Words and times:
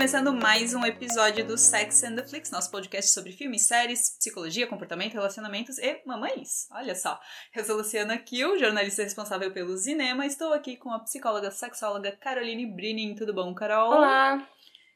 começando 0.00 0.32
mais 0.32 0.72
um 0.72 0.82
episódio 0.86 1.46
do 1.46 1.58
Sex 1.58 2.02
and 2.04 2.16
the 2.16 2.26
Flix, 2.26 2.50
nosso 2.50 2.70
podcast 2.70 3.10
sobre 3.10 3.32
filmes, 3.32 3.66
séries, 3.66 4.16
psicologia, 4.18 4.66
comportamento, 4.66 5.12
relacionamentos 5.12 5.76
e 5.76 6.00
mamães. 6.06 6.66
Olha 6.70 6.94
só, 6.94 7.20
eu 7.54 7.62
sou 7.62 7.76
Luciana 7.76 8.16
Kiel, 8.16 8.58
jornalista 8.58 9.02
responsável 9.02 9.52
pelo 9.52 9.76
cinema. 9.76 10.24
Estou 10.24 10.54
aqui 10.54 10.74
com 10.74 10.90
a 10.90 11.00
psicóloga 11.00 11.50
sexóloga 11.50 12.12
Caroline 12.12 12.64
Brinin. 12.64 13.14
Tudo 13.14 13.34
bom, 13.34 13.52
Carol? 13.52 13.92
Olá! 13.92 14.48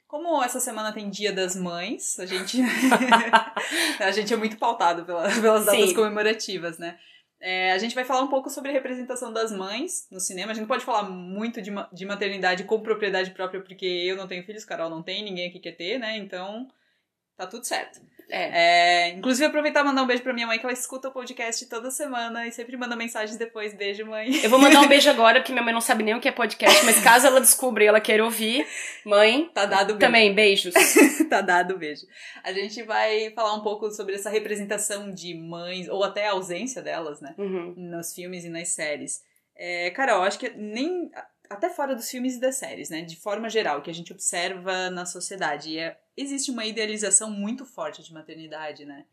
Como 0.07 0.43
essa 0.43 0.59
semana 0.59 0.91
tem 0.91 1.11
Dia 1.11 1.35
das 1.35 1.55
Mães, 1.55 2.19
a 2.19 2.25
gente 2.25 2.63
a 4.01 4.11
gente 4.11 4.33
é 4.33 4.37
muito 4.39 4.57
pautado 4.57 5.05
pela, 5.05 5.29
pelas 5.29 5.67
datas 5.67 5.91
Sim. 5.91 5.95
comemorativas, 5.95 6.79
né? 6.79 6.99
É, 7.47 7.73
a 7.73 7.79
gente 7.79 7.95
vai 7.95 8.07
falar 8.07 8.23
um 8.23 8.29
pouco 8.29 8.49
sobre 8.49 8.71
a 8.71 8.73
representação 8.73 9.31
das 9.31 9.53
mães 9.53 10.09
no 10.11 10.19
cinema. 10.19 10.51
A 10.51 10.55
gente 10.55 10.63
não 10.63 10.69
pode 10.69 10.83
falar 10.83 11.03
muito 11.03 11.61
de, 11.61 11.71
de 11.93 12.07
maternidade 12.07 12.65
com 12.65 12.81
propriedade 12.81 13.33
própria, 13.33 13.61
porque 13.61 13.85
eu 13.85 14.17
não 14.17 14.27
tenho 14.27 14.43
filhos, 14.45 14.65
Carol 14.65 14.89
não 14.89 15.03
tem, 15.03 15.23
ninguém 15.23 15.51
aqui 15.51 15.61
quer 15.61 15.73
ter, 15.73 15.99
né? 15.99 16.17
Então, 16.17 16.67
tá 17.37 17.47
tudo 17.47 17.65
certo. 17.65 18.01
É. 18.31 19.09
É, 19.09 19.09
inclusive, 19.11 19.45
aproveitar 19.45 19.81
e 19.83 19.85
mandar 19.85 20.03
um 20.03 20.07
beijo 20.07 20.23
pra 20.23 20.33
minha 20.33 20.47
mãe, 20.47 20.59
que 20.59 20.65
ela 20.65 20.73
escuta 20.73 21.09
o 21.09 21.13
podcast 21.13 21.67
toda 21.69 21.91
semana 21.91 22.47
e 22.47 22.53
sempre 22.53 22.75
manda 22.75 22.97
mensagens 22.97 23.37
depois. 23.39 23.75
Beijo, 23.75 24.07
mãe. 24.07 24.43
Eu 24.43 24.49
vou 24.49 24.59
mandar 24.59 24.81
um 24.81 24.89
beijo 24.89 25.11
agora, 25.11 25.41
porque 25.41 25.53
minha 25.53 25.63
mãe 25.63 25.75
não 25.75 25.81
sabe 25.81 26.03
nem 26.03 26.15
o 26.15 26.21
que 26.21 26.29
é 26.29 26.33
podcast, 26.33 26.85
mas 26.87 27.03
caso 27.05 27.27
ela 27.27 27.39
descubra 27.39 27.85
e 27.85 27.87
ela 27.87 28.01
queira 28.01 28.25
ouvir, 28.25 28.67
mãe, 29.05 29.51
Tá 29.53 29.67
dado 29.67 29.89
beijo. 29.89 29.99
também, 29.99 30.35
beijos. 30.35 30.73
tá 31.29 31.43
dado 31.43 31.77
beijo. 31.77 32.07
A 32.43 32.51
gente 32.53 32.83
vai 32.83 33.31
falar 33.35 33.55
um 33.55 33.63
pouco 33.63 33.91
sobre 33.91 34.15
essa 34.15 34.31
representação 34.31 35.11
de 35.13 35.35
mães, 35.35 35.87
ou 35.89 36.03
até 36.03 36.27
a 36.27 36.33
ausência 36.33 36.81
delas, 36.81 37.21
né? 37.21 37.35
Uhum. 37.37 37.75
Nos 37.77 38.15
filmes 38.15 38.43
e 38.45 38.49
nas 38.49 38.69
séries. 38.69 39.21
É, 39.55 39.91
Carol, 39.91 40.23
acho 40.23 40.39
que 40.39 40.49
nem. 40.49 41.11
Até 41.49 41.69
fora 41.69 41.95
dos 41.95 42.11
filmes 42.11 42.37
e 42.37 42.41
das 42.41 42.57
séries, 42.57 42.91
né? 42.91 43.03
De 43.03 43.17
forma 43.17 43.49
geral, 43.51 43.83
que 43.83 43.91
a 43.91 43.95
gente 43.95 44.13
observa 44.13 44.91
na 44.91 45.07
sociedade. 45.07 45.71
E 45.71 45.79
é- 45.79 45.99
existe 46.17 46.51
uma 46.51 46.65
idealização 46.65 47.31
muito 47.31 47.65
forte 47.67 48.03
de 48.03 48.13
maternidade, 48.13 48.85
né? 48.85 49.05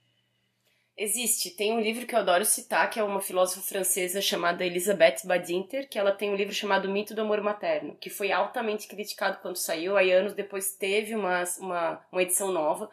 Existe, 0.97 1.49
tem 1.49 1.71
um 1.71 1.79
livro 1.81 2.05
que 2.05 2.13
eu 2.13 2.19
adoro 2.19 2.45
citar, 2.45 2.89
que 2.89 2.99
é 2.99 3.03
uma 3.03 3.21
filósofa 3.21 3.61
francesa 3.61 4.21
chamada 4.21 4.65
Elisabeth 4.65 5.21
Badinter, 5.23 5.89
que 5.89 5.97
ela 5.97 6.11
tem 6.11 6.29
um 6.29 6.35
livro 6.35 6.53
chamado 6.53 6.89
Mito 6.89 7.15
do 7.15 7.21
Amor 7.21 7.41
Materno, 7.41 7.95
que 7.95 8.09
foi 8.09 8.31
altamente 8.31 8.87
criticado 8.87 9.39
quando 9.41 9.55
saiu, 9.55 9.97
aí 9.97 10.11
anos 10.11 10.33
depois 10.33 10.75
teve 10.75 11.15
uma, 11.15 11.43
uma, 11.59 12.05
uma 12.11 12.21
edição 12.21 12.51
nova, 12.51 12.89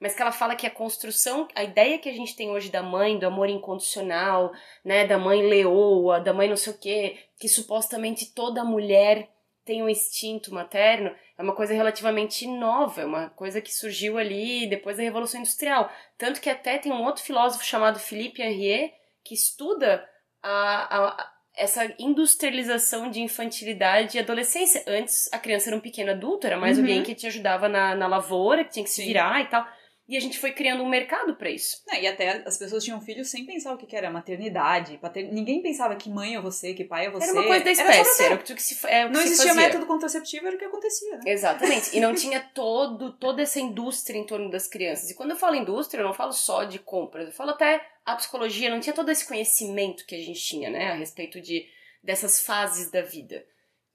mas 0.00 0.14
que 0.14 0.22
ela 0.22 0.32
fala 0.32 0.54
que 0.56 0.66
a 0.66 0.70
construção, 0.70 1.48
a 1.54 1.64
ideia 1.64 1.98
que 1.98 2.08
a 2.08 2.12
gente 2.12 2.36
tem 2.36 2.50
hoje 2.50 2.70
da 2.70 2.82
mãe, 2.82 3.18
do 3.18 3.26
amor 3.26 3.48
incondicional, 3.48 4.52
né, 4.84 5.06
da 5.06 5.18
mãe 5.18 5.42
leoa, 5.42 6.20
da 6.20 6.32
mãe 6.34 6.48
não 6.48 6.56
sei 6.56 6.72
o 6.72 6.78
quê, 6.78 7.16
que 7.40 7.48
supostamente 7.48 8.34
toda 8.34 8.64
mulher 8.64 9.28
tem 9.64 9.82
um 9.82 9.88
instinto 9.88 10.54
materno, 10.54 11.12
é 11.36 11.42
uma 11.42 11.54
coisa 11.54 11.74
relativamente 11.74 12.46
nova, 12.46 13.00
é 13.00 13.04
uma 13.04 13.30
coisa 13.30 13.60
que 13.60 13.74
surgiu 13.74 14.16
ali 14.16 14.68
depois 14.68 14.96
da 14.96 15.02
Revolução 15.02 15.40
Industrial. 15.40 15.90
Tanto 16.16 16.40
que 16.40 16.48
até 16.48 16.78
tem 16.78 16.92
um 16.92 17.02
outro 17.02 17.24
filósofo 17.24 17.64
chamado 17.64 17.98
Philippe 17.98 18.40
Henriet 18.42 18.94
que 19.24 19.34
estuda 19.34 20.08
a, 20.40 20.96
a- 21.08 21.32
essa 21.56 21.92
industrialização 21.98 23.10
de 23.10 23.20
infantilidade 23.20 24.16
e 24.16 24.20
adolescência. 24.20 24.84
Antes, 24.86 25.28
a 25.32 25.38
criança 25.38 25.68
era 25.70 25.76
um 25.76 25.80
pequeno 25.80 26.10
adulto, 26.12 26.46
era 26.46 26.56
mais 26.56 26.76
Uhum. 26.78 26.84
alguém 26.84 27.02
que 27.02 27.14
te 27.14 27.26
ajudava 27.26 27.68
na, 27.68 27.94
na 27.94 28.06
lavoura, 28.06 28.62
que 28.64 28.72
tinha 28.72 28.84
que 28.84 28.90
se 28.90 28.96
Sim. 29.02 29.06
virar 29.08 29.40
e 29.40 29.46
tal. 29.46 29.66
E 30.08 30.16
a 30.16 30.20
gente 30.20 30.38
foi 30.38 30.52
criando 30.52 30.84
um 30.84 30.88
mercado 30.88 31.34
pra 31.34 31.50
isso. 31.50 31.82
Não, 31.86 31.94
e 31.98 32.06
até 32.06 32.42
as 32.46 32.56
pessoas 32.56 32.84
tinham 32.84 33.00
filhos 33.00 33.28
sem 33.28 33.44
pensar 33.44 33.72
o 33.74 33.76
que 33.76 33.86
que 33.86 33.96
era 33.96 34.08
maternidade. 34.08 34.98
pater- 34.98 35.32
Ninguém 35.32 35.60
pensava 35.60 35.96
que 35.96 36.08
mãe 36.08 36.36
é 36.36 36.40
você, 36.40 36.74
que 36.74 36.84
pai 36.84 37.06
é 37.06 37.10
você. 37.10 37.24
Era 37.24 37.32
uma 37.32 37.44
coisa 37.44 37.64
da 37.64 37.70
espécie, 37.72 38.04
você. 38.14 38.24
era 38.24 38.34
o 38.36 38.38
que, 38.38 38.62
se, 38.62 38.86
é 38.86 39.04
o 39.04 39.08
que 39.08 39.14
Não 39.14 39.20
existia 39.22 39.46
fazia. 39.48 39.62
método 39.62 39.86
contraceptivo, 39.86 40.46
era 40.46 40.54
o 40.54 40.58
que 40.58 40.64
acontecia, 40.64 41.16
né? 41.16 41.20
Exatamente. 41.26 41.96
E 41.96 41.98
não 42.00 42.14
tinha 42.14 42.40
todo, 42.54 43.12
toda 43.14 43.42
essa 43.42 43.58
indústria 43.58 44.16
em 44.18 44.24
torno 44.24 44.48
das 44.50 44.68
crianças. 44.68 45.10
E 45.10 45.14
quando 45.14 45.32
eu 45.32 45.36
falo 45.36 45.56
indústria, 45.56 46.00
eu 46.02 46.06
não 46.06 46.14
falo 46.14 46.32
só 46.32 46.62
de 46.62 46.78
compras, 46.78 47.26
eu 47.26 47.32
falo 47.32 47.50
até 47.50 47.84
a 48.04 48.14
psicologia, 48.14 48.70
não 48.70 48.78
tinha 48.78 48.94
todo 48.94 49.10
esse 49.10 49.26
conhecimento 49.26 50.06
que 50.06 50.14
a 50.14 50.18
gente 50.22 50.40
tinha, 50.40 50.70
né, 50.70 50.92
a 50.92 50.94
respeito 50.94 51.40
de 51.40 51.66
dessas 52.00 52.40
fases 52.40 52.90
da 52.92 53.02
vida. 53.02 53.44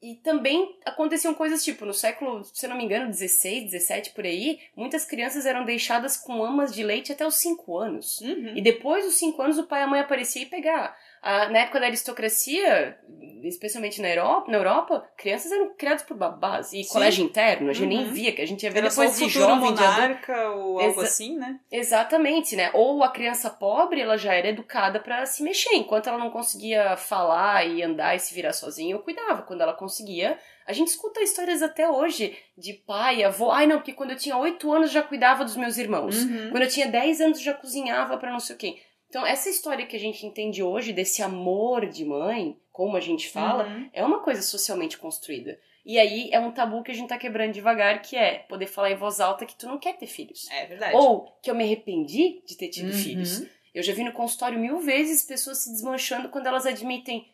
E 0.02 0.16
também 0.16 0.80
aconteciam 0.84 1.34
coisas 1.34 1.64
tipo, 1.64 1.86
no 1.86 1.94
século, 1.94 2.44
se 2.44 2.66
eu 2.66 2.70
não 2.72 2.78
me 2.78 2.84
engano, 2.84 3.12
16, 3.12 3.66
17 3.66 4.10
por 4.12 4.26
aí, 4.26 4.60
muitas 4.76 5.06
crianças 5.06 5.46
eram 5.46 5.64
deixadas 5.64 6.18
com 6.18 6.44
amas 6.44 6.74
de 6.74 6.84
leite 6.84 7.12
até 7.12 7.26
os 7.26 7.36
5 7.36 7.78
anos. 7.78 8.20
Uhum. 8.20 8.58
E 8.58 8.62
depois 8.62 9.06
dos 9.06 9.16
5 9.16 9.40
anos 9.40 9.60
o 9.60 9.68
pai 9.68 9.82
e 9.82 9.84
a 9.84 9.88
mãe 9.88 10.00
apareciam 10.00 10.42
e 10.42 10.48
pegar. 10.48 10.98
Ah, 11.22 11.50
na 11.50 11.60
época 11.60 11.80
da 11.80 11.86
aristocracia, 11.86 12.98
especialmente 13.44 14.02
na 14.02 14.10
Europa, 14.10 14.52
na 14.52 14.58
Europa, 14.58 15.08
crianças 15.18 15.52
eram 15.52 15.74
criadas 15.76 16.02
por 16.04 16.18
babás. 16.18 16.74
E 16.74 16.84
Sim. 16.84 16.92
colégio 16.94 17.24
interno, 17.26 17.70
a 17.70 17.74
gente 17.74 17.88
nem 17.90 18.06
Uhum. 18.06 18.12
via, 18.12 18.32
que 18.32 18.42
a 18.42 18.48
gente 18.48 18.64
ia 18.64 18.72
ver 18.72 18.80
Era 18.80 18.90
depois 18.90 19.16
o 19.22 19.26
de 19.26 19.30
jovem, 19.30 19.74
de 19.74 19.84
adulto. 19.84 20.02
monarca 20.02 20.50
ou 20.52 20.80
algo 20.80 20.92
Exa- 21.00 21.04
assim, 21.04 21.38
né? 21.38 21.60
Exatamente, 21.72 22.56
né? 22.56 22.72
Ou 22.74 23.04
a 23.04 23.10
criança 23.10 23.50
pobre, 23.50 24.02
ela 24.02 24.18
já 24.18 24.34
era 24.34 24.48
educada 24.48 25.00
pra 25.00 25.26
se 25.26 25.44
mexer. 25.44 25.76
Enquanto 25.76 26.08
ela 26.08 26.18
não 26.18 26.32
conseguia 26.32 26.96
falar 26.98 27.66
e 27.68 27.84
andar 27.84 28.16
e 28.16 28.20
se 28.20 28.34
virar 28.34 28.54
sozinha, 28.54 28.96
eu 28.96 29.00
cuidava. 29.00 29.44
Quando 29.44 29.62
ela 29.62 29.74
conseguia, 29.74 30.40
a 30.66 30.74
gente 30.74 30.88
escuta 30.88 31.22
histórias 31.22 31.62
até 31.62 31.88
hoje 31.90 32.36
de 32.58 32.74
pai, 32.74 33.24
avô. 33.24 33.52
Ai, 33.52 33.68
não, 33.68 33.78
porque 33.78 33.94
quando 33.94 34.12
eu 34.12 34.18
tinha 34.18 34.38
8 34.38 34.72
anos 34.72 34.92
já 34.92 35.04
cuidava 35.04 35.44
dos 35.44 35.56
meus 35.56 35.78
irmãos. 35.78 36.24
Uhum. 36.24 36.50
Quando 36.52 36.64
eu 36.64 36.70
tinha 36.70 36.88
10 36.88 37.22
anos 37.22 37.40
já 37.42 37.54
cozinhava 37.54 38.18
pra 38.18 38.32
não 38.32 38.40
sei 38.40 38.56
o 38.56 38.60
quê. 38.60 38.78
Então, 39.12 39.26
essa 39.26 39.50
história 39.50 39.86
que 39.86 39.94
a 39.98 40.00
gente 40.00 40.26
entende 40.26 40.64
hoje 40.64 40.94
desse 40.94 41.22
amor 41.22 41.86
de 41.86 42.06
mãe, 42.06 42.58
como 42.72 42.96
a 42.96 43.02
gente 43.02 43.28
fala, 43.28 43.68
Uhum. 43.68 43.90
é 43.92 44.02
uma 44.06 44.20
coisa 44.22 44.42
socialmente 44.42 44.98
construída. 44.98 45.60
E 45.86 46.00
aí 46.00 46.30
é 46.32 46.40
um 46.40 46.50
tabu 46.52 46.82
que 46.82 46.92
a 46.92 46.94
gente 46.94 47.10
tá 47.10 47.18
quebrando 47.18 47.52
devagar, 47.52 48.02
que 48.02 48.16
é 48.16 48.36
poder 48.48 48.68
falar 48.68 48.90
em 48.90 48.96
voz 48.96 49.20
alta 49.20 49.46
que 49.46 49.54
tu 49.58 49.68
não 49.68 49.78
quer 49.78 49.98
ter 49.98 50.08
filhos. 50.08 50.50
É 50.50 50.66
verdade. 50.66 50.96
Ou 50.96 51.28
que 51.42 51.52
eu 51.52 51.56
me 51.56 51.66
arrependi 51.66 52.42
de 52.48 52.56
ter 52.56 52.70
tido 52.70 52.88
Uhum. 52.94 52.94
filhos. 52.94 53.44
Eu 53.76 53.84
já 53.84 53.92
vi 53.94 54.06
no 54.06 54.14
consultório 54.14 54.58
mil 54.58 54.80
vezes 54.80 55.24
pessoas 55.26 55.58
se 55.58 55.70
desmanchando 55.72 56.30
quando 56.30 56.48
elas 56.48 56.66
admitem 56.66 57.26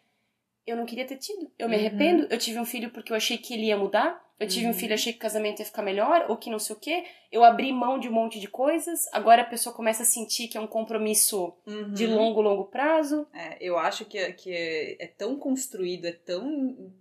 eu 0.67 0.75
não 0.75 0.85
queria 0.85 1.05
ter 1.05 1.17
tido. 1.17 1.51
Eu 1.57 1.67
me 1.69 1.75
Uhum. 1.75 1.81
arrependo. 1.87 2.27
Eu 2.29 2.37
tive 2.37 2.59
um 2.59 2.65
filho 2.65 2.91
porque 2.91 3.11
eu 3.11 3.17
achei 3.17 3.37
que 3.37 3.53
ele 3.53 3.65
ia 3.67 3.77
mudar. 3.77 4.25
Eu 4.39 4.47
tive 4.47 4.65
Uhum. 4.65 4.71
um 4.71 4.73
filho 4.75 4.93
achei 4.93 5.11
que 5.13 5.17
o 5.17 5.21
casamento 5.21 5.59
ia 5.59 5.65
ficar 5.65 5.81
melhor, 5.81 6.27
ou 6.29 6.37
que 6.37 6.49
não 6.51 6.59
sei 6.59 6.75
o 6.75 6.79
quê. 6.79 7.05
Eu 7.31 7.43
abri 7.43 7.71
mão 7.71 7.97
de 7.97 8.07
um 8.07 8.11
monte 8.11 8.39
de 8.39 8.47
coisas. 8.47 9.07
Agora 9.11 9.41
a 9.41 9.45
pessoa 9.45 9.73
começa 9.75 10.03
a 10.03 10.05
sentir 10.05 10.47
que 10.47 10.57
é 10.57 10.61
um 10.61 10.67
compromisso 10.67 11.55
Uhum. 11.65 11.91
de 11.93 12.05
longo, 12.05 12.39
longo 12.41 12.65
prazo. 12.65 13.25
É, 13.33 13.57
eu 13.59 13.79
acho 13.79 14.05
que, 14.05 14.17
é- 14.17 14.31
que 14.31 14.51
é, 14.51 15.05
é 15.05 15.07
tão 15.07 15.39
construído, 15.39 16.05
é 16.05 16.11
tão. 16.11 16.93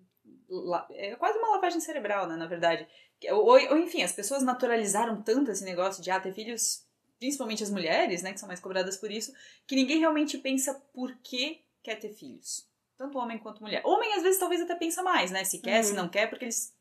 É 0.92 1.14
quase 1.16 1.38
uma 1.38 1.50
lavagem 1.50 1.80
cerebral, 1.80 2.26
né, 2.28 2.36
na 2.36 2.46
verdade. 2.46 2.86
Ou, 3.30 3.46
ou, 3.50 3.78
enfim, 3.78 4.02
as 4.02 4.12
pessoas 4.12 4.42
naturalizaram 4.42 5.20
tanto 5.22 5.50
esse 5.50 5.64
negócio 5.64 6.02
de 6.02 6.10
ah, 6.10 6.20
ter 6.20 6.32
filhos, 6.32 6.86
principalmente 7.18 7.62
as 7.62 7.70
mulheres, 7.70 8.22
né, 8.22 8.32
que 8.32 8.38
são 8.40 8.46
mais 8.46 8.60
cobradas 8.60 8.96
por 8.96 9.10
isso, 9.10 9.32
que 9.66 9.74
ninguém 9.74 9.98
realmente 9.98 10.38
pensa 10.38 10.72
por 10.94 11.14
que 11.22 11.60
quer 11.82 11.96
ter 11.96 12.10
filhos. 12.10 12.64
Tanto 12.98 13.18
homem 13.18 13.38
quanto 13.38 13.62
mulher. 13.62 13.82
Homem, 13.84 14.14
às 14.14 14.22
vezes, 14.22 14.38
talvez 14.38 14.60
até 14.60 14.74
pensa 14.74 15.02
mais, 15.02 15.30
né? 15.30 15.44
Se 15.44 15.60
quer, 15.60 15.78
Uhum. 15.78 15.82
se 15.82 15.92
não 15.94 16.08
quer, 16.08 16.28
porque 16.28 16.44
eles 16.46 16.72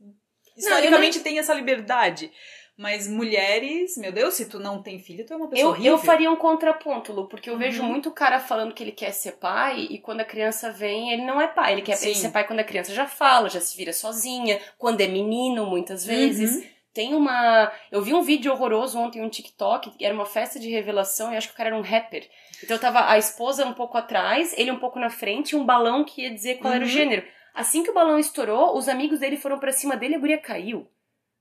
historicamente 0.56 1.20
têm 1.20 1.40
essa 1.40 1.54
liberdade. 1.54 2.32
Mas 2.78 3.08
mulheres, 3.08 3.96
meu 3.98 4.12
Deus, 4.12 4.34
se 4.34 4.50
tu 4.50 4.60
não 4.60 4.82
tem 4.84 5.00
filho, 5.00 5.26
tu 5.26 5.32
é 5.32 5.36
uma 5.38 5.48
pessoa 5.48 5.66
Eu, 5.68 5.70
horrível. 5.72 5.92
eu 5.94 5.98
faria 5.98 6.30
um 6.30 6.36
contraponto, 6.36 7.14
Lu, 7.14 7.28
porque 7.30 7.50
eu 7.50 7.54
Uhum. 7.54 7.60
vejo 7.60 7.82
muito 7.84 8.12
cara 8.12 8.38
falando 8.38 8.74
que 8.74 8.84
ele 8.84 8.92
quer 8.92 9.12
ser 9.14 9.34
pai 9.34 9.88
e 9.90 9.98
quando 9.98 10.20
a 10.20 10.26
criança 10.26 10.72
vem, 10.74 11.14
ele 11.14 11.24
não 11.24 11.40
é 11.40 11.48
pai. 11.48 11.72
Ele 11.72 11.82
quer 11.82 11.96
Sim. 11.96 12.14
ser 12.14 12.32
pai 12.32 12.46
quando 12.46 12.60
a 12.60 12.66
criança 12.66 12.94
já 12.94 13.08
fala, 13.08 13.50
já 13.50 13.62
se 13.62 13.78
vira 13.78 13.94
sozinha, 13.94 14.60
quando 14.78 15.00
é 15.00 15.08
menino, 15.08 15.66
muitas 15.66 16.06
vezes. 16.06 16.58
Uhum. 16.58 16.75
Tem 16.96 17.14
uma. 17.14 17.72
Eu 17.92 18.02
vi 18.02 18.14
um 18.14 18.22
vídeo 18.24 18.52
horroroso 18.54 18.98
ontem, 18.98 19.22
um 19.22 19.28
TikTok, 19.30 19.92
que 19.98 20.06
era 20.06 20.14
uma 20.16 20.26
festa 20.26 20.58
de 20.58 20.70
revelação 20.72 21.32
e 21.34 21.36
acho 21.38 21.50
que 21.50 21.54
o 21.54 21.58
cara 21.58 21.68
era 21.70 21.78
um 21.78 21.82
rapper. 21.82 22.26
Então 22.64 22.78
tava 22.80 23.08
a 23.10 23.18
esposa 23.18 23.66
um 23.66 23.74
pouco 23.74 23.98
atrás, 23.98 24.58
ele 24.58 24.72
um 24.72 24.80
pouco 24.80 24.98
na 24.98 25.10
frente 25.10 25.52
e 25.52 25.56
um 25.58 25.66
balão 25.66 26.06
que 26.06 26.22
ia 26.22 26.34
dizer 26.34 26.56
qual 26.60 26.74
era 26.74 26.84
o 26.84 26.88
Uhum. 26.88 26.94
gênero. 26.94 27.28
Assim 27.54 27.84
que 27.84 27.92
o 27.92 27.94
balão 27.94 28.18
estourou, 28.18 28.78
os 28.78 28.88
amigos 28.88 29.20
dele 29.20 29.36
foram 29.36 29.60
pra 29.60 29.74
cima 29.74 29.98
dele 29.98 30.14
e 30.14 30.16
a 30.16 30.20
guria 30.20 30.38
caiu. 30.38 30.90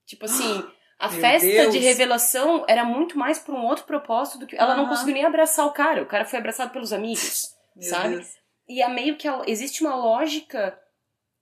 Tipo 0.04 0.24
assim, 0.24 0.64
a 0.98 1.08
Meu 1.08 1.20
festa 1.20 1.46
Deus. 1.46 1.72
de 1.72 1.78
revelação 1.78 2.64
era 2.68 2.84
muito 2.84 3.16
mais 3.16 3.38
por 3.38 3.54
um 3.54 3.64
outro 3.64 3.84
propósito 3.84 4.40
do 4.40 4.46
que. 4.48 4.56
Ela 4.56 4.74
não 4.74 4.82
Aham. 4.84 4.90
conseguiu 4.90 5.14
nem 5.14 5.24
abraçar 5.24 5.66
o 5.66 5.72
cara, 5.72 6.02
o 6.02 6.06
cara 6.06 6.24
foi 6.24 6.38
abraçado 6.40 6.72
pelos 6.72 6.92
amigos. 6.92 7.54
Sabe? 7.80 8.16
Deus. 8.16 8.28
E 8.68 8.82
é 8.82 8.88
meio 8.88 9.16
que 9.16 9.28
a- 9.28 9.42
existe 9.46 9.82
uma 9.84 9.94
lógica 9.94 10.76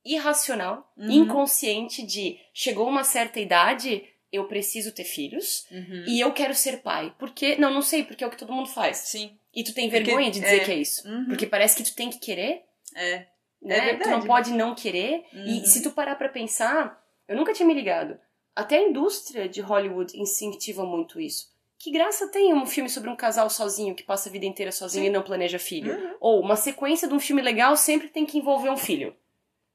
irracional, 0.05 0.91
Uhum. 0.97 1.11
inconsciente 1.11 2.03
de 2.05 2.39
chegou 2.53 2.89
uma 2.89 3.05
certa 3.05 3.41
idade, 3.41 4.05
eu 4.33 4.45
preciso 4.45 4.93
ter 4.93 5.05
filhos 5.05 5.67
Uhum. 5.71 6.05
e 6.07 6.21
eu 6.21 6.33
quero 6.33 6.55
ser 6.55 6.79
pai. 6.83 7.15
Porque 7.19 7.57
não, 7.57 7.73
não 7.73 7.83
sei, 7.83 8.03
porque 8.05 8.25
é 8.25 8.27
o 8.27 8.31
que 8.31 8.37
todo 8.39 8.53
mundo 8.53 8.69
faz. 8.69 8.97
Sim. 8.99 9.37
E 9.55 9.63
tu 9.63 9.75
tem 9.75 9.91
Porque- 9.91 10.05
vergonha 10.05 10.31
de 10.31 10.41
dizer 10.41 10.63
é. 10.63 10.65
que 10.65 10.71
é 10.71 10.77
isso, 10.77 11.07
Uhum. 11.07 11.27
porque 11.27 11.47
parece 11.47 11.77
que 11.77 11.83
tu 11.85 11.95
tem 11.95 12.09
que 12.11 12.19
querer, 12.19 12.63
É. 12.97 13.27
né? 13.61 13.91
É 13.91 13.97
tu 13.97 14.09
não 14.09 14.23
pode 14.23 14.51
não 14.53 14.75
querer. 14.75 15.25
Uhum. 15.33 15.45
E 15.47 15.67
se 15.67 15.83
tu 15.83 15.91
parar 15.91 16.17
pra 16.17 16.29
pensar, 16.31 16.99
eu 17.29 17.37
nunca 17.37 17.53
tinha 17.53 17.67
me 17.67 17.75
ligado. 17.75 18.19
Até 18.57 18.79
a 18.79 18.83
indústria 18.89 19.49
de 19.49 19.61
Hollywood 19.61 20.19
incentiva 20.19 20.85
muito 20.85 21.21
isso. 21.21 21.51
Que 21.79 21.91
graça 21.91 22.29
tem 22.29 22.55
um 22.55 22.65
filme 22.65 22.89
sobre 22.89 23.11
um 23.11 23.17
casal 23.17 23.51
sozinho 23.51 23.95
que 23.95 24.03
passa 24.05 24.29
a 24.29 24.33
vida 24.33 24.47
inteira 24.47 24.71
sozinho 24.73 25.05
Sim. 25.05 25.11
e 25.11 25.13
não 25.13 25.23
planeja 25.23 25.59
filho? 25.59 25.95
Uhum. 25.95 26.15
Ou 26.21 26.41
uma 26.41 26.55
sequência 26.57 27.09
de 27.09 27.13
um 27.15 27.19
filme 27.21 27.43
legal 27.43 27.77
sempre 27.77 28.09
tem 28.09 28.25
que 28.25 28.39
envolver 28.39 28.71
um 28.71 28.77
filho. 28.77 29.15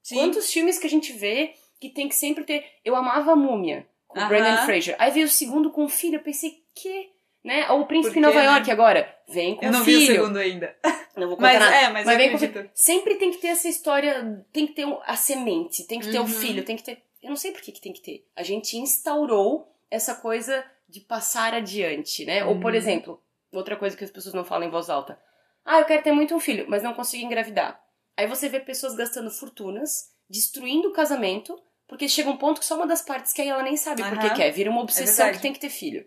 Sim. 0.08 0.16
Quantos 0.16 0.52
filmes 0.52 0.80
que 0.80 0.88
a 0.88 0.90
gente 0.90 1.12
vê 1.12 1.54
que 1.82 1.90
tem 1.90 2.08
que 2.08 2.16
sempre 2.16 2.44
ter. 2.46 2.64
Eu 2.86 2.96
amava 2.96 3.34
a 3.34 3.36
múmia. 3.36 3.86
com 4.08 4.18
o 4.18 4.22
Aham. 4.22 4.30
Brandon 4.30 4.66
Fraser. 4.66 4.96
Aí 5.00 5.12
veio 5.12 5.26
o 5.26 5.30
segundo 5.30 5.70
com 5.70 5.84
o 5.84 5.90
filho, 5.90 6.16
eu 6.16 6.22
pensei, 6.24 6.64
que? 6.74 7.10
Né? 7.44 7.70
Ou 7.72 7.82
o 7.82 7.86
Príncipe 7.86 8.18
em 8.18 8.22
Nova 8.22 8.40
né? 8.40 8.46
York 8.46 8.72
agora, 8.72 9.14
vem 9.28 9.56
com 9.56 9.66
Eu 9.66 9.70
o 9.70 9.74
não 9.74 9.84
vi 9.84 9.96
o 9.98 10.00
filho. 10.00 10.14
segundo 10.16 10.38
ainda. 10.38 10.76
Não 11.16 11.28
vou 11.28 11.36
contar 11.38 11.48
Mas 11.54 11.60
nada. 11.60 11.76
é, 11.76 11.90
mas, 11.90 12.08
eu 12.08 12.18
vem 12.18 12.30
com 12.30 12.36
acredito. 12.38 12.58
filho. 12.58 12.72
Sempre 12.74 13.16
tem 13.16 13.32
que 13.32 13.38
ter 13.38 13.48
essa 13.50 13.68
história, 13.68 14.46
tem 14.54 14.66
que 14.66 14.74
ter 14.74 14.86
a 15.06 15.16
semente, 15.18 15.86
tem 15.86 16.00
que 16.00 16.10
ter 16.10 16.20
o 16.20 16.22
Uhum. 16.22 16.28
filho, 16.28 16.64
tem 16.64 16.76
que 16.78 16.84
ter... 16.84 17.04
Eu 17.22 17.30
não 17.30 17.36
sei 17.36 17.52
por 17.52 17.62
que, 17.62 17.72
que 17.74 17.82
tem 17.82 17.92
que 17.94 18.02
ter. 18.02 18.26
A 18.36 18.44
gente 18.44 18.78
instaurou 18.78 19.70
essa 19.92 20.16
coisa 20.16 20.64
de 20.90 21.02
passar 21.02 21.54
adiante, 21.54 22.24
né? 22.26 22.46
Ou, 22.46 22.60
por 22.60 22.72
Uhum. 22.72 22.78
exemplo, 22.78 23.22
outra 23.52 23.76
coisa 23.76 23.96
que 23.98 24.04
as 24.04 24.12
pessoas 24.12 24.34
não 24.34 24.46
falam 24.46 24.68
em 24.68 24.72
voz 24.72 24.90
alta. 24.90 25.20
Ah, 25.66 25.80
eu 25.80 25.86
quero 25.86 26.02
ter 26.04 26.12
muito 26.14 26.34
um 26.34 26.40
filho, 26.40 26.66
mas 26.70 26.82
não 26.82 26.94
consigo 26.94 27.26
engravidar. 27.26 27.78
Aí 28.18 28.26
você 28.26 28.50
vê 28.50 28.60
pessoas 28.60 28.96
gastando 28.96 29.30
fortunas, 29.30 30.12
destruindo 30.28 30.90
o 30.90 30.94
casamento, 30.94 31.62
porque 31.88 32.10
chega 32.10 32.30
um 32.30 32.38
ponto 32.38 32.60
que 32.60 32.66
só 32.66 32.76
uma 32.76 32.88
das 32.88 33.04
partes 33.04 33.32
quer 33.32 33.46
e 33.46 33.50
ela 33.50 33.62
nem 33.62 33.78
sabe 33.78 34.02
por 34.02 34.20
que 34.20 34.26
Aham. 34.26 34.36
quer. 34.36 34.52
Vira 34.52 34.72
uma 34.72 34.82
obsessão 34.82 35.26
verdade. 35.26 35.38
que 35.38 35.42
tem 35.42 35.54
que 35.54 35.60
ter 35.60 35.70
filho. 35.70 36.06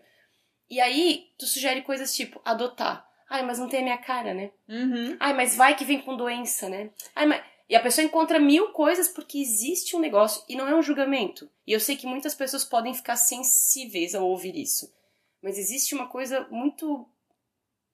E 0.69 0.79
aí, 0.79 1.29
tu 1.39 1.45
sugere 1.47 1.81
coisas 1.81 2.13
tipo 2.13 2.41
adotar. 2.43 3.09
Ai, 3.29 3.43
mas 3.43 3.57
não 3.57 3.69
tem 3.69 3.79
a 3.79 3.83
minha 3.83 3.97
cara, 3.97 4.33
né? 4.33 4.51
Uhum. 4.67 5.15
Ai, 5.19 5.33
mas 5.33 5.55
vai 5.55 5.75
que 5.75 5.85
vem 5.85 6.01
com 6.01 6.17
doença, 6.17 6.67
né? 6.67 6.91
Ai, 7.15 7.25
mas... 7.25 7.43
E 7.69 7.75
a 7.75 7.79
pessoa 7.81 8.03
encontra 8.03 8.37
mil 8.37 8.73
coisas 8.73 9.07
porque 9.07 9.37
existe 9.37 9.95
um 9.95 9.99
negócio 9.99 10.43
e 10.49 10.57
não 10.57 10.67
é 10.67 10.75
um 10.75 10.81
julgamento. 10.81 11.49
E 11.65 11.71
eu 11.71 11.79
sei 11.79 11.95
que 11.95 12.05
muitas 12.05 12.35
pessoas 12.35 12.65
podem 12.65 12.93
ficar 12.93 13.15
sensíveis 13.15 14.13
ao 14.13 14.27
ouvir 14.27 14.57
isso. 14.57 14.93
Mas 15.41 15.57
existe 15.57 15.95
uma 15.95 16.07
coisa 16.07 16.45
muito 16.51 17.07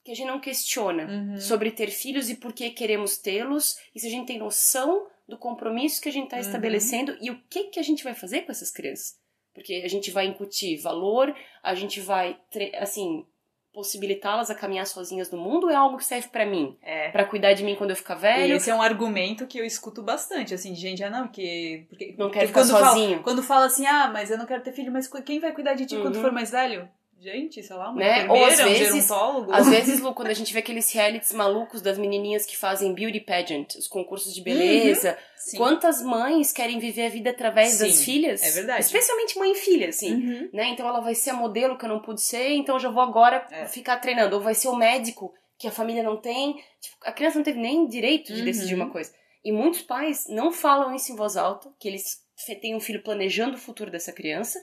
que 0.07 0.11
a 0.13 0.15
gente 0.15 0.27
não 0.27 0.39
questiona 0.39 1.03
Uhum. 1.05 1.37
sobre 1.39 1.69
ter 1.69 1.89
filhos 1.89 2.29
e 2.29 2.35
por 2.35 2.53
que 2.53 2.69
queremos 2.69 3.17
tê-los 3.17 3.77
e 3.93 3.99
se 3.99 4.07
a 4.07 4.09
gente 4.09 4.25
tem 4.27 4.39
noção 4.39 5.05
do 5.27 5.37
compromisso 5.37 6.01
que 6.01 6.07
a 6.07 6.11
gente 6.11 6.23
está 6.25 6.37
Uhum. 6.37 6.41
estabelecendo 6.43 7.17
e 7.21 7.29
o 7.29 7.37
que 7.49 7.65
que 7.65 7.79
a 7.79 7.83
gente 7.83 8.03
vai 8.03 8.13
fazer 8.13 8.41
com 8.43 8.51
essas 8.51 8.71
crianças. 8.71 9.17
Porque 9.53 9.81
a 9.83 9.87
gente 9.89 10.09
vai 10.11 10.25
incutir 10.27 10.77
valor, 10.77 11.35
a 11.61 11.75
gente 11.75 11.99
vai, 11.99 12.37
assim, 12.79 13.25
possibilitá-las 13.73 14.49
a 14.49 14.55
caminhar 14.55 14.87
sozinhas 14.87 15.29
no 15.29 15.37
mundo 15.37 15.65
ou 15.65 15.69
é 15.69 15.75
algo 15.75 15.97
que 15.97 16.05
serve 16.05 16.29
pra 16.29 16.45
mim? 16.45 16.75
É. 16.81 17.09
Pra 17.11 17.25
cuidar 17.25 17.53
de 17.53 17.63
mim 17.63 17.75
quando 17.75 17.91
eu 17.91 17.95
ficar 17.95 18.15
E 18.17 18.21
velho? 18.21 18.55
esse 18.55 18.69
é 18.69 18.75
um 18.75 18.81
argumento 18.81 19.45
que 19.45 19.57
eu 19.59 19.65
escuto 19.65 20.01
bastante, 20.01 20.53
assim, 20.53 20.73
de 20.73 20.79
gente, 20.79 21.03
ah, 21.03 21.09
não, 21.09 21.27
que. 21.27 21.85
Porque, 21.89 22.07
Não 22.17 22.27
porque 22.27 22.39
quer 22.39 22.47
ficar 22.47 22.61
quando 22.61 22.71
fala- 22.71 22.87
sozinho. 22.87 23.23
quando 23.23 23.43
fala 23.43 23.65
assim, 23.65 23.85
ah, 23.85 24.09
mas 24.11 24.31
eu 24.31 24.37
não 24.37 24.45
quero 24.47 24.63
ter 24.63 24.71
filho, 24.71 24.91
mas 24.91 25.07
quem 25.25 25.39
vai 25.39 25.51
cuidar 25.51 25.73
de 25.75 25.85
ti 25.85 25.97
quando 25.97 26.15
Uhum. 26.15 26.21
for 26.21 26.31
mais 26.31 26.49
velho? 26.49 26.89
Gente, 27.19 27.63
sei 27.63 27.75
lá, 27.75 27.89
uma 27.89 27.99
Né? 27.99 28.17
enfermeira, 28.23 28.33
Ou 28.33 28.45
às 28.45 28.59
um 28.59 28.63
vezes- 28.65 28.93
gerontólogo. 29.07 29.51
Às 29.51 29.67
vezes, 29.69 29.99
Lu, 29.99 30.13
quando 30.13 30.27
a 30.29 30.33
gente 30.33 30.53
vê 30.53 30.59
aqueles 30.59 30.91
realities 30.93 31.33
malucos 31.33 31.81
das 31.81 31.97
menininhas 31.97 32.45
que 32.45 32.55
fazem 32.55 32.93
beauty 32.93 33.19
pageant, 33.21 33.75
os 33.75 33.87
concursos 33.87 34.33
de 34.35 34.41
beleza, 34.41 35.17
Sim. 35.35 35.57
quantas 35.57 36.01
mães 36.01 36.51
querem 36.53 36.77
viver 36.79 37.07
a 37.07 37.09
vida 37.09 37.31
através 37.31 37.79
das 37.79 37.95
Sim, 37.95 38.03
filhas? 38.05 38.43
é 38.43 38.51
verdade. 38.51 38.81
Especialmente 38.81 39.37
mãe 39.39 39.51
e 39.51 39.55
filha, 39.55 39.89
assim. 39.89 40.13
Uhum. 40.13 40.49
Né? 40.53 40.69
Então 40.69 40.87
ela 40.87 40.99
vai 40.99 41.15
ser 41.15 41.31
a 41.31 41.33
modelo 41.33 41.77
que 41.77 41.85
eu 41.85 41.89
não 41.89 42.01
pude 42.01 42.21
ser, 42.21 42.51
então 42.51 42.75
eu 42.75 42.79
já 42.79 42.89
vou 42.89 43.01
agora 43.01 43.45
É. 43.51 43.65
ficar 43.65 43.97
treinando. 43.97 44.35
Ou 44.35 44.41
vai 44.41 44.53
ser 44.53 44.67
o 44.67 44.75
médico 44.75 45.33
que 45.57 45.67
a 45.67 45.71
família 45.71 46.03
não 46.03 46.17
tem. 46.17 46.53
Tipo, 46.79 46.97
a 47.03 47.11
criança 47.11 47.37
não 47.37 47.43
teve 47.43 47.59
nem 47.59 47.87
direito 47.87 48.31
de 48.31 48.39
Uhum. 48.39 48.45
decidir 48.45 48.75
uma 48.75 48.91
coisa. 48.91 49.11
E 49.43 49.51
muitos 49.51 49.81
pais 49.81 50.25
não 50.29 50.51
falam 50.51 50.93
isso 50.93 51.11
em 51.11 51.15
voz 51.15 51.35
alta, 51.35 51.69
que 51.79 51.87
eles 51.87 52.03
têm 52.61 52.75
um 52.75 52.79
filho 52.79 53.01
planejando 53.01 53.55
o 53.55 53.59
futuro 53.59 53.89
dessa 53.89 54.11
criança. 54.11 54.61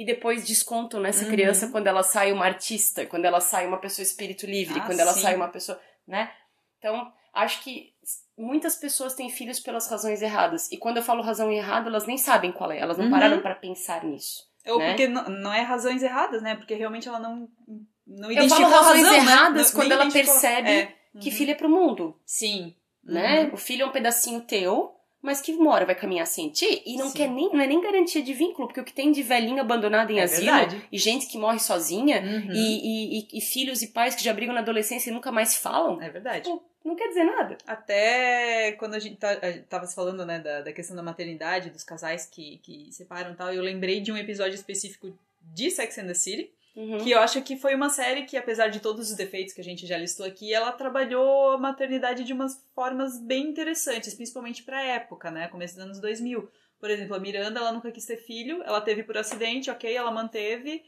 E 0.00 0.04
depois 0.06 0.46
descontam 0.46 0.98
nessa 0.98 1.24
Uhum. 1.24 1.30
criança 1.30 1.68
quando 1.68 1.86
ela 1.86 2.02
sai 2.02 2.32
uma 2.32 2.46
artista, 2.46 3.04
quando 3.04 3.26
ela 3.26 3.38
sai 3.40 3.66
uma 3.66 3.76
pessoa 3.76 4.02
espírito 4.02 4.46
livre, 4.46 4.80
Ah, 4.80 4.86
quando 4.86 4.98
ela 5.00 5.12
sim. 5.12 5.20
sai 5.20 5.36
uma 5.36 5.48
pessoa, 5.48 5.78
né? 6.08 6.30
Então, 6.78 7.12
acho 7.34 7.62
que 7.62 7.92
muitas 8.38 8.76
pessoas 8.76 9.14
têm 9.14 9.28
filhos 9.28 9.60
pelas 9.60 9.90
razões 9.90 10.22
erradas. 10.22 10.72
E 10.72 10.78
quando 10.78 10.96
eu 10.96 11.02
falo 11.02 11.20
razão 11.22 11.52
errada, 11.52 11.88
elas 11.90 12.06
nem 12.06 12.16
sabem 12.16 12.50
qual 12.50 12.72
é. 12.72 12.78
Elas 12.78 12.96
não 12.96 13.04
Uhum. 13.04 13.10
pararam 13.10 13.40
pra 13.42 13.54
pensar 13.54 14.02
nisso. 14.04 14.48
Ou 14.66 14.78
né? 14.78 14.88
porque 14.88 15.06
não, 15.06 15.24
não 15.28 15.52
é 15.52 15.60
razões 15.60 16.02
erradas, 16.02 16.40
né? 16.40 16.54
Porque 16.54 16.74
realmente 16.74 17.06
ela 17.06 17.18
não, 17.18 17.46
não 18.06 18.28
Eu 18.30 18.32
identificou 18.32 18.70
falo 18.70 18.74
a 18.74 18.78
razões 18.88 19.02
razão, 19.06 19.12
né? 19.24 19.32
erradas 19.32 19.72
Não- 19.72 19.80
quando 19.80 19.92
ela 19.92 20.10
percebe 20.10 20.70
É. 20.70 20.94
que 21.20 21.28
Uhum. 21.28 21.34
filho 21.36 21.50
é 21.50 21.54
pro 21.54 21.68
mundo, 21.68 22.18
Sim. 22.24 22.74
né? 23.04 23.42
Uhum. 23.44 23.54
O 23.54 23.56
filho 23.58 23.82
é 23.82 23.86
um 23.86 23.92
pedacinho 23.92 24.40
teu, 24.40 24.94
mas 25.22 25.40
que 25.40 25.52
uma 25.52 25.72
hora 25.72 25.84
vai 25.86 25.94
caminhar 25.94 26.26
sem 26.26 26.48
ti 26.48 26.82
e 26.86 26.96
não 26.96 27.08
Sim. 27.08 27.16
quer 27.16 27.28
nem, 27.28 27.50
não 27.52 27.60
é 27.60 27.66
nem 27.66 27.80
garantia 27.80 28.22
de 28.22 28.32
vínculo, 28.32 28.66
porque 28.68 28.80
o 28.80 28.84
que 28.84 28.92
tem 28.92 29.12
de 29.12 29.22
velhinho 29.22 29.60
abandonado 29.60 30.10
em 30.10 30.18
É 30.18 30.22
asilo 30.22 30.50
verdade. 30.52 30.82
e 30.90 30.96
gente 30.98 31.26
que 31.26 31.36
morre 31.38 31.58
sozinha 31.58 32.20
Uhum. 32.22 32.52
e, 32.52 33.18
e, 33.20 33.28
e- 33.34 33.40
filhos 33.40 33.82
e 33.82 33.88
pais 33.88 34.14
que 34.14 34.24
já 34.24 34.32
brigam 34.32 34.54
na 34.54 34.60
adolescência 34.60 35.10
e 35.10 35.12
nunca 35.12 35.30
mais 35.30 35.56
falam, 35.56 36.00
É 36.00 36.08
verdade. 36.08 36.48
Pô, 36.48 36.62
não 36.84 36.96
quer 36.96 37.08
dizer 37.08 37.24
nada. 37.24 37.58
Até 37.66 38.72
quando 38.78 38.94
a 38.94 38.98
gente 38.98 39.16
tá, 39.16 39.36
tava 39.68 39.86
falando, 39.86 40.24
né, 40.24 40.38
da, 40.38 40.62
da 40.62 40.72
questão 40.72 40.96
da 40.96 41.02
maternidade, 41.02 41.70
dos 41.70 41.84
casais 41.84 42.24
que, 42.26 42.58
que 42.62 42.88
separam 42.92 43.32
e 43.32 43.36
tal, 43.36 43.52
eu 43.52 43.62
lembrei 43.62 44.00
de 44.00 44.10
um 44.10 44.16
episódio 44.16 44.54
específico 44.54 45.12
de 45.54 45.70
Sex 45.70 45.98
and 45.98 46.06
the 46.06 46.14
City, 46.14 46.50
Uhum. 46.76 46.98
que 46.98 47.10
eu 47.10 47.18
acho 47.18 47.42
que 47.42 47.56
foi 47.56 47.74
uma 47.74 47.90
série 47.90 48.24
que, 48.24 48.36
apesar 48.36 48.68
de 48.68 48.78
todos 48.80 49.10
os 49.10 49.16
defeitos 49.16 49.52
que 49.52 49.60
a 49.60 49.64
gente 49.64 49.86
já 49.86 49.98
listou 49.98 50.24
aqui, 50.24 50.54
ela 50.54 50.70
trabalhou 50.72 51.50
a 51.52 51.58
maternidade 51.58 52.22
de 52.24 52.32
umas 52.32 52.64
formas 52.74 53.18
bem 53.20 53.48
interessantes, 53.48 54.14
principalmente 54.14 54.62
pra 54.62 54.80
época, 54.82 55.30
né, 55.30 55.48
começo 55.48 55.74
dos 55.74 55.84
anos 55.84 56.00
2000. 56.00 56.48
Por 56.78 56.88
exemplo, 56.90 57.14
a 57.16 57.18
Miranda, 57.18 57.60
ela 57.60 57.72
nunca 57.72 57.90
quis 57.92 58.06
ter 58.06 58.16
filho, 58.16 58.62
ela 58.62 58.80
teve 58.80 59.02
por 59.02 59.18
acidente, 59.18 59.70
ok, 59.70 59.92
ela 59.94 60.10
manteve, 60.10 60.82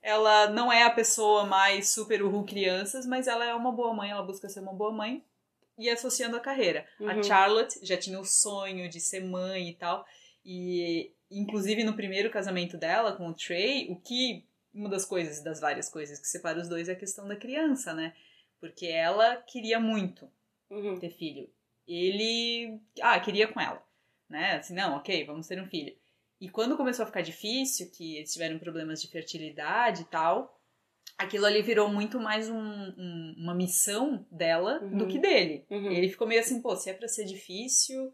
ela 0.00 0.48
não 0.50 0.72
é 0.72 0.82
a 0.82 0.90
pessoa 0.90 1.44
mais 1.46 1.90
super 1.90 2.22
uhu 2.22 2.44
crianças, 2.44 3.06
mas 3.06 3.26
ela 3.26 3.44
é 3.44 3.54
uma 3.54 3.72
boa 3.72 3.92
mãe, 3.94 4.10
ela 4.10 4.22
busca 4.22 4.48
ser 4.48 4.60
uma 4.60 4.72
boa 4.74 4.92
mãe 4.92 5.24
e 5.78 5.88
associando 5.88 6.36
a 6.36 6.40
carreira. 6.40 6.86
A 7.00 7.14
Uhum. 7.14 7.22
Charlotte 7.22 7.78
já 7.82 7.96
tinha 7.96 8.20
o 8.20 8.24
sonho 8.24 8.88
de 8.88 9.00
ser 9.00 9.24
mãe 9.24 9.70
e 9.70 9.74
tal, 9.74 10.04
e 10.44 11.12
inclusive 11.30 11.82
no 11.82 11.94
primeiro 11.94 12.30
casamento 12.30 12.76
dela 12.76 13.12
com 13.16 13.28
o 13.28 13.34
Trey, 13.34 13.88
o 13.90 13.96
que 13.96 14.44
uma 14.74 14.88
das 14.88 15.04
coisas, 15.04 15.42
das 15.42 15.60
várias 15.60 15.88
coisas 15.88 16.18
que 16.18 16.26
separa 16.26 16.60
os 16.60 16.68
dois 16.68 16.88
é 16.88 16.92
a 16.92 16.96
questão 16.98 17.26
da 17.28 17.36
criança, 17.36 17.92
né? 17.92 18.14
Porque 18.60 18.86
ela 18.86 19.36
queria 19.36 19.78
muito 19.80 20.30
Uhum. 20.70 20.98
ter 20.98 21.10
filho. 21.10 21.48
Ele, 21.86 22.80
ah, 23.00 23.18
queria 23.20 23.48
com 23.48 23.60
ela, 23.60 23.82
né? 24.28 24.56
Assim, 24.56 24.74
não, 24.74 24.96
ok, 24.96 25.24
vamos 25.26 25.46
ter 25.46 25.60
um 25.60 25.66
filho. 25.68 25.94
E 26.40 26.48
quando 26.48 26.76
começou 26.76 27.02
a 27.02 27.06
ficar 27.06 27.22
difícil, 27.22 27.90
que 27.90 28.16
eles 28.16 28.32
tiveram 28.32 28.58
problemas 28.58 29.00
de 29.00 29.08
fertilidade 29.08 30.02
e 30.02 30.04
tal, 30.06 30.58
aquilo 31.18 31.44
ali 31.46 31.60
virou 31.62 31.88
muito 31.88 32.18
mais 32.18 32.48
um- 32.48 32.56
um- 32.56 33.34
uma 33.38 33.54
missão 33.54 34.26
dela 34.30 34.78
do 34.80 35.04
Uhum. 35.04 35.08
que 35.08 35.18
dele. 35.18 35.64
Uhum. 35.70 35.90
Ele 35.92 36.08
ficou 36.08 36.26
meio 36.26 36.40
assim, 36.40 36.60
pô, 36.62 36.74
se 36.76 36.90
é 36.90 36.94
pra 36.94 37.06
ser 37.08 37.24
difícil, 37.26 38.12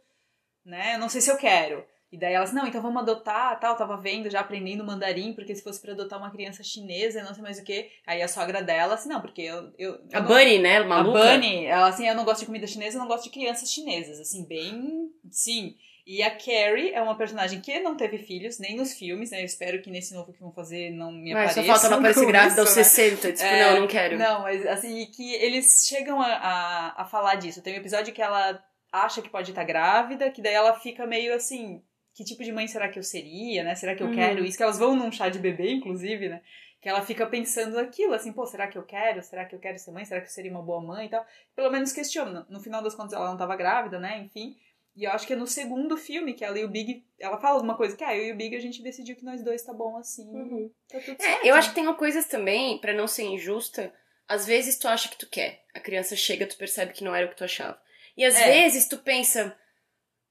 né? 0.65 0.95
Eu 0.95 0.99
não 0.99 1.09
sei 1.09 1.21
se 1.21 1.31
eu 1.31 1.37
quero. 1.39 1.87
E 2.11 2.19
daí 2.19 2.33
elas, 2.33 2.53
não, 2.55 2.67
então 2.67 2.81
vamos 2.81 3.03
adotar, 3.03 3.61
tal, 3.61 3.77
tava 3.77 3.97
vendo, 3.99 4.31
já 4.31 4.41
aprendendo 4.41 4.83
mandarim, 4.85 5.35
porque 5.35 5.55
se 5.55 5.63
fosse 5.63 5.79
pra 5.81 5.93
adotar 5.93 6.19
uma 6.19 6.31
criança 6.31 6.63
chinesa, 6.63 7.23
não 7.23 7.35
sei 7.35 7.43
mais 7.43 7.59
o 7.59 7.65
que. 7.65 7.91
Aí 8.07 8.23
a 8.23 8.29
sogra 8.29 8.63
dela, 8.63 8.95
assim, 8.95 9.11
não, 9.11 9.21
porque 9.21 9.43
eu... 9.43 9.71
eu 9.79 9.93
eu 9.95 10.01
A 10.15 10.21
não- 10.21 10.27
Bunny, 10.29 10.59
né? 10.59 10.79
a 10.79 10.85
Maluca. 10.85 11.19
Bunny, 11.19 11.67
ela 11.67 11.89
assim, 11.89 12.09
eu 12.09 12.15
não 12.15 12.25
gosto 12.25 12.41
de 12.41 12.47
comida 12.47 12.67
chinesa, 12.67 12.97
eu 12.97 13.01
não 13.01 13.09
gosto 13.09 13.25
de 13.25 13.31
crianças 13.31 13.71
chinesas, 13.71 14.19
assim, 14.21 14.47
bem, 14.47 15.11
sim. 15.31 15.75
E 16.07 16.23
a 16.23 16.31
Carrie 16.31 16.95
é 16.95 17.03
uma 17.03 17.19
personagem 17.19 17.61
que 17.61 17.79
não 17.81 17.95
teve 17.95 18.17
filhos, 18.17 18.59
nem 18.59 18.75
nos 18.75 18.95
filmes, 18.95 19.31
né? 19.31 19.43
Eu 19.43 19.45
espero 19.45 19.83
que 19.83 19.91
nesse 19.91 20.15
novo 20.15 20.33
que 20.33 20.41
vão 20.41 20.51
fazer 20.51 20.91
não 20.91 21.13
me 21.13 21.33
apareça. 21.33 21.61
só 21.61 21.67
falta 21.67 21.87
ela 21.89 21.97
aparecer 21.97 22.25
grávida 22.27 22.63
aos 22.63 22.71
60. 22.71 23.33
Tipo, 23.33 23.45
É, 23.45 23.73
não, 23.75 23.81
não 23.81 23.87
quero. 23.87 24.17
Não, 24.17 24.41
mas 24.41 24.67
assim, 24.67 25.05
que 25.15 25.35
eles 25.35 25.85
chegam 25.87 26.19
a, 26.23 26.29
a, 26.33 27.03
a 27.03 27.05
falar 27.05 27.35
disso. 27.35 27.61
Tem 27.61 27.75
um 27.75 27.77
episódio 27.77 28.15
que 28.15 28.23
ela 28.23 28.59
acha 28.91 29.21
que 29.21 29.29
pode 29.29 29.51
estar 29.51 29.65
grávida, 29.65 30.31
que 30.31 30.41
daí 30.41 30.55
ela 30.55 30.73
fica 30.81 31.07
meio 31.07 31.35
assim, 31.35 31.83
que 32.19 32.25
tipo 32.25 32.43
de 32.43 32.51
mãe 32.51 32.67
será 32.67 32.89
que 32.89 32.99
eu 32.99 33.03
seria, 33.05 33.63
né? 33.63 33.77
Será 33.77 33.95
que 33.95 34.03
eu 34.03 34.09
Uhum. 34.09 34.15
quero 34.15 34.45
isso? 34.45 34.57
Que 34.57 34.63
elas 34.65 34.77
vão 34.77 34.97
num 34.97 35.13
chá 35.13 35.29
de 35.29 35.39
bebê, 35.39 35.71
inclusive, 35.71 36.29
né? 36.29 36.43
Que 36.81 36.89
ela 36.89 37.01
fica 37.01 37.25
pensando 37.27 37.79
aquilo, 37.79 38.13
assim, 38.13 38.33
pô, 38.33 38.45
será 38.45 38.67
que 38.67 38.77
eu 38.77 38.83
quero? 38.83 39.23
Será 39.23 39.45
que 39.45 39.55
eu 39.55 39.61
quero 39.61 39.79
ser 39.79 39.93
mãe? 39.93 40.05
Será 40.05 40.21
que 40.21 40.27
eu 40.27 40.31
seria 40.33 40.51
uma 40.51 40.61
boa 40.63 40.81
mãe 40.81 41.07
e 41.07 41.09
tal? 41.09 41.25
Pelo 41.55 41.71
menos 41.71 41.93
questiona. 41.93 42.45
No 42.51 42.59
final 42.61 42.83
das 42.83 42.95
contas, 42.97 43.13
ela 43.13 43.27
não 43.27 43.35
estava 43.35 43.55
grávida, 43.55 44.01
né? 44.01 44.19
Enfim. 44.19 44.57
E 44.97 45.05
eu 45.05 45.13
acho 45.13 45.29
que 45.29 45.33
é 45.33 45.37
no 45.37 45.47
segundo 45.47 45.97
filme 45.97 46.35
que 46.35 46.45
ela 46.45 46.59
e 46.59 46.65
o 46.65 46.69
Big. 46.69 47.05
Ela 47.21 47.39
fala 47.39 47.55
alguma 47.55 47.77
coisa 47.77 47.97
que, 47.97 48.03
ah, 48.03 48.17
eu 48.17 48.25
e 48.27 48.33
o 48.33 48.37
Big 48.37 48.57
a 48.57 48.61
gente 48.61 48.83
decidiu 48.83 49.15
que 49.15 49.25
nós 49.25 49.45
dois 49.45 49.63
tá 49.63 49.73
bom 49.73 49.97
assim. 49.97 50.29
Uhum. 50.29 50.71
Tá 50.89 50.99
tudo 50.99 51.17
É, 51.21 51.23
certo. 51.23 51.47
eu 51.47 51.55
acho 51.55 51.69
que 51.69 51.75
tem 51.77 51.85
uma 51.85 51.95
coisas 51.95 52.27
também, 52.27 52.79
pra 52.81 52.93
não 52.93 53.07
ser 53.07 53.23
injusta, 53.23 53.93
às 54.27 54.45
vezes 54.45 54.77
tu 54.77 54.89
acha 54.89 55.09
que 55.09 55.17
tu 55.17 55.29
quer. 55.29 55.63
A 55.73 55.79
criança 55.79 56.17
chega, 56.17 56.47
tu 56.49 56.57
percebe 56.57 56.93
que 56.93 57.05
não 57.05 57.15
era 57.15 57.27
o 57.27 57.31
que 57.31 57.37
tu 57.37 57.45
achava. 57.45 57.81
E 58.17 58.25
às 58.25 58.35
É. 58.37 58.45
vezes 58.63 58.89
tu 58.89 58.99
pensa, 58.99 59.57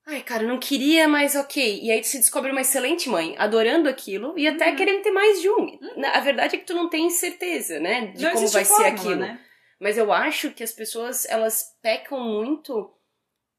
ai, 0.08 0.22
cara, 0.24 0.44
eu 0.44 0.48
não 0.48 0.58
queria, 0.60 1.08
mas 1.08 1.36
ok. 1.36 1.80
E 1.84 1.92
aí 1.92 2.02
tu 2.02 2.08
se 2.08 2.18
descobre 2.18 2.50
uma 2.52 2.62
excelente 2.62 3.10
mãe, 3.10 3.36
adorando 3.38 3.88
aquilo 3.90 4.34
e 4.40 4.48
até 4.48 4.70
Uhum. 4.70 4.76
querendo 4.76 5.04
ter 5.04 5.12
mais 5.12 5.42
de 5.42 5.50
um. 5.50 5.78
Na- 5.98 6.12
A 6.12 6.20
verdade 6.22 6.56
é 6.56 6.60
que 6.60 6.66
tu 6.66 6.74
não 6.74 6.90
tem 6.90 7.10
certeza, 7.10 7.80
né, 7.80 8.08
de 8.08 8.24
Não 8.24 8.32
como 8.32 8.48
vai 8.48 8.64
ser 8.66 8.74
fórmula, 8.74 8.94
aquilo. 8.96 9.16
Né? 9.18 9.40
Mas 9.80 9.98
eu 9.98 10.12
acho 10.12 10.52
que 10.52 10.64
as 10.64 10.72
pessoas, 10.72 11.26
elas 11.30 11.78
pecam 11.84 12.20
muito 12.20 12.92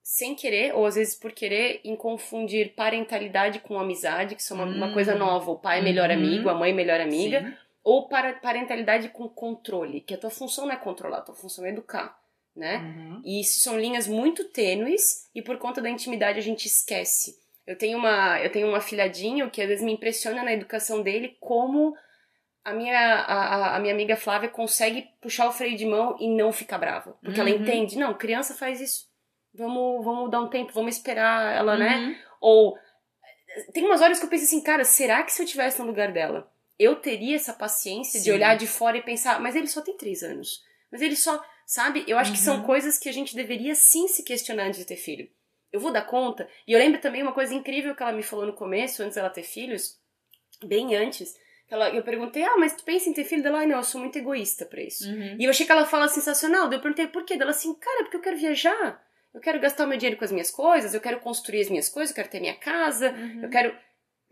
sem 0.02 0.34
querer, 0.34 0.74
ou 0.74 0.86
às 0.86 0.94
vezes 0.94 1.14
por 1.14 1.32
querer, 1.32 1.80
em 1.84 1.94
confundir 1.94 2.74
parentalidade 2.74 3.58
com 3.60 3.78
amizade, 3.78 4.34
que 4.34 4.42
são 4.42 4.56
uma, 4.56 4.64
uma 4.64 4.86
Hum. 4.86 4.92
coisa 4.94 5.14
nova. 5.14 5.50
O 5.50 5.58
pai 5.58 5.80
é 5.80 5.82
melhor 5.82 6.08
Uhum. 6.08 6.16
amigo, 6.16 6.48
a 6.48 6.54
mãe 6.54 6.70
é 6.70 6.74
melhor 6.74 6.98
amiga. 6.98 7.42
Sim. 7.42 7.54
Ou 7.84 8.08
para 8.08 8.32
parentalidade 8.32 9.10
com 9.10 9.28
controle, 9.28 10.00
que 10.00 10.14
a 10.14 10.18
tua 10.18 10.30
função 10.30 10.66
não 10.66 10.72
é 10.72 10.76
controlar, 10.76 11.18
a 11.18 11.22
tua 11.22 11.34
função 11.34 11.64
é 11.64 11.68
educar, 11.70 12.18
né? 12.58 12.78
Uhum. 12.78 13.22
E 13.24 13.40
isso 13.40 13.60
são 13.60 13.78
linhas 13.78 14.06
muito 14.06 14.44
tênues 14.44 15.28
e 15.34 15.40
por 15.40 15.56
conta 15.58 15.80
da 15.80 15.88
intimidade 15.88 16.38
a 16.38 16.42
gente 16.42 16.66
esquece. 16.66 17.38
Eu 17.66 17.76
tenho 17.76 17.98
uma, 17.98 18.40
eu 18.40 18.50
tenho 18.50 18.66
um 18.66 18.74
afilhadinho 18.74 19.50
que 19.50 19.62
às 19.62 19.68
vezes 19.68 19.84
me 19.84 19.92
impressiona 19.92 20.42
na 20.42 20.52
educação 20.52 21.02
dele 21.02 21.36
como 21.40 21.94
a 22.64 22.72
minha, 22.72 22.98
a, 22.98 23.76
a 23.76 23.80
minha 23.80 23.94
amiga 23.94 24.16
Flávia 24.16 24.48
consegue 24.48 25.08
puxar 25.20 25.48
o 25.48 25.52
freio 25.52 25.76
de 25.76 25.86
mão 25.86 26.16
e 26.18 26.28
não 26.28 26.52
ficar 26.52 26.78
brava. 26.78 27.16
Porque 27.22 27.40
uhum. 27.40 27.46
ela 27.46 27.56
entende, 27.56 27.96
não, 27.96 28.14
criança 28.14 28.54
faz 28.54 28.80
isso. 28.80 29.08
Vamos, 29.54 30.04
vamos 30.04 30.30
dar 30.30 30.40
um 30.40 30.48
tempo, 30.48 30.72
vamos 30.72 30.96
esperar 30.96 31.54
ela, 31.54 31.76
né? 31.76 31.96
uhum. 31.96 32.08
né? 32.08 32.18
Ou 32.40 32.78
tem 33.72 33.84
umas 33.84 34.00
horas 34.00 34.18
que 34.18 34.24
eu 34.24 34.30
penso 34.30 34.44
assim, 34.44 34.62
cara, 34.62 34.84
será 34.84 35.22
que 35.22 35.32
se 35.32 35.42
eu 35.42 35.46
tivesse 35.46 35.80
no 35.80 35.86
lugar 35.86 36.12
dela, 36.12 36.50
eu 36.78 36.96
teria 36.96 37.36
essa 37.36 37.52
paciência 37.52 38.18
Sim. 38.18 38.24
de 38.24 38.32
olhar 38.32 38.56
de 38.56 38.66
fora 38.66 38.96
e 38.96 39.02
pensar, 39.02 39.40
mas 39.40 39.56
ele 39.56 39.66
só 39.66 39.80
tem 39.80 39.96
três 39.96 40.22
anos. 40.22 40.62
Mas 40.90 41.02
ele 41.02 41.16
só, 41.16 41.42
sabe? 41.68 42.04
Eu 42.08 42.18
acho 42.18 42.30
uhum. 42.30 42.36
que 42.36 42.42
são 42.42 42.56
uhum. 42.56 42.64
coisas 42.64 42.98
que 42.98 43.08
a 43.08 43.12
gente 43.12 43.36
deveria 43.36 43.76
sim 43.76 44.08
se 44.08 44.24
questionar 44.24 44.64
antes 44.64 44.80
de 44.80 44.86
ter 44.86 44.96
filho 44.96 45.28
eu 45.72 45.80
vou 45.80 45.92
dar 45.92 46.02
conta. 46.02 46.48
E 46.66 46.72
eu 46.72 46.78
lembro 46.78 47.00
também 47.00 47.22
uma 47.22 47.32
coisa 47.32 47.54
incrível 47.54 47.94
que 47.94 48.02
ela 48.02 48.12
me 48.12 48.22
falou 48.22 48.46
no 48.46 48.52
começo, 48.52 49.02
antes 49.02 49.16
dela 49.16 49.30
ter 49.30 49.42
filhos, 49.42 49.98
bem 50.64 50.96
antes. 50.96 51.34
Ela, 51.70 51.90
eu 51.90 52.02
perguntei, 52.02 52.42
ah, 52.42 52.56
mas 52.56 52.74
tu 52.74 52.82
pensa 52.84 53.10
em 53.10 53.12
ter 53.12 53.24
filho? 53.24 53.42
Dela, 53.42 53.60
ah, 53.60 53.66
não, 53.66 53.76
eu 53.76 53.82
sou 53.82 54.00
muito 54.00 54.16
egoísta 54.16 54.64
pra 54.64 54.82
isso. 54.82 55.06
Uhum. 55.08 55.36
E 55.38 55.44
eu 55.44 55.50
achei 55.50 55.66
que 55.66 55.72
ela 55.72 55.84
fala 55.84 56.08
sensacional. 56.08 56.68
Daí 56.68 56.78
eu 56.78 56.82
perguntei 56.82 57.06
por 57.06 57.24
quê? 57.24 57.36
Dela 57.36 57.50
assim, 57.50 57.74
cara, 57.74 58.04
porque 58.04 58.16
eu 58.16 58.22
quero 58.22 58.38
viajar. 58.38 59.06
Eu 59.34 59.40
quero 59.40 59.60
gastar 59.60 59.84
o 59.84 59.88
meu 59.88 59.98
dinheiro 59.98 60.18
com 60.18 60.24
as 60.24 60.32
minhas 60.32 60.50
coisas, 60.50 60.94
eu 60.94 61.00
quero 61.00 61.20
construir 61.20 61.60
as 61.60 61.68
minhas 61.68 61.88
coisas, 61.88 62.10
eu 62.10 62.16
quero 62.16 62.30
ter 62.30 62.40
minha 62.40 62.56
casa, 62.56 63.10
uhum. 63.10 63.42
eu 63.42 63.50
quero. 63.50 63.76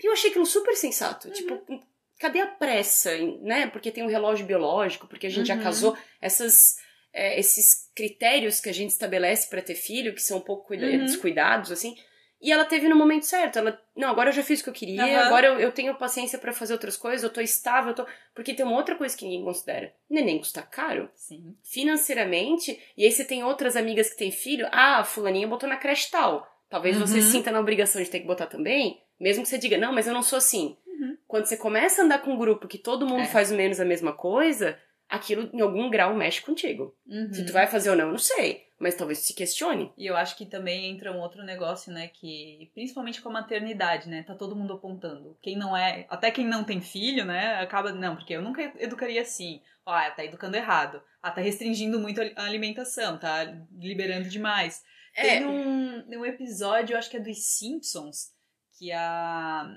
E 0.02 0.07
eu 0.07 0.12
achei 0.12 0.31
aquilo 0.31 0.47
super 0.47 0.75
sensato. 0.75 1.28
Uhum. 1.28 1.35
Tipo, 1.35 1.85
cadê 2.19 2.40
a 2.40 2.47
pressa, 2.47 3.11
né? 3.43 3.66
Porque 3.66 3.90
tem 3.90 4.02
um 4.02 4.09
relógio 4.09 4.47
biológico, 4.47 5.07
porque 5.07 5.26
a 5.26 5.31
gente 5.31 5.47
já 5.47 5.57
uhum. 5.57 5.62
casou. 5.62 5.99
Essas 6.19 6.76
é, 7.16 7.40
esses 7.40 7.90
critérios 7.94 8.61
que 8.61 8.68
a 8.68 8.75
gente 8.75 8.90
estabelece 8.90 9.49
para 9.49 9.62
ter 9.62 9.75
filho, 9.75 10.14
que 10.14 10.23
são 10.23 10.37
um 10.37 10.42
pouco 10.42 10.75
uhum. 10.75 11.04
descuidados, 11.04 11.73
assim. 11.73 11.96
E 12.42 12.52
ela 12.52 12.66
teve 12.66 12.87
no 12.87 12.94
momento 12.94 13.25
certo. 13.25 13.58
Ela, 13.58 13.80
não, 13.96 14.11
agora 14.11 14.28
eu 14.28 14.35
já 14.35 14.42
fiz 14.42 14.61
o 14.61 14.64
que 14.64 14.68
eu 14.68 14.75
queria, 14.75 15.02
uhum. 15.02 15.18
agora 15.20 15.46
eu, 15.46 15.58
eu 15.58 15.73
tenho 15.73 15.94
paciência 15.94 16.38
para 16.38 16.52
fazer 16.52 16.75
outras 16.75 16.94
coisas, 16.94 17.25
eu 17.25 17.32
tô 17.32 17.40
estável, 17.40 17.90
eu 17.90 17.94
tô. 17.94 18.06
Porque 18.35 18.52
tem 18.52 18.66
uma 18.66 18.76
outra 18.76 18.94
coisa 18.96 19.16
que 19.16 19.25
ninguém 19.25 19.42
considera. 19.42 19.94
Neném 20.11 20.38
custa 20.38 20.61
caro. 20.61 21.08
Sim. 21.14 21.56
Financeiramente. 21.62 22.78
E 22.96 23.06
aí 23.06 23.11
você 23.11 23.25
tem 23.25 23.42
outras 23.42 23.76
amigas 23.76 24.11
que 24.11 24.18
têm 24.18 24.30
filho. 24.30 24.68
Ah, 24.70 24.99
a 24.99 25.04
fulaninha 25.04 25.49
botou 25.49 25.68
na 25.68 25.76
creche 25.76 26.11
tal. 26.11 26.46
Talvez 26.68 26.96
uhum. 26.96 27.06
você 27.06 27.23
se 27.23 27.30
sinta 27.30 27.50
na 27.50 27.61
obrigação 27.61 28.02
de 28.02 28.11
ter 28.11 28.20
que 28.20 28.26
botar 28.26 28.46
também. 28.46 29.00
Mesmo 29.18 29.42
que 29.42 29.49
você 29.49 29.56
diga, 29.56 29.78
não, 29.78 29.94
mas 29.94 30.06
eu 30.06 30.12
não 30.12 30.23
sou 30.23 30.37
assim. 30.37 30.76
Uhum. 30.87 31.16
Quando 31.26 31.46
você 31.46 31.56
começa 31.56 32.02
a 32.02 32.04
andar 32.04 32.18
com 32.18 32.32
um 32.32 32.38
grupo 32.38 32.68
que 32.68 32.76
todo 32.76 33.06
mundo 33.06 33.23
é. 33.23 33.26
faz 33.26 33.50
o 33.50 33.54
menos 33.54 33.80
a 33.80 33.85
mesma 33.85 34.12
coisa, 34.12 34.78
aquilo 35.08 35.48
em 35.52 35.60
algum 35.60 35.88
grau 35.90 36.14
mexe 36.14 36.42
contigo. 36.42 36.96
Uhum. 37.06 37.32
Se 37.32 37.44
tu 37.44 37.52
vai 37.52 37.66
fazer 37.66 37.90
ou 37.90 37.96
não, 37.96 38.06
eu 38.06 38.10
não 38.12 38.18
sei. 38.18 38.66
Mas 38.78 38.94
talvez 38.94 39.20
se 39.20 39.34
questione. 39.34 39.90
E 39.96 40.06
eu 40.06 40.16
acho 40.16 40.36
que 40.36 40.44
também 40.44 40.90
entra 40.90 41.10
um 41.10 41.20
outro 41.20 41.42
negócio, 41.42 41.90
né? 41.90 42.08
Que 42.08 42.70
principalmente 42.75 43.22
com 43.22 43.30
a 43.30 43.32
maternidade, 43.32 44.08
né? 44.08 44.22
Tá 44.22 44.34
todo 44.34 44.54
mundo 44.54 44.75
apontando. 44.75 45.36
Quem 45.40 45.56
não 45.56 45.75
é. 45.75 46.06
Até 46.10 46.30
quem 46.30 46.46
não 46.46 46.62
tem 46.62 46.80
filho, 46.82 47.25
né? 47.25 47.54
Acaba. 47.54 47.92
Não, 47.92 48.16
porque 48.16 48.34
eu 48.34 48.42
nunca 48.42 48.60
educaria 48.78 49.22
assim. 49.22 49.62
Ah, 49.86 50.10
tá 50.10 50.25
educando 50.25 50.56
errado. 50.56 51.00
Ah, 51.22 51.30
tá 51.30 51.40
restringindo 51.40 51.98
muito 51.98 52.20
a 52.20 52.44
alimentação, 52.44 53.16
tá 53.18 53.44
liberando 53.78 54.28
demais. 54.28 54.84
É. 55.14 55.22
Tem 55.22 55.46
um, 55.46 56.04
um 56.08 56.25
episódio, 56.26 56.92
eu 56.92 56.98
acho 56.98 57.08
que 57.08 57.16
é 57.16 57.20
dos 57.20 57.38
Simpsons, 57.38 58.32
que 58.78 58.92
a 58.92 59.75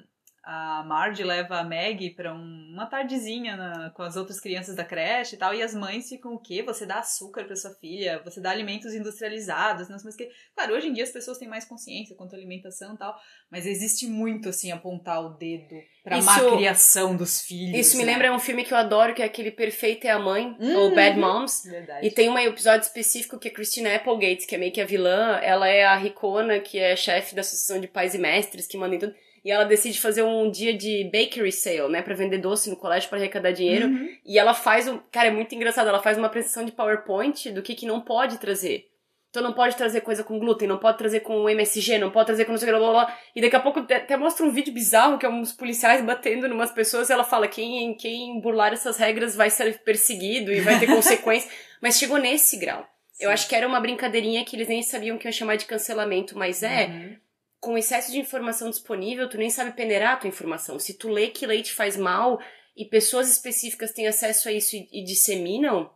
a 0.51 0.83
Marge 0.83 1.23
leva 1.23 1.59
a 1.59 1.63
Maggie 1.63 2.09
pra 2.09 2.33
um, 2.33 2.71
uma 2.73 2.87
tardezinha 2.87 3.55
na, 3.55 3.91
com 3.91 4.01
as 4.01 4.15
outras 4.15 4.39
crianças 4.39 4.75
da 4.75 4.83
creche 4.83 5.35
e 5.35 5.37
tal, 5.37 5.53
e 5.53 5.61
as 5.61 5.75
mães 5.75 6.09
ficam 6.09 6.33
o 6.33 6.39
quê? 6.39 6.63
Você 6.63 6.87
dá 6.87 6.95
açúcar 6.95 7.45
para 7.45 7.55
sua 7.55 7.69
filha, 7.75 8.19
você 8.25 8.41
dá 8.41 8.49
alimentos 8.49 8.95
industrializados, 8.95 9.87
não 9.89 9.99
sei 9.99 10.11
que. 10.13 10.33
Claro, 10.55 10.73
hoje 10.73 10.87
em 10.87 10.93
dia 10.93 11.03
as 11.03 11.11
pessoas 11.11 11.37
têm 11.37 11.47
mais 11.47 11.65
consciência 11.65 12.15
quanto 12.15 12.33
à 12.33 12.35
alimentação 12.35 12.95
e 12.95 12.97
tal, 12.97 13.15
mas 13.51 13.67
existe 13.67 14.07
muito, 14.07 14.49
assim, 14.49 14.71
apontar 14.71 15.23
o 15.23 15.37
dedo 15.37 15.75
pra 16.03 16.17
isso, 16.17 16.25
má 16.25 16.39
criação 16.57 17.15
dos 17.15 17.41
filhos. 17.41 17.77
Isso 17.77 17.95
me 17.95 18.03
né? 18.03 18.13
lembra 18.13 18.33
um 18.33 18.39
filme 18.39 18.63
que 18.63 18.73
eu 18.73 18.77
adoro, 18.77 19.13
que 19.13 19.21
é 19.21 19.25
aquele 19.25 19.51
Perfeito 19.51 20.07
é 20.07 20.09
a 20.09 20.17
Mãe, 20.17 20.57
uhum. 20.59 20.77
ou 20.79 20.95
Bad 20.95 21.19
Moms. 21.19 21.61
Verdade. 21.63 22.07
E 22.07 22.09
tem 22.09 22.27
um 22.27 22.39
episódio 22.39 22.87
específico 22.87 23.37
que 23.37 23.49
a 23.49 23.53
Christina 23.53 23.93
Applegate, 23.93 24.47
que 24.47 24.55
é 24.55 24.57
meio 24.57 24.71
que 24.71 24.81
a 24.81 24.85
vilã, 24.85 25.39
ela 25.43 25.67
é 25.67 25.85
a 25.85 25.95
ricona, 25.95 26.59
que 26.59 26.79
é 26.79 26.95
chefe 26.95 27.35
da 27.35 27.41
Associação 27.41 27.79
de 27.79 27.87
Pais 27.87 28.15
e 28.15 28.17
Mestres, 28.17 28.65
que 28.65 28.75
manda 28.75 28.95
em 28.95 28.99
tudo 28.99 29.13
e 29.43 29.51
ela 29.51 29.63
decide 29.63 29.99
fazer 29.99 30.23
um 30.23 30.49
dia 30.49 30.75
de 30.75 31.03
bakery 31.05 31.51
sale, 31.51 31.89
né, 31.89 32.01
para 32.01 32.15
vender 32.15 32.37
doce 32.37 32.69
no 32.69 32.75
colégio 32.75 33.09
para 33.09 33.17
arrecadar 33.17 33.51
dinheiro. 33.51 33.87
Uhum. 33.87 34.09
E 34.25 34.37
ela 34.37 34.53
faz 34.53 34.87
um, 34.87 34.99
cara, 35.11 35.27
é 35.27 35.31
muito 35.31 35.53
engraçado, 35.55 35.87
ela 35.87 36.01
faz 36.01 36.17
uma 36.17 36.27
apresentação 36.27 36.65
de 36.65 36.71
PowerPoint 36.71 37.51
do 37.51 37.61
que 37.61 37.75
que 37.75 37.85
não 37.85 38.01
pode 38.01 38.37
trazer. 38.37 38.89
Então 39.29 39.43
não 39.43 39.53
pode 39.53 39.75
trazer 39.75 40.01
coisa 40.01 40.23
com 40.23 40.39
glúten, 40.39 40.67
não 40.67 40.79
pode 40.79 40.97
trazer 40.97 41.19
com 41.19 41.47
MSG, 41.47 41.99
não 41.99 42.09
pode 42.09 42.25
trazer 42.25 42.45
com 42.45 42.51
não 42.51 42.57
sei 42.57 42.67
o 42.67 42.73
que, 42.73 42.79
blá, 42.79 42.91
blá, 42.91 43.05
blá. 43.05 43.17
E 43.35 43.41
daqui 43.41 43.55
a 43.55 43.59
pouco 43.59 43.79
até 43.79 44.17
mostra 44.17 44.43
um 44.43 44.49
vídeo 44.49 44.73
bizarro 44.73 45.19
que 45.19 45.25
é 45.25 45.29
uns 45.29 45.51
policiais 45.51 46.03
batendo 46.03 46.47
em 46.47 46.51
umas 46.51 46.71
pessoas 46.71 47.09
e 47.09 47.13
ela 47.13 47.23
fala 47.23 47.47
quem, 47.47 47.93
quem 47.95 48.41
burlar 48.41 48.73
essas 48.73 48.97
regras 48.97 49.35
vai 49.35 49.51
ser 49.51 49.83
perseguido 49.83 50.51
e 50.51 50.61
vai 50.61 50.79
ter 50.79 50.87
consequências. 50.93 51.51
Mas 51.79 51.99
chegou 51.99 52.17
nesse 52.17 52.57
grau. 52.57 52.81
Sim. 53.13 53.25
Eu 53.25 53.29
acho 53.29 53.47
que 53.47 53.55
era 53.55 53.67
uma 53.67 53.79
brincadeirinha 53.79 54.43
que 54.43 54.55
eles 54.55 54.67
nem 54.67 54.81
sabiam 54.81 55.17
que 55.17 55.27
ia 55.27 55.31
chamar 55.31 55.57
de 55.57 55.65
cancelamento, 55.65 56.37
mas 56.37 56.63
é... 56.63 56.87
Uhum 56.87 57.28
com 57.59 57.77
excesso 57.77 58.11
de 58.11 58.19
informação 58.19 58.69
disponível, 58.69 59.29
tu 59.29 59.37
nem 59.37 59.49
sabe 59.49 59.71
peneirar 59.71 60.13
a 60.13 60.17
tua 60.17 60.29
informação. 60.29 60.79
Se 60.79 60.93
tu 60.93 61.09
lê 61.09 61.27
que 61.27 61.45
leite 61.45 61.73
faz 61.73 61.97
mal 61.97 62.39
e 62.75 62.85
pessoas 62.85 63.29
específicas 63.29 63.91
têm 63.91 64.07
acesso 64.07 64.47
a 64.47 64.51
isso 64.51 64.75
e, 64.75 64.87
e 64.91 65.03
disseminam, 65.03 65.89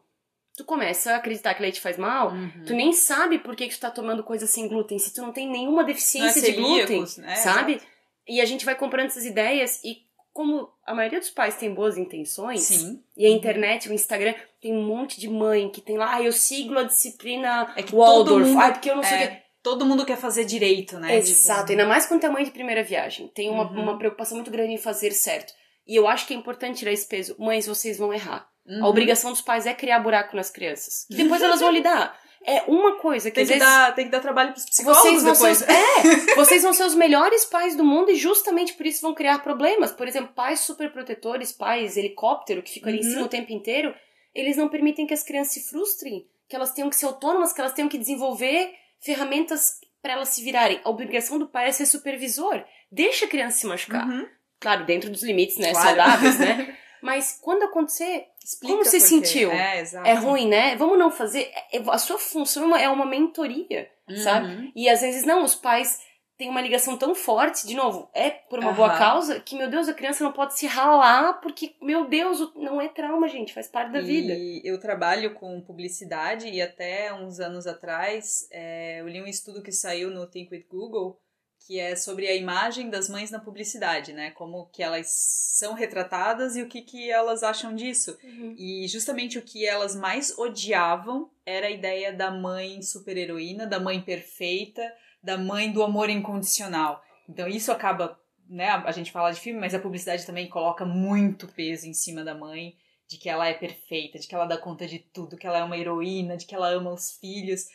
tu 0.55 0.65
começa 0.65 1.13
a 1.13 1.17
acreditar 1.17 1.53
que 1.53 1.62
leite 1.62 1.79
faz 1.79 1.98
mal, 1.98 2.32
uhum. 2.32 2.65
tu 2.65 2.74
nem 2.74 2.91
sabe 2.91 3.39
por 3.39 3.55
que, 3.55 3.67
que 3.67 3.75
tu 3.75 3.79
tá 3.79 3.89
tomando 3.89 4.24
coisa 4.24 4.46
sem 4.46 4.67
glúten, 4.67 5.00
se 5.00 5.13
tu 5.13 5.22
não 5.22 5.32
tem 5.32 5.50
nenhuma 5.50 5.84
deficiência 5.84 6.39
é 6.39 6.41
de 6.41 6.51
glúten, 6.51 7.05
né? 7.20 7.36
sabe? 7.36 7.74
Exato. 7.74 7.93
E 8.27 8.41
a 8.41 8.46
gente 8.46 8.65
vai 8.65 8.75
comprando 8.75 9.08
essas 9.08 9.25
ideias 9.25 9.82
e 9.84 10.03
como 10.34 10.67
a 10.86 10.96
maioria 10.96 11.20
dos 11.20 11.29
pais 11.29 11.55
tem 11.55 11.74
boas 11.74 11.96
intenções, 11.96 12.62
Sim. 12.62 13.03
e 13.15 13.25
a 13.25 13.29
internet, 13.29 13.88
o 13.88 13.93
Instagram, 13.93 14.34
tem 14.60 14.74
um 14.74 14.84
monte 14.84 15.20
de 15.20 15.29
mãe 15.29 15.70
que 15.70 15.79
tem 15.79 15.96
lá, 15.96 16.15
ah, 16.15 16.24
eu 16.24 16.32
sigo 16.32 16.77
a 16.77 16.84
disciplina 16.84 17.72
é 17.75 17.84
que 17.84 17.96
Waldorf, 17.96 18.48
mundo, 18.48 18.60
ah, 18.60 18.72
porque 18.72 18.89
eu 18.89 18.96
não 18.96 19.03
sei 19.03 19.25
o 19.25 19.27
que 19.29 19.42
todo 19.63 19.86
mundo 19.86 20.05
quer 20.05 20.17
fazer 20.17 20.43
direito, 20.43 21.00
né? 21.00 21.15
Exato, 21.15 21.62
tipo... 21.62 21.72
ainda 21.72 21.86
mais 21.86 22.05
quando 22.05 22.24
é 22.25 22.29
mãe 22.29 22.43
de 22.43 22.51
primeira 22.51 22.84
viagem. 22.84 23.29
Tem 23.34 23.50
uma, 23.50 23.72
uhum. 23.72 23.82
uma 23.82 23.98
preocupação 23.98 24.36
muito 24.36 24.51
grande 24.51 24.74
em 24.74 24.77
fazer 24.77 25.12
certo. 25.12 25.53
E 25.88 25.96
eu 25.96 26.08
acho 26.08 26.27
que 26.27 26.34
é 26.34 26.38
importante 26.38 26.79
tirar 26.79 26.91
esse 26.91 27.08
peso. 27.08 27.36
Mães, 27.39 27.65
vocês 27.65 27.98
vão 27.98 28.13
errar. 28.13 28.48
Uhum. 28.65 28.86
A 28.86 28.89
obrigação 28.89 29.32
dos 29.32 29.41
pais 29.41 29.65
é 29.65 29.74
criar 29.74 30.00
buraco 30.00 30.36
nas 30.36 30.50
crianças. 30.50 31.05
Depois 31.10 31.41
elas 31.41 31.62
vão 31.62 31.72
lidar. 31.72 32.17
É 32.46 32.63
uma 32.67 32.98
coisa 32.98 33.32
que 33.32 33.36
tem 33.36 33.43
às 33.43 33.50
que 33.50 33.58
vezes... 33.58 33.67
Dar, 33.67 33.96
tem 33.96 34.05
que 34.05 34.12
dar 34.12 34.20
trabalho 34.20 34.51
pros 34.51 34.65
psicólogos 34.65 35.03
vocês 35.03 35.24
vão 35.24 35.34
depois. 35.34 35.58
Ser, 35.60 35.72
é, 35.72 36.36
vocês 36.36 36.62
vão 36.62 36.74
ser 36.74 36.84
os 36.84 36.96
melhores 36.96 37.46
pais 37.46 37.75
do 37.77 37.86
mundo 37.86 38.12
e 38.12 38.15
justamente 38.15 38.74
por 38.74 38.86
isso 38.86 39.01
vão 39.01 39.13
criar 39.13 39.39
problemas. 39.39 39.93
Por 39.93 40.08
exemplo, 40.10 40.34
pais 40.36 40.60
super 40.60 40.91
protetores, 40.91 41.53
pais 41.53 41.96
helicóptero 41.96 42.62
que 42.62 42.74
ficam 42.74 42.89
ali 42.89 43.00
uhum. 43.00 43.05
em 43.05 43.10
cima 43.10 43.22
uhum. 43.22 43.27
o 43.27 43.29
tempo 43.29 43.53
inteiro, 43.53 43.96
eles 44.36 44.58
não 44.58 44.67
permitem 44.67 45.08
que 45.08 45.13
as 45.13 45.24
crianças 45.24 45.53
se 45.53 45.70
frustrem, 45.70 46.27
que 46.50 46.55
elas 46.55 46.74
tenham 46.74 46.89
que 46.89 46.98
ser 46.98 47.05
autônomas, 47.05 47.53
que 47.53 47.62
elas 47.62 47.74
tenham 47.74 47.88
que 47.88 47.98
desenvolver 47.98 48.74
ferramentas 49.03 49.79
para 50.01 50.13
elas 50.13 50.29
se 50.29 50.43
virarem. 50.43 50.81
A 50.83 50.89
obrigação 50.89 51.39
do 51.39 51.48
pai 51.48 51.69
é 51.69 51.72
ser 51.72 51.86
supervisor. 51.86 52.63
Deixa 52.91 53.25
a 53.25 53.29
criança 53.29 53.57
se 53.57 53.67
machucar. 53.67 54.07
Uhum. 54.07 54.27
Claro, 54.60 54.86
dentro 54.86 55.10
dos 55.10 55.24
limites, 55.24 55.57
né? 55.57 55.72
Claro. 55.72 55.88
Saudáveis, 55.88 56.39
né? 56.39 56.77
Mas 57.01 57.38
quando 57.41 57.63
acontecer, 57.63 58.27
Explica 58.41 58.74
como 58.74 58.86
você 58.86 58.98
sentiu? 58.98 59.51
É, 59.51 59.83
é, 60.05 60.13
ruim, 60.13 60.48
né? 60.48 60.77
Vamos 60.77 60.98
não 60.98 61.12
fazer. 61.12 61.51
É, 61.72 61.79
a 61.89 61.98
sua 61.98 62.17
função 62.17 62.74
é 62.75 62.89
uma 62.89 63.05
mentoria, 63.05 63.89
uhum. 64.07 64.15
sabe? 64.15 64.72
E 64.74 64.88
às 64.88 65.01
vezes 65.01 65.25
não, 65.25 65.43
os 65.43 65.53
pais 65.53 66.00
tem 66.43 66.50
uma 66.50 66.59
ligação 66.59 66.97
tão 66.97 67.15
forte, 67.15 67.65
de 67.65 67.73
novo, 67.73 68.09
é 68.13 68.29
por 68.29 68.59
uma 68.59 68.71
uhum. 68.71 68.75
boa 68.75 68.97
causa, 68.97 69.39
que, 69.39 69.55
meu 69.55 69.69
Deus, 69.69 69.88
a 69.88 69.93
criança 69.93 70.25
não 70.25 70.33
pode 70.33 70.59
se 70.59 70.67
ralar, 70.67 71.39
porque, 71.39 71.73
meu 71.81 72.05
Deus, 72.09 72.53
não 72.53 72.81
é 72.81 72.89
trauma, 72.89 73.29
gente, 73.29 73.53
faz 73.53 73.69
parte 73.69 73.93
da 73.93 74.01
e 74.01 74.03
vida. 74.03 74.33
Eu 74.62 74.77
trabalho 74.77 75.35
com 75.35 75.62
publicidade 75.62 76.50
e 76.50 76.62
até 76.62 77.13
uns 77.13 77.39
anos 77.39 77.65
atrás 77.65 78.45
é, 78.51 79.00
eu 79.00 79.07
li 79.07 79.21
um 79.21 79.25
estudo 79.25 79.63
que 79.63 79.71
saiu 79.71 80.12
no 80.12 80.27
Think 80.27 80.53
with 80.53 80.65
Google, 80.69 81.17
que 81.65 81.79
é 81.79 81.95
sobre 81.95 82.27
a 82.27 82.35
imagem 82.35 82.89
das 82.89 83.07
mães 83.07 83.31
na 83.31 83.39
publicidade, 83.39 84.12
né? 84.12 84.31
Como 84.31 84.65
que 84.65 84.83
elas 84.83 85.07
são 85.09 85.73
retratadas 85.73 86.57
e 86.57 86.62
o 86.62 86.67
que, 86.67 86.81
que 86.81 87.09
elas 87.09 87.41
acham 87.41 87.73
disso. 87.73 88.17
Uhum. 88.21 88.53
E 88.57 88.85
justamente 88.89 89.38
o 89.38 89.41
que 89.41 89.65
elas 89.65 89.95
mais 89.95 90.38
odiavam 90.38 91.31
era 91.45 91.67
a 91.67 91.71
ideia 91.71 92.12
da 92.12 92.29
mãe 92.29 92.81
super-heroína, 92.81 93.65
da 93.65 93.79
mãe 93.79 94.01
perfeita, 94.01 94.83
da 95.24 95.38
mãe 95.38 95.72
do 95.72 95.82
amor 95.82 96.10
incondicional. 96.10 97.01
Então 97.27 97.48
isso 97.48 97.72
acaba, 97.72 98.20
né, 98.50 98.70
a 98.70 98.92
gente 98.92 99.12
fala 99.12 99.32
de 99.32 99.39
filme, 99.39 99.60
mas 99.60 99.74
a 99.74 99.80
publicidade 99.80 100.25
também 100.25 100.50
coloca 100.50 100.86
muito 100.86 101.48
peso 101.48 101.88
em 101.88 101.94
cima 101.94 102.24
da 102.24 102.36
mãe, 102.36 102.75
de 103.08 103.18
que 103.18 103.30
ela 103.30 103.48
é 103.48 103.53
perfeita, 103.53 104.20
de 104.20 104.27
que 104.27 104.36
ela 104.36 104.46
dá 104.46 104.58
conta 104.58 104.86
de 104.86 105.00
tudo, 105.00 105.38
que 105.38 105.48
ela 105.48 105.60
é 105.60 105.63
uma 105.63 105.77
heroína, 105.77 106.36
de 106.36 106.46
que 106.46 106.56
ela 106.56 106.70
ama 106.70 106.92
os 106.92 107.18
filhos. 107.20 107.65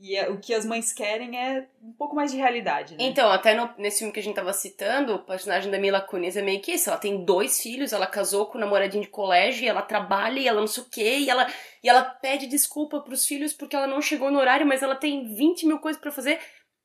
E 0.00 0.16
é, 0.16 0.28
o 0.28 0.38
que 0.38 0.54
as 0.54 0.64
mães 0.64 0.92
querem 0.92 1.36
é 1.36 1.66
um 1.82 1.92
pouco 1.92 2.14
mais 2.14 2.30
de 2.30 2.36
realidade, 2.36 2.94
né? 2.94 3.02
Então, 3.02 3.28
até 3.30 3.52
no, 3.52 3.68
nesse 3.76 3.98
filme 3.98 4.12
que 4.12 4.20
a 4.20 4.22
gente 4.22 4.36
tava 4.36 4.52
citando, 4.52 5.16
o 5.16 5.18
personagem 5.18 5.72
da 5.72 5.78
Mila 5.78 6.00
Kunis 6.00 6.36
é 6.36 6.42
meio 6.42 6.60
que 6.60 6.72
isso. 6.72 6.88
Ela 6.88 6.98
tem 6.98 7.24
dois 7.24 7.60
filhos, 7.60 7.92
ela 7.92 8.06
casou 8.06 8.46
com 8.46 8.58
um 8.58 8.60
namoradinho 8.60 9.02
de 9.02 9.10
colégio, 9.10 9.68
ela 9.68 9.82
trabalha, 9.82 10.38
e 10.38 10.46
ela 10.46 10.60
não 10.60 10.68
sei 10.68 10.84
o 10.84 10.86
quê, 10.88 11.18
e 11.18 11.28
ela, 11.28 11.48
e 11.82 11.88
ela 11.88 12.04
pede 12.04 12.46
desculpa 12.46 13.00
pros 13.00 13.26
filhos 13.26 13.52
porque 13.52 13.74
ela 13.74 13.88
não 13.88 14.00
chegou 14.00 14.30
no 14.30 14.38
horário, 14.38 14.64
mas 14.64 14.84
ela 14.84 14.94
tem 14.94 15.34
20 15.34 15.66
mil 15.66 15.80
coisas 15.80 16.00
para 16.00 16.12
fazer 16.12 16.38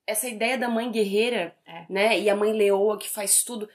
essa 0.05 0.27
ideia 0.27 0.57
da 0.57 0.67
mãe 0.69 0.91
guerreira, 0.91 1.55
É. 1.65 1.85
né? 1.89 2.19
E 2.19 2.29
a 2.29 2.35
mãe 2.35 2.51
leoa 2.53 2.97
que 2.97 3.09
faz 3.09 3.43
tudo. 3.43 3.69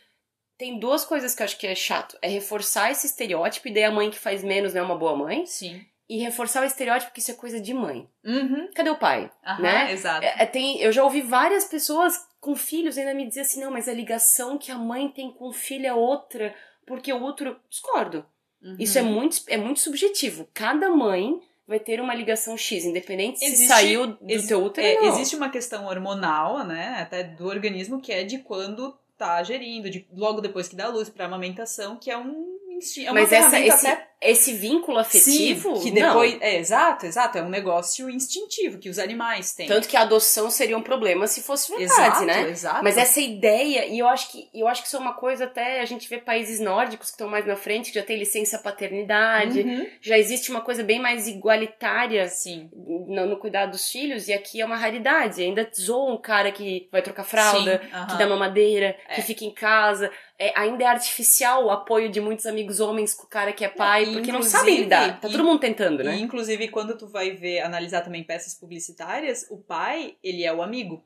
Tem 0.56 0.78
duas 0.78 1.04
coisas 1.04 1.34
que 1.34 1.42
eu 1.42 1.44
acho 1.44 1.56
que 1.58 1.66
é 1.66 1.74
chato. 1.74 2.18
É 2.20 2.28
reforçar 2.28 2.90
esse 2.90 3.06
estereótipo, 3.06 3.68
e 3.68 3.72
daí 3.72 3.84
a 3.84 3.90
mãe 3.92 4.10
que 4.10 4.18
faz 4.18 4.42
menos 4.42 4.74
não 4.74 4.82
é 4.82 4.84
uma 4.84 4.96
boa 4.98 5.16
mãe. 5.16 5.46
Sim. 5.46 5.84
E 6.08 6.18
reforçar 6.18 6.62
o 6.62 6.66
estereótipo 6.66 7.12
que 7.12 7.20
isso 7.20 7.30
é 7.30 7.34
coisa 7.34 7.60
de 7.60 7.72
mãe. 7.74 8.08
Uhum. 8.24 8.68
Cadê 8.74 8.88
o 8.90 8.96
pai? 8.96 9.30
Aham, 9.46 9.62
Né? 9.62 9.92
exato. 9.92 10.24
É, 10.24 10.36
é, 10.42 10.46
tem, 10.46 10.80
eu 10.80 10.90
já 10.90 11.04
ouvi 11.04 11.20
várias 11.20 11.66
pessoas 11.66 12.26
com 12.40 12.56
filhos 12.56 12.96
ainda 12.96 13.12
me 13.14 13.26
dizer 13.26 13.42
assim, 13.42 13.60
não, 13.60 13.70
mas 13.70 13.88
a 13.88 13.92
ligação 13.92 14.56
que 14.58 14.72
a 14.72 14.78
mãe 14.78 15.08
tem 15.10 15.30
com 15.30 15.48
o 15.48 15.52
filho 15.52 15.86
é 15.86 15.92
outra, 15.92 16.54
porque 16.86 17.12
o 17.12 17.22
outro. 17.22 17.60
Discordo. 17.68 18.24
Uhum. 18.62 18.76
Isso 18.78 18.98
é 18.98 19.02
muito, 19.02 19.36
é 19.48 19.56
muito 19.56 19.80
subjetivo. 19.80 20.48
Cada 20.54 20.88
mãe 20.90 21.40
vai 21.68 21.78
ter 21.78 22.00
uma 22.00 22.14
ligação 22.14 22.56
X, 22.56 22.84
independente 22.86 23.38
se 23.38 23.44
Existe- 23.44 23.68
saiu 23.68 24.06
do 24.06 24.18
exi- 24.26 24.48
teu 24.48 24.62
útero 24.64 24.86
É, 24.86 25.06
existe 25.08 25.36
uma 25.36 25.50
questão 25.50 25.86
hormonal, 25.86 26.64
né, 26.64 26.96
até 26.98 27.22
do 27.22 27.46
organismo, 27.46 28.00
que 28.00 28.10
é 28.10 28.24
de 28.24 28.38
quando 28.38 28.96
tá 29.18 29.42
gerindo, 29.42 29.90
de 29.90 30.06
logo 30.12 30.40
depois 30.40 30.66
que 30.68 30.74
dá 30.76 30.88
luz 30.88 31.08
pra 31.10 31.26
amamentação, 31.26 31.96
que 31.96 32.10
é 32.10 32.16
um 32.16 32.57
é 32.98 33.10
uma 33.10 33.20
Mas 33.20 33.32
essa, 33.32 33.58
esse, 33.60 33.86
até 33.86 34.08
esse 34.20 34.52
vínculo 34.52 34.98
afetivo, 34.98 35.76
Sim, 35.76 35.82
que 35.82 36.00
não. 36.00 36.08
depois, 36.08 36.36
é 36.40 36.56
exato, 36.58 37.06
exato, 37.06 37.38
é 37.38 37.42
um 37.42 37.48
negócio 37.48 38.10
instintivo 38.10 38.78
que 38.78 38.88
os 38.88 38.98
animais 38.98 39.52
têm. 39.52 39.68
Tanto 39.68 39.86
que 39.88 39.96
a 39.96 40.00
adoção 40.00 40.50
seria 40.50 40.76
um 40.76 40.82
problema 40.82 41.26
se 41.28 41.40
fosse 41.42 41.68
verdade, 41.70 41.92
exato, 41.92 42.24
né? 42.24 42.50
exato. 42.50 42.82
Mas 42.84 42.96
essa 42.96 43.20
ideia, 43.20 43.86
e 43.86 43.98
eu 43.98 44.08
acho 44.08 44.30
que 44.32 44.48
eu 44.52 44.66
acho 44.66 44.82
que 44.82 44.88
isso 44.88 44.96
é 44.96 45.00
uma 45.00 45.14
coisa 45.14 45.44
até 45.44 45.80
a 45.80 45.84
gente 45.84 46.08
vê 46.08 46.18
países 46.18 46.58
nórdicos 46.58 47.06
que 47.08 47.12
estão 47.14 47.28
mais 47.28 47.46
na 47.46 47.54
frente, 47.56 47.90
que 47.92 47.98
já 47.98 48.04
tem 48.04 48.18
licença 48.18 48.58
paternidade, 48.58 49.60
Uhum. 49.60 49.86
já 50.00 50.18
existe 50.18 50.50
uma 50.50 50.60
coisa 50.62 50.82
bem 50.82 50.98
mais 51.00 51.28
igualitária 51.28 52.26
Sim. 52.28 52.68
no, 52.74 53.26
no 53.26 53.36
cuidado 53.36 53.70
dos 53.72 53.90
filhos, 53.90 54.28
e 54.28 54.32
aqui 54.32 54.60
é 54.60 54.64
uma 54.64 54.76
raridade. 54.76 55.42
Ainda 55.42 55.68
zoa 55.78 56.12
um 56.12 56.18
cara 56.18 56.50
que 56.52 56.88
vai 56.90 57.02
trocar 57.02 57.24
fralda, 57.24 57.80
Sim, 57.82 58.06
que 58.10 58.18
dá 58.18 58.26
mamadeira, 58.26 58.96
É. 59.08 59.14
que 59.14 59.22
fica 59.22 59.44
em 59.44 59.52
casa. 59.54 60.10
É, 60.40 60.52
ainda 60.56 60.84
é 60.84 60.86
artificial 60.86 61.64
o 61.66 61.70
apoio 61.70 62.08
de 62.08 62.20
muitos 62.20 62.46
amigos 62.46 62.78
homens 62.78 63.12
com 63.12 63.24
o 63.24 63.28
cara 63.28 63.52
que 63.52 63.64
é 63.64 63.68
pai, 63.68 64.04
e 64.04 64.12
porque 64.12 64.30
não 64.30 64.42
sabem 64.42 64.82
lidar. 64.82 65.20
Tá 65.20 65.28
todo 65.28 65.42
mundo 65.42 65.58
tentando, 65.58 66.04
né? 66.04 66.16
E, 66.16 66.22
inclusive, 66.22 66.68
quando 66.68 66.96
tu 66.96 67.08
vai 67.08 67.32
ver, 67.32 67.60
analisar 67.60 68.02
também 68.02 68.22
peças 68.22 68.54
publicitárias, 68.54 69.46
o 69.50 69.58
pai, 69.58 70.14
ele 70.22 70.44
é 70.44 70.52
o 70.52 70.62
amigo. 70.62 71.04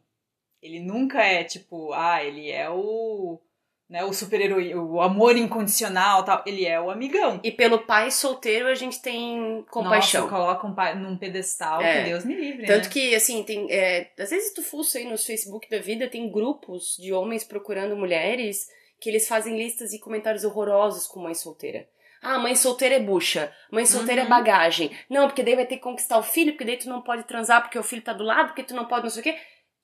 Ele 0.63 0.81
nunca 0.81 1.23
é, 1.23 1.43
tipo, 1.45 1.93
ah, 1.95 2.23
ele 2.23 2.51
é 2.51 2.69
o... 2.69 3.41
Né, 3.89 4.03
o 4.05 4.13
super-herói, 4.13 4.75
o 4.75 5.03
amor 5.03 5.37
incondicional 5.37 6.25
tal. 6.25 6.43
Ele 6.47 6.65
é 6.65 6.81
o 6.81 6.91
amigão. 6.91 7.41
E 7.45 7.51
pelo 7.51 7.79
pai 7.79 8.11
solteiro 8.11 8.69
a 8.69 8.75
gente 8.75 9.03
tem 9.03 9.67
compaixão. 9.71 10.23
Nossa, 10.23 10.35
coloca 10.35 10.67
um 10.67 10.75
pai 10.75 10.95
num 10.95 11.17
pedestal, 11.19 11.83
É. 11.83 11.99
que 12.05 12.09
Deus 12.09 12.25
me 12.25 12.35
livre, 12.35 12.65
Tanto 12.67 12.85
né? 12.85 12.91
que, 12.91 13.15
assim, 13.15 13.43
tem. 13.43 13.67
é, 13.71 14.11
às 14.19 14.31
vezes 14.31 14.55
tu 14.55 14.63
fuça 14.63 14.97
aí 14.97 15.05
nos 15.05 15.27
Facebook 15.27 15.69
da 15.69 15.79
vida, 15.79 16.09
tem 16.09 16.31
grupos 16.31 16.97
de 16.99 17.13
homens 17.13 17.45
procurando 17.45 17.95
mulheres 17.95 18.67
que 19.03 19.11
eles 19.11 19.27
fazem 19.27 19.59
listas 19.59 19.93
e 19.93 19.99
comentários 19.99 20.45
horrorosos 20.45 21.09
com 21.09 21.19
mãe 21.21 21.35
solteira. 21.35 21.89
Ah, 22.23 22.39
mãe 22.39 22.55
solteira 22.55 22.95
é 22.95 23.01
bucha. 23.01 23.53
Mãe 23.69 23.85
solteira 23.85 24.21
Uhum. 24.23 24.27
é 24.29 24.31
bagagem. 24.31 24.97
Não, 25.11 25.27
porque 25.27 25.43
daí 25.43 25.57
vai 25.57 25.67
ter 25.67 25.77
que 25.79 25.83
conquistar 25.83 26.19
o 26.19 26.23
filho, 26.23 26.53
porque 26.53 26.65
daí 26.65 26.77
tu 26.77 26.89
não 26.89 27.03
pode 27.03 27.25
transar 27.25 27.61
porque 27.63 27.77
o 27.77 27.83
filho 27.83 28.01
tá 28.01 28.13
do 28.13 28.23
lado, 28.23 28.47
porque 28.49 28.63
tu 28.63 28.75
não 28.77 28.87
pode 28.87 29.03
não 29.03 29.11
sei 29.11 29.21
o 29.21 29.25
quê. 29.25 29.37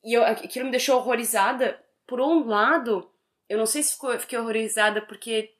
E 0.05 0.13
eu, 0.13 0.23
aquilo 0.23 0.63
me 0.65 0.71
deixou 0.71 0.95
horrorizada. 0.97 1.77
Por 2.07 2.21
um 2.21 2.45
lado, 2.47 3.11
eu 3.49 3.57
não 3.57 3.65
sei 3.65 3.83
se 3.83 3.91
ficou, 3.93 4.13
eu 4.13 4.19
fiquei 4.21 4.39
horrorizada 4.39 5.01
porque. 5.01 5.51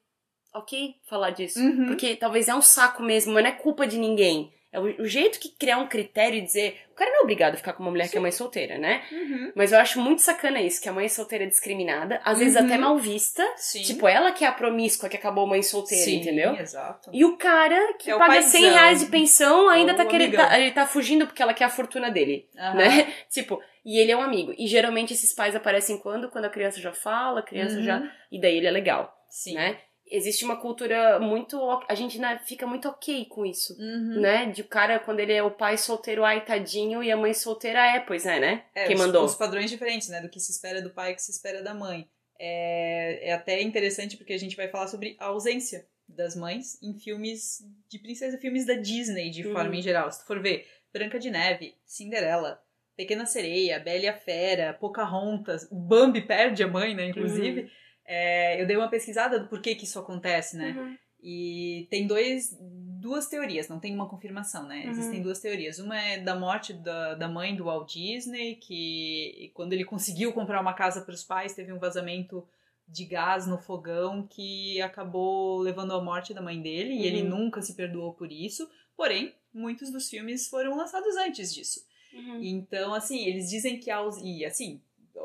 Ok 0.55 0.95
falar 1.07 1.31
disso. 1.31 1.59
Uhum. 1.59 1.87
Porque 1.87 2.15
talvez 2.15 2.47
é 2.47 2.55
um 2.55 2.61
saco 2.61 3.03
mesmo, 3.03 3.33
mas 3.33 3.43
não 3.43 3.49
é 3.51 3.53
culpa 3.53 3.85
de 3.85 3.97
ninguém. 3.97 4.51
É 4.71 4.79
o, 4.79 4.83
o 5.01 5.05
jeito 5.05 5.39
que 5.39 5.49
criar 5.49 5.77
um 5.79 5.87
critério 5.87 6.37
e 6.37 6.41
dizer. 6.41 6.77
O 6.91 6.95
cara 6.99 7.09
não 7.11 7.19
é 7.21 7.23
obrigado 7.23 7.53
a 7.53 7.57
ficar 7.57 7.73
com 7.73 7.81
uma 7.81 7.89
mulher 7.91 8.09
que 8.09 8.17
é 8.17 8.19
mãe 8.19 8.31
solteira, 8.31 8.77
né? 8.77 9.01
Uhum. 9.11 9.51
Mas 9.55 9.71
eu 9.71 9.79
acho 9.79 9.99
muito 10.01 10.21
sacana 10.21 10.61
isso, 10.61 10.81
que 10.81 10.87
a 10.89 10.91
mãe 10.93 11.07
solteira 11.07 11.45
é 11.45 11.47
discriminada, 11.47 12.19
às 12.25 12.39
vezes 12.39 12.55
Uhum. 12.59 12.65
até 12.65 12.77
mal 12.77 12.97
vista. 12.97 13.43
Sim. 13.55 13.81
Tipo, 13.83 14.07
ela 14.07 14.31
que 14.33 14.43
é 14.43 14.47
a 14.47 14.51
promíscua 14.51 15.07
que 15.09 15.15
acabou 15.15 15.47
mãe 15.47 15.63
solteira, 15.63 16.03
Sim, 16.03 16.17
entendeu? 16.17 16.55
exato. 16.55 17.09
E 17.13 17.23
o 17.25 17.37
cara 17.37 17.93
que 17.93 18.11
É 18.11 18.17
paga 18.17 18.33
paizão. 18.33 18.51
100 18.51 18.69
reais 18.69 18.99
de 18.99 19.05
pensão 19.07 19.69
ainda 19.69 19.93
É 19.93 19.95
tá 19.95 20.03
o 20.03 20.07
querendo. 20.07 20.35
tá- 20.35 20.59
ele 20.59 20.71
tá 20.71 20.85
fugindo 20.85 21.25
porque 21.25 21.41
ela 21.41 21.53
quer 21.53 21.63
a 21.65 21.69
fortuna 21.69 22.11
dele, 22.11 22.47
Aham. 22.57 22.75
né? 22.75 23.13
Tipo, 23.31 23.61
e 23.85 23.97
ele 23.97 24.11
é 24.11 24.17
um 24.17 24.21
amigo. 24.21 24.53
E 24.57 24.67
geralmente 24.67 25.13
esses 25.13 25.33
pais 25.33 25.55
aparecem 25.55 25.97
quando? 25.97 26.29
Quando 26.29 26.45
a 26.45 26.49
criança 26.49 26.79
já 26.81 26.91
fala, 26.91 27.39
a 27.39 27.43
criança 27.43 27.77
Uhum. 27.77 27.83
já. 27.83 28.03
E 28.31 28.39
daí 28.39 28.57
ele 28.57 28.67
é 28.67 28.71
legal, 28.71 29.17
Sim. 29.29 29.55
né? 29.55 29.77
Existe 30.11 30.43
uma 30.43 30.59
cultura 30.59 31.19
muito. 31.19 31.59
A 31.87 31.93
gente 31.95 32.19
fica 32.45 32.65
muito 32.65 32.87
ok 32.89 33.25
com 33.25 33.45
isso 33.45 33.75
Uhum. 33.79 34.19
né? 34.21 34.45
De 34.47 34.61
o 34.61 34.67
cara, 34.67 34.99
quando 34.99 35.19
ele 35.19 35.33
é 35.33 35.43
o 35.43 35.51
pai 35.51 35.77
solteiro, 35.77 36.23
ai, 36.25 36.43
tadinho, 36.43 37.03
e 37.03 37.11
a 37.11 37.17
mãe 37.17 37.33
solteira 37.33 37.79
é, 37.95 37.99
pois 37.99 38.25
é, 38.25 38.39
né? 38.39 38.63
É, 38.73 38.85
Quem 38.85 38.95
os, 38.95 39.01
mandou? 39.01 39.23
Os 39.23 39.35
padrões 39.35 39.69
diferentes, 39.69 40.09
né? 40.09 40.21
Do 40.21 40.29
que 40.29 40.39
se 40.39 40.51
espera 40.51 40.81
do 40.81 40.89
pai 40.89 41.11
e 41.11 41.15
que 41.15 41.21
se 41.21 41.31
espera 41.31 41.61
da 41.61 41.73
mãe. 41.73 42.07
É, 42.39 43.29
é 43.29 43.33
até 43.33 43.61
interessante 43.61 44.17
porque 44.17 44.33
a 44.33 44.39
gente 44.39 44.55
vai 44.55 44.67
falar 44.69 44.87
sobre 44.87 45.15
a 45.19 45.25
ausência 45.25 45.85
das 46.07 46.35
mães 46.35 46.81
em 46.81 46.93
filmes 46.95 47.61
de 47.87 47.99
princesa, 47.99 48.37
filmes 48.37 48.65
da 48.65 48.73
Disney, 48.75 49.29
de 49.29 49.45
Uhum. 49.45 49.53
forma 49.53 49.75
em 49.75 49.81
geral. 49.81 50.11
Se 50.11 50.21
tu 50.21 50.25
for 50.25 50.41
ver 50.41 50.65
Branca 50.91 51.19
de 51.19 51.29
Neve, 51.29 51.75
Cinderela, 51.85 52.59
Pequena 52.97 53.25
Sereia, 53.25 53.79
Bela 53.79 53.99
e 54.05 54.07
a 54.07 54.13
Fera, 54.13 54.73
Pocahontas, 54.73 55.67
o 55.71 55.75
Bambi 55.75 56.21
perde 56.21 56.63
a 56.63 56.67
mãe, 56.67 56.95
né? 56.95 57.09
Inclusive. 57.09 57.61
Uhum. 57.61 57.69
É, 58.11 58.59
eu 58.59 58.65
dei 58.65 58.75
uma 58.75 58.89
pesquisada 58.89 59.39
do 59.39 59.47
porquê 59.47 59.75
que 59.75 59.83
isso 59.83 59.99
acontece, 59.99 60.57
né? 60.57 60.71
Uhum. 60.71 60.97
E 61.21 61.87
tem 61.91 62.07
dois, 62.07 62.57
duas 62.59 63.27
teorias, 63.27 63.69
não 63.69 63.79
tem 63.79 63.93
uma 63.93 64.09
confirmação, 64.09 64.65
né? 64.67 64.85
Uhum. 64.85 64.91
Existem 64.91 65.21
duas 65.21 65.39
teorias. 65.39 65.77
Uma 65.77 65.95
é 66.01 66.17
da 66.17 66.35
morte 66.35 66.73
da, 66.73 67.13
da 67.13 67.27
mãe 67.27 67.55
do 67.55 67.65
Walt 67.65 67.93
Disney, 67.93 68.55
que 68.55 69.51
quando 69.53 69.73
ele 69.73 69.85
conseguiu 69.85 70.33
comprar 70.33 70.59
uma 70.59 70.73
casa 70.73 71.01
para 71.01 71.13
os 71.13 71.23
pais, 71.23 71.53
teve 71.53 71.71
um 71.71 71.77
vazamento 71.77 72.43
de 72.87 73.05
gás 73.05 73.45
no 73.45 73.59
fogão 73.59 74.25
que 74.25 74.81
acabou 74.81 75.59
levando 75.59 75.93
à 75.93 76.01
morte 76.01 76.33
da 76.33 76.41
mãe 76.41 76.59
dele, 76.59 76.95
e 76.95 77.05
ele 77.05 77.21
Uhum. 77.21 77.29
nunca 77.29 77.61
se 77.61 77.75
perdoou 77.75 78.13
por 78.13 78.31
isso. 78.31 78.67
Porém, 78.97 79.35
muitos 79.53 79.91
dos 79.91 80.09
filmes 80.09 80.47
foram 80.47 80.75
lançados 80.75 81.15
antes 81.15 81.53
disso. 81.53 81.85
Uhum. 82.11 82.41
Então, 82.41 82.91
assim, 82.93 83.23
eles 83.25 83.49
dizem 83.51 83.79
que 83.79 83.91
e 84.23 84.45
assim, 84.45 84.81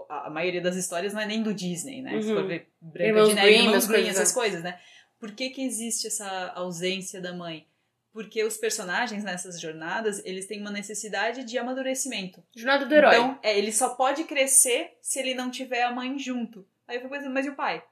a 0.09 0.31
maioria 0.31 0.61
das 0.61 0.77
histórias 0.77 1.13
não 1.13 1.21
é 1.21 1.27
nem 1.27 1.43
do 1.43 1.53
Disney, 1.55 2.03
né? 2.03 2.21
Se 2.21 2.29
Uhum. 2.29 2.35
for 2.37 2.47
ver 2.47 2.69
Branca 2.81 3.09
Irmãos 3.09 3.29
de 3.29 3.35
Neve, 3.35 3.49
Grimm, 3.49 3.65
Irmãos 3.67 3.87
coisas, 3.87 4.09
essas 4.09 4.33
coisas, 4.33 4.63
né? 4.63 4.79
Por 5.19 5.33
que 5.33 5.51
que 5.51 5.63
existe 5.63 6.07
essa 6.07 6.49
ausência 6.55 7.21
da 7.21 7.33
mãe? 7.33 7.67
Porque 8.13 8.45
os 8.45 8.57
personagens 8.57 9.25
nessas 9.25 9.61
jornadas, 9.61 10.25
eles 10.25 10.47
têm 10.47 10.61
uma 10.61 10.71
necessidade 10.71 11.43
de 11.45 11.59
amadurecimento. 11.59 12.43
Jornada 12.55 12.87
do 12.87 12.95
herói. 12.95 13.15
Então, 13.15 13.39
é, 13.43 13.59
ele 13.59 13.73
só 13.73 13.91
pode 13.95 14.23
crescer 14.25 14.97
se 15.03 15.19
ele 15.19 15.35
não 15.35 15.51
tiver 15.51 15.83
a 15.83 15.91
mãe 15.91 16.17
junto. 16.19 16.65
Aí 16.87 16.97
eu 16.97 17.01
fico 17.03 17.13
pensando, 17.13 17.33
mas 17.35 17.47
e 17.47 17.51
o 17.51 17.57
pai? 17.57 17.83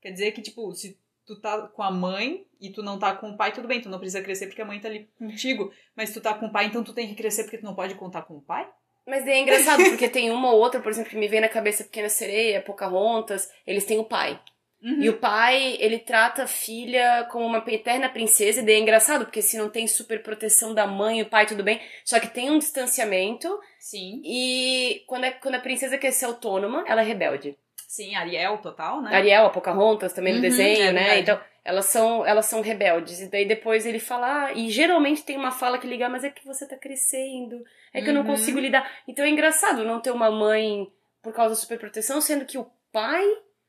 Quer 0.00 0.12
dizer 0.12 0.32
que, 0.32 0.42
tipo, 0.42 0.72
se 0.74 0.96
tu 1.26 1.40
tá 1.40 1.66
com 1.68 1.82
a 1.82 1.90
mãe 1.90 2.46
e 2.60 2.70
tu 2.70 2.82
não 2.82 2.98
tá 2.98 3.16
com 3.16 3.30
o 3.30 3.36
pai, 3.36 3.52
tudo 3.52 3.66
bem, 3.66 3.80
tu 3.80 3.88
não 3.88 3.98
precisa 3.98 4.22
crescer 4.22 4.46
porque 4.46 4.62
a 4.62 4.66
mãe 4.66 4.78
tá 4.78 4.86
ali 4.88 5.08
contigo. 5.18 5.72
Mas 5.96 6.12
tu 6.12 6.20
tá 6.20 6.34
com 6.34 6.46
o 6.46 6.52
pai, 6.52 6.66
então 6.66 6.84
tu 6.84 6.92
tem 6.92 7.08
que 7.08 7.14
crescer 7.16 7.42
porque 7.44 7.58
tu 7.58 7.64
não 7.64 7.74
pode 7.74 7.94
contar 7.94 8.22
com 8.22 8.36
o 8.36 8.42
pai? 8.42 8.70
Mas 9.06 9.24
daí 9.24 9.34
é 9.34 9.40
engraçado, 9.40 9.84
porque 9.90 10.08
tem 10.08 10.30
uma 10.30 10.52
ou 10.52 10.60
outra, 10.60 10.80
por 10.80 10.90
exemplo, 10.90 11.10
que 11.10 11.16
me 11.16 11.28
vem 11.28 11.40
na 11.40 11.48
cabeça 11.48 11.84
Pequena 11.84 12.08
Sereia, 12.08 12.62
Pocahontas, 12.62 13.50
eles 13.66 13.84
têm 13.84 13.98
o 13.98 14.04
pai. 14.04 14.40
Uhum. 14.82 15.00
E 15.00 15.08
o 15.08 15.18
pai, 15.18 15.78
ele 15.80 15.98
trata 15.98 16.42
a 16.42 16.46
filha 16.46 17.26
como 17.30 17.46
uma 17.46 17.64
eterna 17.68 18.08
princesa, 18.08 18.60
e 18.60 18.64
daí 18.64 18.74
é 18.74 18.78
engraçado, 18.78 19.24
porque 19.24 19.40
se 19.40 19.56
não 19.56 19.70
tem 19.70 19.86
super 19.86 20.22
proteção 20.22 20.74
da 20.74 20.86
mãe 20.86 21.20
e 21.20 21.22
o 21.22 21.28
pai, 21.28 21.46
tudo 21.46 21.64
bem. 21.64 21.80
Só 22.04 22.20
que 22.20 22.28
tem 22.28 22.50
um 22.50 22.58
distanciamento, 22.58 23.48
Sim. 23.80 24.20
e 24.22 25.02
quando 25.06 25.24
a, 25.24 25.32
quando 25.32 25.54
a 25.54 25.60
princesa 25.60 25.96
quer 25.96 26.12
ser 26.12 26.26
autônoma, 26.26 26.84
ela 26.86 27.00
é 27.00 27.04
rebelde. 27.04 27.56
Sim, 27.94 28.16
Ariel 28.16 28.58
total, 28.58 29.00
né? 29.00 29.14
Ariel, 29.14 29.46
a 29.46 29.50
Pocahontas 29.50 30.12
também 30.12 30.32
no 30.32 30.38
Uhum, 30.38 30.42
desenho, 30.42 30.88
é 30.88 30.92
né? 30.92 31.18
Então, 31.20 31.40
elas 31.64 31.84
são, 31.86 32.26
elas 32.26 32.46
são 32.46 32.60
rebeldes. 32.60 33.20
E 33.20 33.28
daí 33.30 33.46
depois 33.46 33.86
ele 33.86 34.00
fala, 34.00 34.46
ah, 34.46 34.52
e 34.52 34.68
geralmente 34.68 35.22
tem 35.22 35.36
uma 35.36 35.52
fala 35.52 35.78
que 35.78 35.86
liga, 35.86 36.08
mas 36.08 36.24
é 36.24 36.30
que 36.30 36.44
você 36.44 36.66
tá 36.66 36.76
crescendo, 36.76 37.62
é 37.92 38.02
que 38.02 38.10
eu 38.10 38.14
não 38.14 38.22
Uhum. 38.22 38.26
consigo 38.26 38.58
lidar. 38.58 38.90
Então 39.06 39.24
é 39.24 39.28
engraçado 39.28 39.84
não 39.84 40.00
ter 40.00 40.10
uma 40.10 40.28
mãe 40.28 40.90
por 41.22 41.32
causa 41.32 41.54
da 41.54 41.60
superproteção, 41.60 42.20
sendo 42.20 42.44
que 42.44 42.58
o 42.58 42.66
pai, 42.92 43.24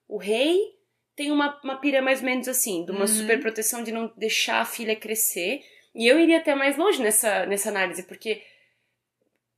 o 0.07 0.17
rei, 0.17 0.57
tem 1.15 1.31
uma, 1.31 1.59
uma 1.63 1.77
pira 1.77 2.01
mais 2.01 2.19
ou 2.21 2.25
menos 2.25 2.47
assim, 2.47 2.83
de 2.83 2.89
uma 2.91 3.01
Uhum. 3.01 3.07
superproteção 3.07 3.83
de 3.83 3.91
não 3.91 4.11
deixar 4.17 4.59
a 4.59 4.65
filha 4.65 4.95
crescer. 4.95 5.61
E 5.93 6.07
eu 6.07 6.19
iria 6.19 6.39
até 6.39 6.55
mais 6.55 6.77
longe 6.77 6.99
nessa, 6.99 7.45
nessa 7.45 7.69
análise, 7.69 8.01
porque 8.03 8.41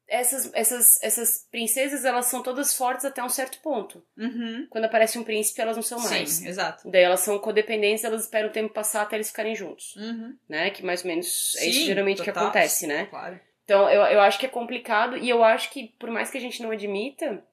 essas, 0.08 0.50
essas, 0.54 1.04
essas 1.04 1.48
princesas, 1.52 2.06
elas 2.06 2.26
são 2.28 2.42
todas 2.42 2.74
fortes 2.74 3.04
até 3.06 3.22
um 3.24 3.30
certo 3.30 3.60
ponto. 3.60 4.02
Uhum. 4.18 4.66
Quando 4.70 4.86
aparece 4.86 5.20
um 5.20 5.24
príncipe, 5.24 5.60
elas 5.62 5.76
não 5.76 5.84
são 5.84 6.00
mais. 6.00 6.30
Sim, 6.30 6.48
exato. 6.48 6.90
Daí 6.90 7.04
elas 7.04 7.20
são 7.20 7.38
codependentes, 7.40 8.04
elas 8.04 8.24
esperam 8.24 8.50
o 8.50 8.52
tempo 8.54 8.74
passar 8.74 9.02
até 9.02 9.18
eles 9.18 9.30
ficarem 9.30 9.56
juntos, 9.56 9.96
Uhum. 9.98 10.36
né? 10.48 10.70
Que 10.70 10.84
mais 10.84 11.02
ou 11.04 11.08
menos 11.10 11.56
é 11.58 11.66
isso 11.66 11.80
Sim, 11.80 11.86
geralmente 11.88 12.22
que 12.22 12.26
total. 12.32 12.46
acontece, 12.46 12.88
né? 12.88 13.06
Claro. 13.08 13.40
Então 13.66 13.90
eu, 13.90 14.02
eu 14.04 14.22
acho 14.22 14.40
que 14.40 14.46
é 14.46 14.50
complicado 14.50 15.18
e 15.18 15.30
eu 15.30 15.44
acho 15.44 15.70
que, 15.72 15.88
por 16.00 16.10
mais 16.10 16.32
que 16.32 16.38
a 16.38 16.42
gente 16.42 16.64
não 16.64 16.72
admita, 16.72 17.44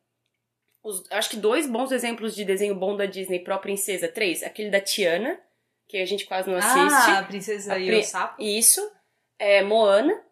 os, 0.82 1.02
acho 1.10 1.30
que 1.30 1.36
dois 1.36 1.66
bons 1.66 1.90
exemplos 1.90 2.36
de 2.36 2.44
desenho 2.44 2.74
bom 2.76 2.96
da 2.96 3.06
Disney 3.06 3.40
pró 3.40 3.58
princesa, 3.58 4.06
três, 4.06 4.42
aquele 4.44 4.70
da 4.70 4.80
Tiana, 4.80 5.40
que 5.88 5.96
a 5.96 6.06
gente 6.06 6.24
quase 6.24 6.48
não 6.48 6.56
assiste. 6.56 7.10
Ah, 7.10 7.18
a 7.18 7.24
princesa 7.24 7.74
A 7.74 7.78
e 7.80 7.98
o 7.98 8.02
sapo. 8.04 8.40
Isso, 8.40 8.80
é 9.40 9.62
Moana 9.62 10.22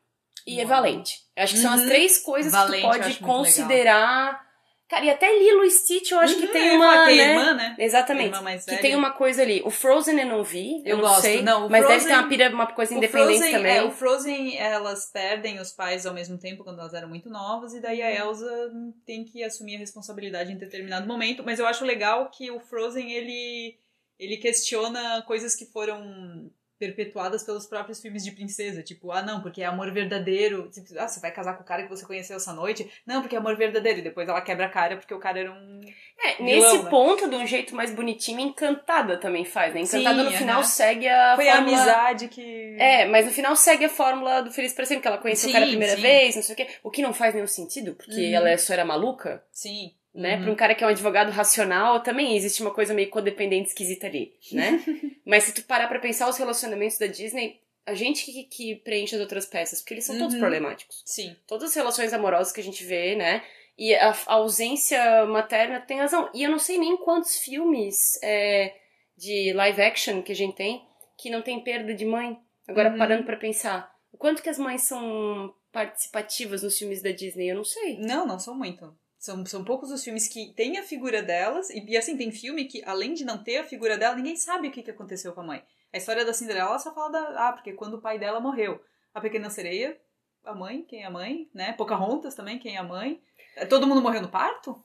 e 0.47 0.61
é 0.61 0.65
Moana. 0.65 0.77
Valente. 0.83 1.21
Eu 1.37 1.45
acho 1.45 1.55
que 1.55 1.61
são 1.61 1.73
as 1.73 1.81
Uhum. 1.83 1.89
três 1.89 2.19
coisas 2.19 2.53
Valente, 2.53 2.75
que 2.77 2.83
tu 2.83 2.89
pode 2.89 3.15
considerar 3.21 4.53
Cara, 4.89 5.07
e 5.07 5.11
até 5.11 5.27
Lilo 5.39 5.65
e 5.65 5.71
Stitch 5.71 6.11
eu 6.11 6.19
acho 6.21 6.37
que 6.37 6.45
Uhum, 6.45 6.53
tem 6.53 6.67
eu 6.67 6.73
ia 6.73 6.77
uma, 6.79 7.07
tem 7.07 7.17
né? 7.17 7.31
irmã, 7.31 7.55
né? 7.55 7.77
Exatamente. 7.79 8.37
Irmã 8.37 8.59
que 8.59 8.67
velha. 8.67 8.79
tem 8.83 8.95
uma 8.95 9.11
coisa 9.13 9.41
ali. 9.41 9.63
O 9.65 9.71
Frozen 9.71 10.21
eu 10.21 10.27
não 10.27 10.45
vi, 10.45 10.83
eu, 10.85 10.91
Eu 10.91 10.97
não 10.99 11.05
gosto. 11.05 11.23
sei. 11.23 11.41
Não, 11.41 11.67
mas 11.67 11.81
deve 11.81 12.01
Frozen- 12.01 12.09
ter 12.09 12.15
uma, 12.21 12.29
pira, 12.29 12.51
uma 12.51 12.67
coisa 12.67 12.93
O 12.95 12.99
independente 12.99 13.39
Frozen, 13.39 13.53
também. 13.53 13.77
é, 13.79 13.83
o 13.85 13.91
Frozen, 13.91 14.59
elas 14.59 15.11
perdem 15.11 15.59
os 15.61 15.73
pais 15.73 16.05
ao 16.05 16.13
mesmo 16.13 16.37
tempo 16.37 16.63
quando 16.63 16.79
elas 16.79 16.93
eram 16.93 17.09
muito 17.09 17.31
novas, 17.31 17.73
e 17.73 17.81
daí 17.81 18.03
a 18.03 18.11
Elsa 18.15 18.71
tem 19.07 19.25
que 19.25 19.43
assumir 19.43 19.77
a 19.77 19.79
responsabilidade 19.79 20.53
em 20.53 20.59
determinado 20.59 21.07
momento. 21.07 21.43
Mas 21.43 21.59
eu 21.59 21.67
acho 21.67 21.87
legal 21.87 22.29
que 22.29 22.51
o 22.51 22.61
Frozen, 22.61 23.11
ele, 23.13 23.79
ele 24.19 24.37
questiona 24.37 25.23
coisas 25.23 25.57
que 25.57 25.65
foram 25.73 26.51
perpetuadas 26.83 27.45
pelos 27.45 27.64
próprios 27.66 28.01
filmes 28.01 28.25
de 28.25 28.33
princesa. 28.33 28.83
Tipo, 28.83 29.12
ah, 29.12 29.23
não, 29.23 29.40
porque 29.40 29.62
é 29.62 29.66
amor 29.66 29.92
verdadeiro. 29.92 30.68
Tipo, 30.68 30.99
ah, 30.99 31.07
você 31.07 31.21
vai 31.21 31.31
casar 31.31 31.57
com 31.57 31.62
o 31.62 31.66
cara 31.66 31.85
que 31.85 31.88
você 31.88 32.05
conheceu 32.05 32.37
essa 32.37 32.53
noite? 32.53 32.90
Não, 33.07 33.21
porque 33.21 33.37
é 33.37 33.38
amor 33.38 33.57
verdadeiro. 33.57 34.01
E 34.01 34.03
depois 34.03 34.29
ela 34.29 34.40
quebra 34.40 34.66
a 34.66 34.68
cara 34.68 34.97
porque 34.97 35.14
o 35.14 35.21
cara 35.21 35.38
era 35.38 35.53
um... 35.53 35.81
É, 36.18 36.37
vilão, 36.37 36.45
nesse 36.45 36.83
né? 36.85 36.90
ponto, 36.90 37.29
de 37.31 37.37
um 37.37 37.47
jeito 37.47 37.75
mais 37.75 37.95
bonitinho, 37.95 38.40
Encantada 38.40 39.16
também 39.18 39.45
faz, 39.45 39.73
né? 39.73 39.81
Encantada 39.81 40.18
Sim, 40.25 40.25
no 40.25 40.33
final 40.33 40.64
segue 40.64 41.09
a 41.09 41.37
Foi 41.37 41.49
a 41.49 41.57
fórmula... 41.57 41.77
amizade 41.77 42.29
que... 42.29 42.77
É, 42.79 43.07
mas 43.07 43.27
no 43.27 43.33
final 43.33 43.55
segue 43.55 43.85
a 43.85 43.88
fórmula 43.88 44.42
do 44.42 44.51
Feliz 44.51 44.73
pra 44.73 44.85
Sempre, 44.85 45.03
que 45.03 45.09
ela 45.09 45.18
conheceu 45.18 45.49
o 45.51 45.53
cara 45.53 45.64
a 45.64 45.66
Sim, 45.66 45.73
primeira 45.73 45.97
sim. 45.97 46.03
vez, 46.03 46.37
não 46.37 46.42
sei 46.42 46.53
o 46.55 46.57
quê. 46.57 46.68
O 46.83 46.90
que 46.90 47.03
não 47.03 47.12
faz 47.14 47.35
nenhum 47.35 47.47
sentido, 47.47 47.95
porque 47.95 48.12
Uhum. 48.12 48.35
ela 48.35 48.59
só 48.59 48.73
era 48.73 48.85
maluca, 48.85 49.42
Sim. 49.53 49.92
Né? 50.14 50.37
Uhum. 50.37 50.42
Pra 50.42 50.53
um 50.53 50.57
cara 50.57 50.75
que 50.75 50.85
é 50.85 50.87
um 50.87 50.90
advogado 50.90 51.31
racional, 51.31 52.01
também 52.01 52.37
existe 52.37 52.61
uma 52.62 52.70
coisa 52.72 52.92
meio 52.94 53.11
codependente 53.11 53.68
esquisita 53.68 54.07
ali, 54.07 54.35
né? 54.53 54.83
mas 55.25 55.44
se 55.44 55.55
tu 55.55 55.62
parar 55.64 55.88
pra 55.88 55.98
pensar 55.98 56.29
os 56.29 56.37
relacionamentos 56.37 56.98
da 56.98 57.07
Disney, 57.07 57.61
a 57.87 57.94
gente 57.94 58.25
que, 58.25 58.44
que 58.44 58.77
preenche 58.77 59.14
as 59.14 59.20
outras 59.20 59.46
peças, 59.46 59.81
porque 59.81 59.94
eles 59.94 60.05
são 60.05 60.16
todos 60.18 60.35
Uhum. 60.35 60.40
problemáticos. 60.40 61.03
Sim. 61.05 61.35
Todas 61.46 61.70
as 61.70 61.75
relações 61.75 62.12
amorosas 62.12 62.53
que 62.53 62.61
a 62.61 62.64
gente 62.64 62.85
vê, 62.85 63.16
né? 63.16 63.42
E 63.77 63.94
a, 63.94 64.11
a 64.27 64.35
ausência 64.35 65.25
materna 65.27 65.81
tem 65.81 65.98
razão. 65.98 66.31
E 66.35 66.42
eu 66.44 66.51
não 66.51 66.59
sei 66.59 66.79
nem 66.79 66.96
quantos 66.98 67.38
filmes 67.38 68.22
é, 68.22 68.75
de 69.16 69.53
live 69.55 69.81
action 69.83 70.22
que 70.22 70.31
a 70.33 70.37
gente 70.37 70.55
tem 70.55 70.85
que 71.18 71.31
não 71.31 71.40
tem 71.42 71.59
perda 71.61 71.94
de 71.94 72.05
mãe. 72.05 72.38
Agora, 72.68 72.90
Uhum. 72.90 72.98
parando 72.98 73.25
pra 73.25 73.37
pensar, 73.37 73.92
o 74.12 74.16
quanto 74.18 74.42
que 74.42 74.48
as 74.48 74.59
mães 74.59 74.83
são 74.83 75.53
participativas 75.72 76.62
nos 76.62 76.77
filmes 76.79 77.03
da 77.03 77.11
Disney? 77.11 77.48
Eu 77.51 77.57
não 77.57 77.64
sei. 77.64 77.98
Não, 77.98 78.27
não 78.27 78.38
são 78.38 78.55
muito. 78.57 78.96
São, 79.23 79.47
são 79.47 79.63
poucos 79.63 79.93
os 79.93 80.03
filmes 80.03 80.27
que 80.27 80.53
têm 80.53 80.79
a 80.79 80.83
figura 80.83 81.23
delas. 81.23 81.71
E, 81.71 81.79
e, 81.87 81.97
assim, 81.97 82.17
tem 82.17 82.33
filme 82.33 82.65
que, 82.65 82.83
além 82.85 83.15
de 83.15 83.25
não 83.25 83.39
ter 83.39 83.59
a 83.59 83.65
figura 83.65 83.97
dela, 83.97 84.17
ninguém 84.17 84.35
sabe 84.35 84.67
o 84.67 84.73
que, 84.73 84.83
que 84.83 84.91
aconteceu 84.91 85.33
com 85.33 85.43
a 85.43 85.45
mãe. 85.45 85.63
A 85.93 85.97
história 85.97 86.25
da 86.25 86.35
Cinderela 86.35 86.77
só 86.81 86.93
fala 86.93 87.13
da. 87.13 87.49
Ah, 87.49 87.53
porque 87.53 87.73
quando 87.73 87.95
o 87.95 88.01
pai 88.01 88.19
dela 88.19 88.41
morreu. 88.41 88.83
A 89.15 89.21
Pequena 89.21 89.49
Sereia, 89.49 89.97
a 90.45 90.53
mãe, 90.53 90.83
quem 90.83 91.05
é 91.05 91.07
a 91.07 91.11
mãe, 91.11 91.49
né? 91.55 91.73
Pocahontas 91.75 92.35
também, 92.35 92.59
quem 92.59 92.75
é 92.75 92.79
a 92.79 92.83
mãe. 92.83 93.23
Todo 93.69 93.87
mundo 93.87 94.03
morreu 94.03 94.23
no 94.23 94.29
parto? 94.29 94.83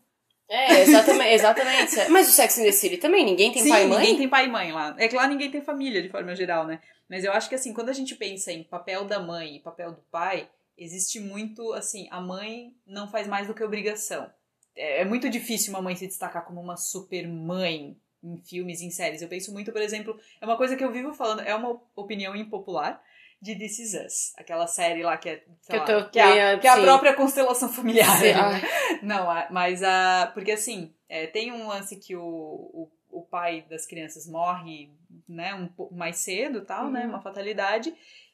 É, 0.48 0.82
exatamente. 0.82 1.34
exatamente. 1.34 2.10
Mas 2.12 2.30
o 2.30 2.32
Sex 2.32 2.60
and 2.60 2.64
the 2.64 2.72
City 2.72 2.98
também, 2.98 3.26
ninguém 3.26 3.52
tem 3.52 3.64
Sim, 3.64 3.70
pai 3.70 3.86
e 3.86 3.88
mãe? 3.88 4.00
ninguém 4.00 4.18
tem 4.18 4.30
pai 4.30 4.46
e 4.46 4.50
mãe 4.50 4.72
lá. 4.72 4.96
É 5.00 5.08
que 5.08 5.16
lá 5.16 5.28
ninguém 5.28 5.50
tem 5.50 5.62
família, 5.64 6.00
de 6.00 6.10
forma 6.10 6.36
geral, 6.36 6.68
né? 6.68 6.80
Mas 7.10 7.24
eu 7.24 7.32
acho 7.32 7.50
que, 7.50 7.56
assim, 7.56 7.74
quando 7.74 7.90
a 7.90 7.94
gente 7.94 8.14
pensa 8.16 8.52
em 8.52 8.64
papel 8.64 9.04
da 9.04 9.20
mãe 9.20 9.56
e 9.56 9.60
papel 9.62 9.94
do 9.94 10.02
pai, 10.12 10.48
existe 10.78 11.20
muito, 11.20 11.74
assim, 11.74 12.08
a 12.12 12.22
mãe 12.22 12.76
não 12.86 13.10
faz 13.10 13.28
mais 13.28 13.48
do 13.48 13.54
que 13.54 13.64
obrigação. 13.64 14.30
É, 14.76 15.02
é 15.02 15.06
muito 15.06 15.30
difícil 15.30 15.74
uma 15.74 15.82
mãe 15.82 15.96
se 15.96 16.08
destacar 16.08 16.46
como 16.46 16.62
uma 16.62 16.78
super 16.78 17.28
mãe 17.28 17.98
em 18.24 18.38
filmes, 18.38 18.82
em 18.82 18.90
séries. 18.92 19.22
Eu 19.22 19.28
penso 19.28 19.52
muito, 19.54 19.72
por 19.72 19.82
exemplo, 19.82 20.20
é 20.42 20.46
uma 20.46 20.58
coisa 20.58 20.76
que 20.76 20.84
eu 20.84 20.92
vivo 20.92 21.14
falando, 21.14 21.42
é 21.42 21.54
uma 21.56 21.82
opinião 21.96 22.36
impopular 22.36 23.02
de 23.42 23.56
This 23.56 23.80
Is 23.80 23.94
Us, 23.94 24.34
aquela 24.38 24.66
série 24.66 25.04
lá 25.04 25.16
que 25.16 25.30
é, 25.30 25.44
Que 25.70 25.78
lá, 25.78 25.86
tô- 25.86 26.10
que 26.10 26.20
é, 26.20 26.54
a, 26.54 26.60
que 26.60 26.66
é 26.68 26.70
a 26.72 26.76
sim. 26.76 26.82
própria 26.82 27.14
constelação 27.14 27.70
familiar. 27.70 28.10
Ai. 28.10 28.62
Não, 29.04 29.28
mas 29.52 29.84
a. 29.84 30.32
Porque 30.34 30.52
assim, 30.52 30.92
é, 31.08 31.28
tem 31.28 31.52
um 31.52 31.68
lance 31.68 31.98
que 31.98 32.16
o, 32.16 32.24
o, 32.24 32.92
o 33.12 33.22
pai 33.22 33.64
das 33.70 33.86
crianças 33.86 34.28
morre, 34.28 34.90
né, 35.30 35.54
um 35.54 35.68
pouco 35.68 35.94
mais 35.94 36.18
cedo 36.18 36.66
tal, 36.66 36.90
né? 36.90 37.04
Uhum. 37.04 37.10
Uma 37.10 37.22
fatalidade. 37.22 37.94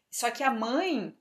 Só 0.10 0.32
que 0.32 0.42
a 0.42 0.52
mãe 0.52 1.14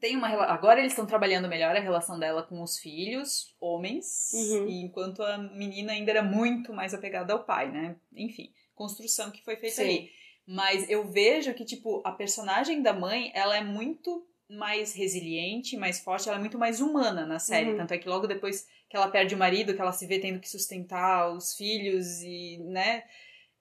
tem 0.00 0.16
uma 0.16 0.28
Agora 0.28 0.80
eles 0.80 0.92
estão 0.92 1.06
trabalhando 1.06 1.48
melhor 1.48 1.76
a 1.76 1.80
relação 1.80 2.18
dela 2.18 2.42
com 2.42 2.62
os 2.62 2.78
filhos, 2.78 3.54
homens, 3.60 4.30
Uhum. 4.32 4.68
enquanto 4.68 5.22
a 5.22 5.38
menina 5.38 5.92
ainda 5.92 6.10
era 6.10 6.22
muito 6.22 6.72
mais 6.72 6.94
apegada 6.94 7.32
ao 7.32 7.44
pai, 7.44 7.70
né? 7.70 7.96
Enfim, 8.14 8.52
construção 8.74 9.30
que 9.30 9.44
foi 9.44 9.56
feita 9.56 9.76
Sim. 9.76 9.82
ali. 9.82 10.10
Mas 10.46 10.88
eu 10.88 11.06
vejo 11.10 11.52
que, 11.52 11.64
tipo, 11.64 12.00
a 12.06 12.12
personagem 12.12 12.80
da 12.80 12.92
mãe, 12.92 13.30
ela 13.34 13.56
é 13.56 13.62
muito 13.62 14.26
mais 14.48 14.94
resiliente, 14.94 15.76
mais 15.76 16.00
forte, 16.00 16.26
ela 16.28 16.38
é 16.38 16.40
muito 16.40 16.58
mais 16.58 16.80
humana 16.80 17.26
na 17.26 17.38
série. 17.38 17.72
Uhum. 17.72 17.76
Tanto 17.76 17.92
é 17.92 17.98
que 17.98 18.08
logo 18.08 18.26
depois 18.26 18.66
que 18.88 18.96
ela 18.96 19.08
perde 19.08 19.34
o 19.34 19.38
marido, 19.38 19.74
que 19.74 19.80
ela 19.80 19.92
se 19.92 20.06
vê 20.06 20.18
tendo 20.18 20.40
que 20.40 20.48
sustentar 20.48 21.30
os 21.30 21.54
filhos 21.54 22.22
e, 22.22 22.56
né? 22.64 23.04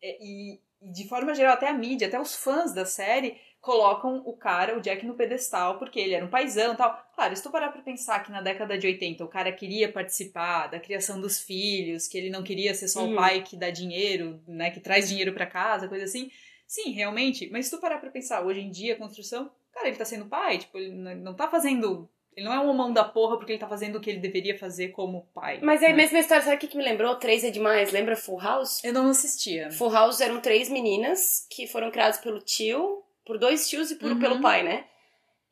E, 0.02 0.54
e 0.82 0.92
de 0.94 1.08
forma 1.10 1.36
geral, 1.36 1.56
até 1.56 1.68
a 1.68 1.74
mídia, 1.74 2.08
até 2.08 2.20
os 2.20 2.36
fãs 2.36 2.74
da 2.74 2.86
série 2.86 3.36
colocam 3.68 4.24
o 4.26 4.32
cara, 4.32 4.78
o 4.78 4.82
Jack, 4.82 5.06
no 5.06 5.14
pedestal, 5.14 5.78
porque 5.78 6.00
ele 6.00 6.14
era 6.14 6.24
um 6.26 6.30
paizão 6.30 6.74
e 6.74 6.78
tal. 6.78 7.06
Claro, 7.14 7.36
se 7.36 7.44
tu 7.44 7.50
parar 7.52 7.68
pra 7.70 7.82
pensar 7.82 8.24
que 8.24 8.32
na 8.32 8.40
década 8.42 8.78
de 8.78 8.88
80 8.88 9.26
o 9.26 9.28
cara 9.28 9.52
queria 9.52 9.92
participar 9.92 10.68
da 10.68 10.80
criação 10.80 11.20
dos 11.20 11.38
filhos, 11.38 12.08
que 12.08 12.18
ele 12.18 12.30
não 12.30 12.44
queria 12.44 12.74
ser 12.74 12.88
só 12.88 13.04
Uhum. 13.04 13.12
o 13.12 13.16
pai 13.18 13.44
que 13.44 13.58
dá 13.58 13.70
dinheiro, 13.70 14.40
né, 14.48 14.72
que 14.72 14.80
traz 14.80 15.10
dinheiro 15.10 15.34
pra 15.34 15.46
casa, 15.46 15.90
coisa 15.90 16.06
assim. 16.06 16.32
Sim, 16.66 16.92
realmente, 16.92 17.50
mas 17.52 17.66
se 17.66 17.72
tu 17.72 17.82
parar 17.82 17.98
pra 17.98 18.10
pensar, 18.10 18.42
hoje 18.46 18.62
em 18.62 18.72
dia 18.72 18.94
a 18.94 18.98
construção, 18.98 19.52
cara, 19.74 19.90
ele 19.90 19.98
tá 19.98 20.06
sendo 20.06 20.28
pai, 20.28 20.60
tipo, 20.60 20.78
ele 20.78 20.92
não 21.16 21.34
tá 21.34 21.50
fazendo. 21.50 22.10
Ele 22.38 22.46
não 22.46 22.54
é 22.54 22.60
um 22.62 22.70
homão 22.70 22.94
da 22.94 23.04
porra 23.04 23.36
porque 23.36 23.52
ele 23.52 23.60
tá 23.60 23.68
fazendo 23.68 23.98
o 23.98 24.00
que 24.00 24.10
ele 24.10 24.20
deveria 24.20 24.58
fazer 24.58 24.90
como 24.90 25.28
pai. 25.34 25.60
Mas 25.62 25.82
é 25.82 25.88
a 25.88 25.90
né? 25.90 25.96
mesma 25.96 26.20
história, 26.20 26.44
sabe 26.44 26.56
o 26.56 26.60
que, 26.60 26.68
que 26.68 26.78
me 26.78 26.84
lembrou? 26.86 27.16
Três 27.16 27.44
é 27.44 27.50
demais, 27.50 27.92
lembra 27.92 28.16
Full 28.16 28.40
House? 28.40 28.82
Eu 28.84 28.94
não 28.94 29.10
assistia. 29.10 29.72
Full 29.72 29.90
House 29.92 30.22
eram 30.22 30.40
três 30.40 30.70
meninas 30.70 31.46
que 31.50 31.68
foram 31.68 31.92
criadas 31.92 32.20
pelo 32.20 32.40
tio, 32.40 33.04
por 33.28 33.38
dois 33.38 33.70
tios 33.70 33.92
e 33.92 33.98
por, 33.98 34.12
Uhum. 34.14 34.20
pelo 34.20 34.42
pai, 34.42 34.64
né? 34.64 34.86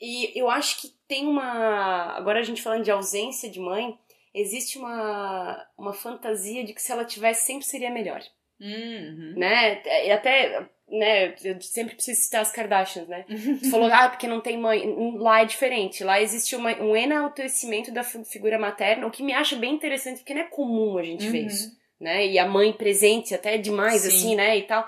E 0.02 0.32
eu 0.40 0.50
acho 0.50 0.82
que 0.82 0.88
tem 1.08 1.28
uma. 1.28 2.16
Agora 2.18 2.40
a 2.40 2.44
gente 2.44 2.62
falando 2.62 2.84
de 2.84 2.92
ausência 2.92 3.50
de 3.50 3.60
mãe, 3.60 3.98
existe 4.34 4.78
uma, 4.78 5.64
uma 5.78 5.94
fantasia 5.94 6.64
de 6.64 6.74
que 6.74 6.82
se 6.82 6.92
ela 6.92 7.06
tivesse 7.06 7.46
sempre 7.46 7.66
seria 7.66 7.90
melhor, 7.92 8.22
Uhum. 8.60 9.34
né? 9.38 9.82
E 10.06 10.12
até, 10.12 10.68
né, 10.90 11.36
eu 11.44 11.62
sempre 11.62 11.96
preciso 11.96 12.22
citar 12.22 12.42
as 12.42 12.52
Kardashians, 12.52 13.08
né? 13.08 13.26
Tu 13.62 13.70
falou, 13.70 13.90
ah, 13.92 14.10
porque 14.10 14.28
não 14.28 14.42
tem 14.42 14.58
mãe. 14.58 14.84
Lá 15.18 15.42
é 15.42 15.46
diferente. 15.46 16.04
Lá 16.04 16.22
existe 16.22 16.56
uma, 16.56 16.72
um 16.82 16.96
enaltecimento 16.96 17.92
da 17.92 18.04
fi- 18.04 18.24
figura 18.26 18.60
materna, 18.60 19.08
o 19.08 19.12
que 19.12 19.24
me 19.24 19.34
acha 19.34 19.56
bem 19.56 19.74
interessante, 19.74 20.18
porque 20.20 20.34
não 20.34 20.42
é 20.42 20.46
comum 20.46 20.98
a 20.98 21.04
gente 21.04 21.28
ver 21.30 21.42
Uhum. 21.42 21.48
isso, 21.48 21.72
né? 22.00 22.28
E 22.28 22.38
a 22.40 22.46
mãe 22.48 22.74
presente 22.74 23.34
até 23.34 23.58
demais, 23.58 24.02
Sim. 24.02 24.08
assim, 24.10 24.36
né? 24.36 24.58
E 24.58 24.64
tal. 24.64 24.88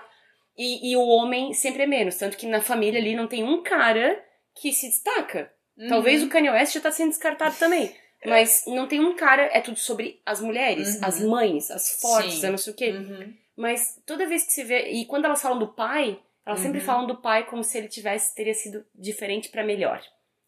E, 0.58 0.92
e 0.92 0.98
o 0.98 1.06
homem 1.06 1.54
sempre 1.54 1.84
é 1.84 1.88
menos. 1.88 2.16
Tanto 2.16 2.36
que 2.38 2.48
na 2.48 2.62
família 2.62 3.00
ali 3.00 3.16
não 3.16 3.28
tem 3.28 3.44
um 3.44 3.62
cara 3.62 4.24
que 4.56 4.72
se 4.74 4.88
destaca. 4.88 5.52
Uhum. 5.78 5.88
Talvez 5.90 6.24
o 6.24 6.30
Kanye 6.30 6.50
West 6.50 6.74
já 6.74 6.82
tá 6.82 6.92
sendo 6.92 7.10
descartado 7.10 7.56
também. 7.58 7.94
Mas 8.26 8.64
não 8.66 8.88
tem 8.88 9.00
um 9.00 9.16
cara, 9.16 9.44
é 9.54 9.62
tudo 9.62 9.78
sobre 9.78 10.20
as 10.26 10.42
mulheres, 10.42 10.96
Uhum. 10.96 11.02
as 11.06 11.22
mães, 11.22 11.70
as 11.70 12.02
fortes, 12.02 12.42
não 12.42 12.58
sei 12.58 12.74
o 12.74 12.76
quê. 12.76 12.90
Uhum. 12.92 13.34
Mas 13.56 14.02
toda 14.06 14.26
vez 14.26 14.44
que 14.46 14.52
se 14.54 14.64
vê. 14.64 14.90
E 14.90 15.06
quando 15.06 15.26
elas 15.26 15.42
falam 15.42 15.60
do 15.60 15.68
pai, 15.68 16.20
elas 16.46 16.60
sempre 16.60 16.80
Uhum. 16.80 16.86
falam 16.86 17.08
do 17.08 17.18
pai 17.22 17.46
como 17.46 17.64
se 17.64 17.78
ele 17.78 17.88
tivesse 17.88 18.34
teria 18.34 18.54
sido 18.56 18.84
diferente 18.96 19.50
pra 19.50 19.64
melhor. 19.64 20.02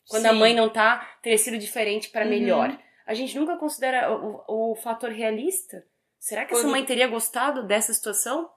Quando 0.07 0.25
a 0.25 0.31
Sim. 0.31 0.39
mãe 0.39 0.55
não 0.55 0.67
tá, 0.69 1.07
teria 1.21 1.37
sido 1.37 1.57
diferente 1.59 2.09
pra 2.09 2.23
Uhum. 2.23 2.29
melhor. 2.29 2.75
A 3.05 3.13
gente 3.13 3.37
nunca 3.37 3.55
considera 3.57 4.11
o, 4.11 4.71
o, 4.71 4.75
fator 4.75 5.11
realista. 5.11 5.83
Será 6.19 6.45
que 6.45 6.53
essa 6.53 6.63
Quando- 6.63 6.71
mãe 6.71 6.83
teria 6.85 7.07
gostado 7.07 7.65
dessa 7.67 7.93
situação? 7.93 8.49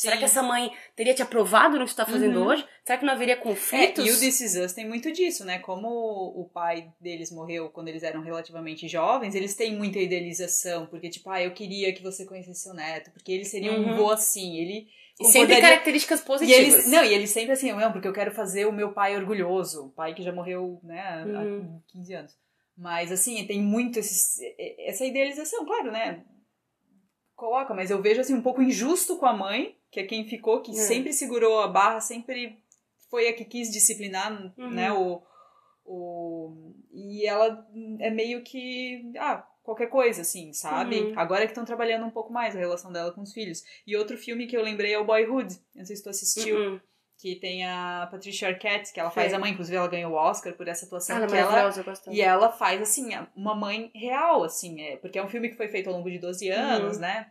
Será 0.00 0.16
que 0.16 0.24
essa 0.24 0.42
mãe 0.44 0.70
teria 0.94 1.12
te 1.12 1.22
aprovado 1.22 1.76
no 1.76 1.84
que 1.84 1.90
tu 1.92 1.96
tá 1.96 2.06
fazendo 2.06 2.38
Uhum. 2.38 2.46
hoje? 2.46 2.64
Será 2.84 2.98
que 2.98 3.04
não 3.04 3.12
haveria 3.14 3.34
É, 3.34 3.36
conflitos? 3.36 4.06
e 4.06 4.10
o 4.12 4.18
This 4.20 4.40
Is 4.40 4.54
Us 4.56 4.72
tem 4.72 4.86
muito 4.86 5.10
disso, 5.10 5.44
né? 5.44 5.58
Como 5.58 5.88
o 5.88 6.48
pai 6.54 6.92
deles 7.00 7.32
morreu 7.32 7.68
quando 7.70 7.88
eles 7.88 8.04
eram 8.04 8.22
relativamente 8.22 8.86
jovens, 8.86 9.34
eles 9.34 9.56
têm 9.56 9.76
muita 9.76 9.98
idealização, 9.98 10.86
porque 10.86 11.10
tipo, 11.10 11.28
ah, 11.30 11.42
eu 11.42 11.52
queria 11.52 11.92
que 11.92 12.00
você 12.02 12.24
conhecesse 12.24 12.62
seu 12.62 12.74
neto, 12.74 13.10
porque 13.10 13.32
ele 13.32 13.44
seria 13.44 13.72
um 13.72 13.86
Uhum. 13.88 13.96
vô 13.96 14.10
assim, 14.10 14.56
ele 14.56 14.86
E 15.18 15.24
sempre 15.24 15.60
características 15.60 16.20
E 16.20 16.24
positivas. 16.24 16.74
eles, 16.74 16.86
não, 16.92 17.02
e 17.04 17.12
eles 17.12 17.30
sempre 17.30 17.50
assim, 17.52 17.72
não, 17.72 17.90
porque 17.90 18.06
eu 18.06 18.12
quero 18.12 18.30
fazer 18.30 18.66
o 18.66 18.72
meu 18.72 18.92
pai 18.92 19.16
orgulhoso, 19.16 19.86
o 19.86 19.90
pai 19.90 20.14
que 20.14 20.22
já 20.22 20.32
morreu, 20.32 20.78
né, 20.84 21.00
há 21.34 21.42
Uhum. 21.42 21.82
15 21.88 22.14
anos. 22.14 22.38
Mas 22.76 23.10
assim, 23.10 23.44
tem 23.48 23.60
muito 23.60 23.98
esses, 23.98 24.38
essa 24.78 25.04
idealização, 25.04 25.66
claro, 25.66 25.90
né? 25.90 26.24
Coloca, 27.34 27.74
mas 27.74 27.90
eu 27.90 28.00
vejo 28.00 28.20
assim 28.20 28.34
um 28.34 28.42
pouco 28.42 28.62
injusto 28.62 29.16
com 29.16 29.26
a 29.26 29.32
mãe, 29.32 29.76
que 29.90 30.00
é 30.00 30.04
quem 30.06 30.26
ficou, 30.28 30.60
que 30.62 30.70
É. 30.72 30.74
sempre 30.74 31.12
segurou 31.12 31.60
a 31.60 31.68
barra, 31.68 32.00
sempre 32.00 32.58
foi 33.10 33.28
a 33.28 33.32
que 33.32 33.44
quis 33.44 33.70
disciplinar, 33.70 34.52
Uhum. 34.58 34.70
né, 34.70 34.92
o, 34.92 35.22
o 35.84 36.72
e 36.92 37.26
ela 37.26 37.66
é 38.00 38.10
meio 38.10 38.42
que, 38.42 39.12
ah, 39.18 39.46
qualquer 39.62 39.88
coisa 39.88 40.22
assim, 40.22 40.52
sabe? 40.52 41.00
Uhum. 41.00 41.12
Agora 41.18 41.42
que 41.44 41.52
estão 41.52 41.64
trabalhando 41.64 42.04
um 42.06 42.10
pouco 42.10 42.32
mais 42.32 42.54
a 42.56 42.58
relação 42.58 42.90
dela 42.92 43.12
com 43.12 43.20
os 43.22 43.32
filhos. 43.32 43.62
E 43.86 43.96
outro 43.96 44.16
filme 44.16 44.46
que 44.46 44.56
eu 44.56 44.62
lembrei 44.62 44.92
é 44.94 44.98
o 44.98 45.04
Boyhood. 45.04 45.54
Não 45.74 45.84
sei 45.84 45.94
se 45.96 46.02
tu 46.02 46.08
assistiu 46.10 46.56
Uhum. 46.56 46.80
que 47.18 47.36
tem 47.36 47.64
a 47.66 48.08
Patricia 48.10 48.48
Arquette, 48.48 48.92
que 48.92 49.00
ela 49.00 49.10
faz 49.10 49.30
Sim. 49.30 49.36
a 49.36 49.38
mãe, 49.38 49.50
inclusive 49.52 49.76
ela 49.76 49.88
ganhou 49.88 50.12
o 50.12 50.16
Oscar 50.16 50.54
por 50.54 50.66
essa 50.68 50.86
atuação. 50.86 51.16
Ela 51.16 51.26
é 51.26 51.28
que 51.28 51.36
ela, 51.36 51.72
e 52.10 52.20
ela 52.20 52.50
faz, 52.52 52.80
assim, 52.80 53.10
uma 53.36 53.54
mãe 53.54 53.90
real, 53.94 54.42
assim, 54.44 54.80
é, 54.80 54.96
porque 54.96 55.18
é 55.18 55.24
um 55.24 55.28
filme 55.28 55.48
que 55.48 55.56
foi 55.56 55.68
feito 55.68 55.88
ao 55.90 55.96
longo 55.96 56.10
de 56.10 56.18
12 56.18 56.48
anos, 56.48 56.94
Uhum. 56.96 57.02
né? 57.02 57.30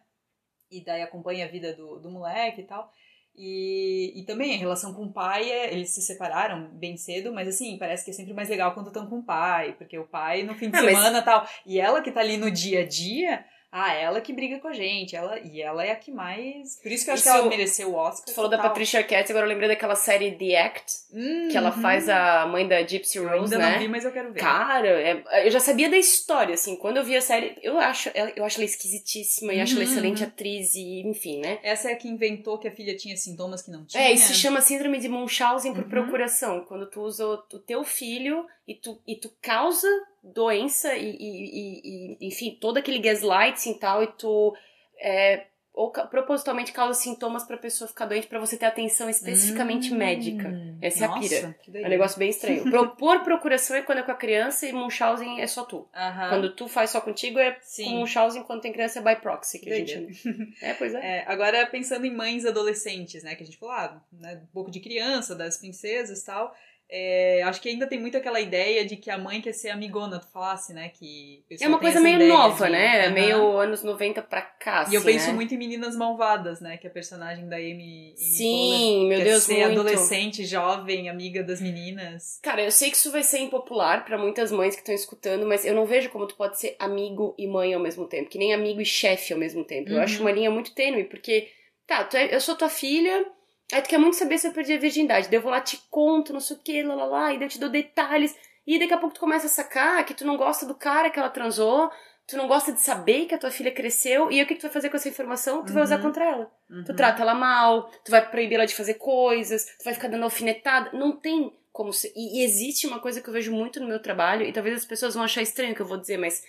E 0.71 0.83
daí 0.83 1.01
acompanha 1.01 1.45
a 1.45 1.49
vida 1.49 1.73
do, 1.73 1.99
do 1.99 2.09
moleque 2.11 2.61
e 2.61 2.65
tal. 2.65 2.91
E, 3.39 4.13
e 4.19 4.23
também 4.25 4.55
a 4.55 4.57
relação 4.57 4.93
com 4.95 5.03
o 5.03 5.13
pai, 5.13 5.49
é, 5.49 5.71
eles 5.71 5.91
se 5.93 6.01
separaram 6.01 6.69
bem 6.73 6.97
cedo, 6.97 7.31
mas 7.31 7.47
assim, 7.47 7.77
parece 7.77 8.03
que 8.03 8.09
é 8.09 8.13
sempre 8.13 8.33
mais 8.33 8.49
legal 8.49 8.73
quando 8.73 8.87
estão 8.87 9.05
com 9.07 9.19
o 9.19 9.23
pai, 9.23 9.73
porque 9.77 9.97
o 9.97 10.07
pai 10.07 10.41
no 10.41 10.55
fim 10.55 10.71
de 10.71 10.77
Ah, 10.77 10.81
mas- 10.81 10.95
semana 10.97 11.19
e 11.19 11.21
tal. 11.21 11.47
E 11.65 11.79
ela 11.79 12.01
que 12.01 12.11
tá 12.11 12.19
ali 12.19 12.35
no 12.37 12.49
dia 12.49 12.81
a 12.81 12.85
dia, 12.87 13.45
ah, 13.71 13.93
ela 13.93 14.21
que 14.21 14.31
briga 14.33 14.59
com 14.59 14.67
a 14.69 14.73
gente, 14.73 15.15
ela, 15.15 15.39
e 15.39 15.61
ela 15.61 15.85
é 15.85 15.91
a 15.91 15.95
que 15.95 16.11
mais. 16.11 16.79
Por 16.81 16.91
isso 16.91 17.03
que 17.05 17.09
eu 17.09 17.13
acho 17.15 17.23
que 17.23 17.29
ela 17.29 17.47
mereceu 17.49 17.89
o 17.91 17.95
Oscar. 17.95 18.25
Tu 18.25 18.33
falou 18.33 18.49
da 18.49 18.57
total. 18.57 18.71
Patricia 18.71 18.99
Arquette, 18.99 19.31
agora 19.31 19.45
eu 19.45 19.49
lembrei 19.49 19.67
daquela 19.67 19.95
série 19.95 20.31
The 20.31 20.61
Act, 20.61 20.93
Hum, 21.13 21.47
que 21.51 21.57
ela 21.57 21.73
uhum. 21.75 21.81
faz 21.81 22.07
a 22.09 22.45
mãe 22.45 22.67
da 22.67 22.81
Gypsy 22.85 23.17
Eu 23.17 23.27
Rose, 23.29 23.53
ainda 23.53 23.57
né? 23.57 23.71
não 23.73 23.79
vi, 23.79 23.87
mas 23.87 24.03
eu 24.05 24.11
quero 24.11 24.31
ver. 24.33 24.39
Cara, 24.39 24.87
é- 24.87 25.47
eu 25.47 25.51
já 25.51 25.59
sabia 25.59 25.89
da 25.89 25.97
história, 25.97 26.53
assim, 26.53 26.75
quando 26.77 26.97
eu 26.97 27.03
vi 27.03 27.15
a 27.15 27.21
série, 27.21 27.57
eu 27.61 27.77
acho, 27.77 28.09
ela- 28.13 28.31
eu 28.35 28.43
acho 28.45 28.57
ela 28.57 28.65
esquisitíssima 28.65 29.53
e 29.53 29.61
acho 29.61 29.73
ela 29.73 29.83
Uhum, 29.83 29.91
excelente 29.91 30.21
uhum. 30.23 30.27
atriz 30.29 30.73
e, 30.75 31.01
enfim, 31.07 31.39
né? 31.41 31.59
Essa 31.63 31.89
é 31.89 31.93
a 31.93 31.95
que 31.97 32.07
inventou 32.07 32.57
que 32.57 32.67
a 32.67 32.71
filha 32.71 32.95
tinha 32.95 33.15
sintomas 33.17 33.61
que 33.61 33.71
não 33.71 33.85
tinha. 33.85 34.01
É, 34.03 34.11
isso 34.11 34.27
se 34.27 34.33
chama 34.35 34.61
síndrome 34.61 34.99
de 34.99 35.07
Munchausen 35.09 35.73
por 35.73 35.83
Uhum. 35.83 35.89
procuração, 35.89 36.61
quando 36.65 36.89
tu 36.89 37.01
usa 37.01 37.25
o, 37.25 37.33
o 37.33 37.59
teu 37.59 37.83
filho 37.83 38.45
e 38.67 38.75
tu, 38.75 39.01
e 39.07 39.15
tu 39.15 39.31
causa 39.41 39.87
doença 40.33 40.95
e, 40.95 41.09
e- 41.19 41.81
e- 42.21 42.27
enfim, 42.27 42.57
todo 42.59 42.77
aquele 42.77 42.99
gaslighting 42.99 43.71
e 43.71 43.79
tal, 43.79 44.03
e 44.03 44.07
tu 44.07 44.55
é, 44.99 45.45
ou 45.73 45.91
propositalmente 45.91 46.71
causa 46.71 46.99
sintomas 46.99 47.43
pra 47.43 47.55
pessoa 47.55 47.87
ficar 47.87 48.07
doente 48.07 48.25
pra 48.25 48.39
você 48.39 48.57
ter 48.57 48.65
atenção 48.65 49.07
especificamente 49.07 49.93
Hum, 49.93 49.97
médica. 49.97 50.51
Essa 50.81 51.03
é 51.03 51.07
a 51.07 51.11
nossa, 51.11 51.29
pira. 51.29 51.55
É 51.83 51.85
um 51.85 51.89
negócio 51.89 52.17
bem 52.17 52.29
estranho. 52.29 52.63
Pro- 52.63 52.95
por 52.97 53.23
procuração 53.23 53.75
é 53.77 53.83
quando 53.83 53.99
é 53.99 54.01
com 54.03 54.09
a 54.11 54.15
criança 54.15 54.65
e 54.65 54.73
Munchausen 54.73 55.39
é 55.39 55.45
só 55.45 55.63
tu. 55.63 55.87
Quando 56.29 56.55
tu 56.55 56.67
faz 56.67 56.89
só 56.89 56.99
contigo 56.99 57.37
é 57.37 57.55
Sim. 57.61 57.83
com 57.83 57.89
Munchausen, 57.99 58.41
quando 58.41 58.61
tem 58.61 58.73
criança 58.73 58.97
é 58.97 59.03
by 59.03 59.21
proxy, 59.21 59.59
que 59.59 59.65
Que 59.65 59.73
a 59.73 59.85
gente. 59.85 60.27
É, 60.63 60.73
pois 60.73 60.95
é. 60.95 61.17
É, 61.19 61.23
agora, 61.27 61.63
pensando 61.67 62.07
em 62.07 62.15
mães 62.15 62.43
adolescentes, 62.43 63.21
né? 63.21 63.35
Que 63.35 63.43
a 63.43 63.45
gente 63.45 63.57
falou, 63.59 63.75
ah, 63.75 64.01
né, 64.11 64.41
um 64.43 64.47
pouco 64.51 64.71
de 64.71 64.79
criança, 64.79 65.35
das 65.35 65.57
princesas 65.57 66.23
e 66.23 66.25
tal. 66.25 66.55
É, 66.89 67.41
acho 67.43 67.59
que 67.61 67.67
ainda 67.69 67.85
tem 67.85 67.99
muito 67.99 68.15
aquela 68.17 68.39
ideia 68.39 68.85
de 68.85 68.95
que 68.95 69.09
a 69.11 69.17
mãe 69.17 69.41
quer 69.41 69.51
ser 69.53 69.69
amigona, 69.69 70.19
tu 70.19 70.27
falasse, 70.31 70.73
né? 70.73 70.89
Que 70.89 71.43
É 71.59 71.67
uma 71.67 71.79
coisa 71.79 71.99
meio 71.99 72.17
nova, 72.27 72.65
de- 72.65 72.71
né? 72.71 73.05
Aham. 73.07 73.13
Meio 73.13 73.57
anos 73.57 73.83
90 73.83 74.21
pra 74.21 74.41
cá, 74.41 74.85
E 74.89 74.93
eu 74.95 74.99
assim, 75.01 75.11
penso 75.11 75.27
né? 75.27 75.33
muito 75.33 75.53
em 75.53 75.57
Meninas 75.57 75.95
Malvadas, 75.97 76.61
né? 76.61 76.77
Que 76.77 76.87
é 76.87 76.89
a 76.89 76.93
personagem 76.93 77.47
da 77.49 77.57
Amy, 77.57 77.67
Amy 77.77 78.13
Poehler, 78.15 78.17
Sim, 78.17 79.07
meu 79.09 79.17
quer 79.17 79.23
Deus, 79.25 79.43
ser 79.43 79.53
muito. 79.65 79.71
adolescente, 79.81 80.45
jovem, 80.45 81.09
amiga 81.09 81.43
das 81.43 81.59
meninas. 81.61 82.39
Cara, 82.41 82.61
eu 82.63 82.71
sei 82.71 82.89
que 82.89 82.95
isso 82.97 83.11
vai 83.11 83.23
ser 83.23 83.39
impopular 83.39 84.05
pra 84.05 84.17
muitas 84.17 84.51
mães 84.51 84.73
que 84.75 84.81
estão 84.81 84.95
escutando, 84.95 85.45
mas 85.45 85.65
eu 85.65 85.75
não 85.75 85.85
vejo 85.85 86.09
como 86.09 86.25
tu 86.25 86.35
pode 86.35 86.59
ser 86.59 86.75
amigo 86.79 87.35
e 87.37 87.47
mãe 87.47 87.73
ao 87.73 87.81
mesmo 87.81 88.07
tempo, 88.07 88.29
que 88.29 88.37
nem 88.37 88.53
amigo 88.53 88.79
e 88.79 88.85
chefe 88.85 89.33
ao 89.33 89.39
mesmo 89.39 89.63
tempo. 89.65 89.89
Eu 89.89 89.97
Uhum. 89.97 90.03
acho 90.03 90.21
uma 90.21 90.31
linha 90.31 90.49
muito 90.49 90.73
tênue, 90.73 91.03
porque, 91.03 91.49
tá, 91.85 92.07
é- 92.13 92.33
eu 92.33 92.39
sou 92.39 92.55
tua 92.55 92.69
filha, 92.69 93.25
aí 93.71 93.81
tu 93.81 93.89
quer 93.89 93.97
muito 93.97 94.15
saber 94.15 94.37
se 94.37 94.47
eu 94.47 94.53
perdi 94.53 94.73
a 94.73 94.79
virgindade, 94.79 95.27
daí 95.27 95.37
eu 95.37 95.41
vou 95.41 95.51
lá, 95.51 95.59
te 95.61 95.77
conto, 95.89 96.33
não 96.33 96.39
sei 96.39 96.55
o 96.55 96.59
que, 96.59 96.83
lá, 96.83 96.95
lá, 96.95 97.05
lá, 97.05 97.33
e 97.33 97.37
daí 97.37 97.45
eu 97.45 97.49
te 97.51 97.59
dou 97.59 97.69
detalhes, 97.69 98.35
e 98.65 98.77
daqui 98.79 98.93
a 98.93 98.97
pouco 98.97 99.15
tu 99.15 99.19
começa 99.19 99.45
a 99.47 99.49
sacar 99.49 100.05
que 100.05 100.13
tu 100.13 100.25
não 100.25 100.37
gosta 100.37 100.65
do 100.65 100.75
cara 100.75 101.09
que 101.09 101.17
ela 101.19 101.29
transou, 101.29 101.89
tu 102.27 102.35
não 102.35 102.47
gosta 102.47 102.73
de 102.73 102.81
saber 102.81 103.25
que 103.25 103.35
a 103.35 103.37
tua 103.37 103.49
filha 103.51 103.71
cresceu, 103.71 104.29
e 104.31 104.35
aí 104.35 104.43
o 104.43 104.47
que 104.47 104.55
tu 104.55 104.63
vai 104.63 104.71
fazer 104.71 104.89
com 104.89 104.97
essa 104.97 105.07
informação? 105.07 105.63
Tu 105.63 105.71
vai 105.73 105.83
usar 105.83 105.95
Uhum. 105.97 106.01
contra 106.03 106.25
ela. 106.25 106.51
Tu 106.67 106.73
Uhum. 106.89 106.95
trata 106.95 107.21
ela 107.21 107.33
mal, 107.33 107.89
tu 108.03 108.11
vai 108.11 108.29
proibir 108.29 108.55
ela 108.55 108.65
de 108.67 108.75
fazer 108.75 108.95
coisas, 108.95 109.65
tu 109.79 109.85
vai 109.85 109.93
ficar 109.93 110.09
dando 110.09 110.23
alfinetada. 110.23 110.91
Não 110.91 111.13
tem 111.15 111.57
como 111.71 111.93
ser. 111.93 112.11
E, 112.15 112.39
e 112.41 112.43
existe 112.43 112.85
uma 112.87 112.99
coisa 112.99 113.21
que 113.21 113.29
eu 113.29 113.33
vejo 113.33 113.53
muito 113.53 113.79
no 113.79 113.87
meu 113.87 114.01
trabalho, 114.01 114.45
e 114.45 114.51
talvez 114.51 114.75
as 114.75 114.85
pessoas 114.85 115.13
vão 115.13 115.23
achar 115.23 115.41
estranho 115.41 115.71
o 115.71 115.75
que 115.75 115.81
eu 115.81 115.85
vou 115.87 115.97
dizer, 115.97 116.17
mas 116.17 116.43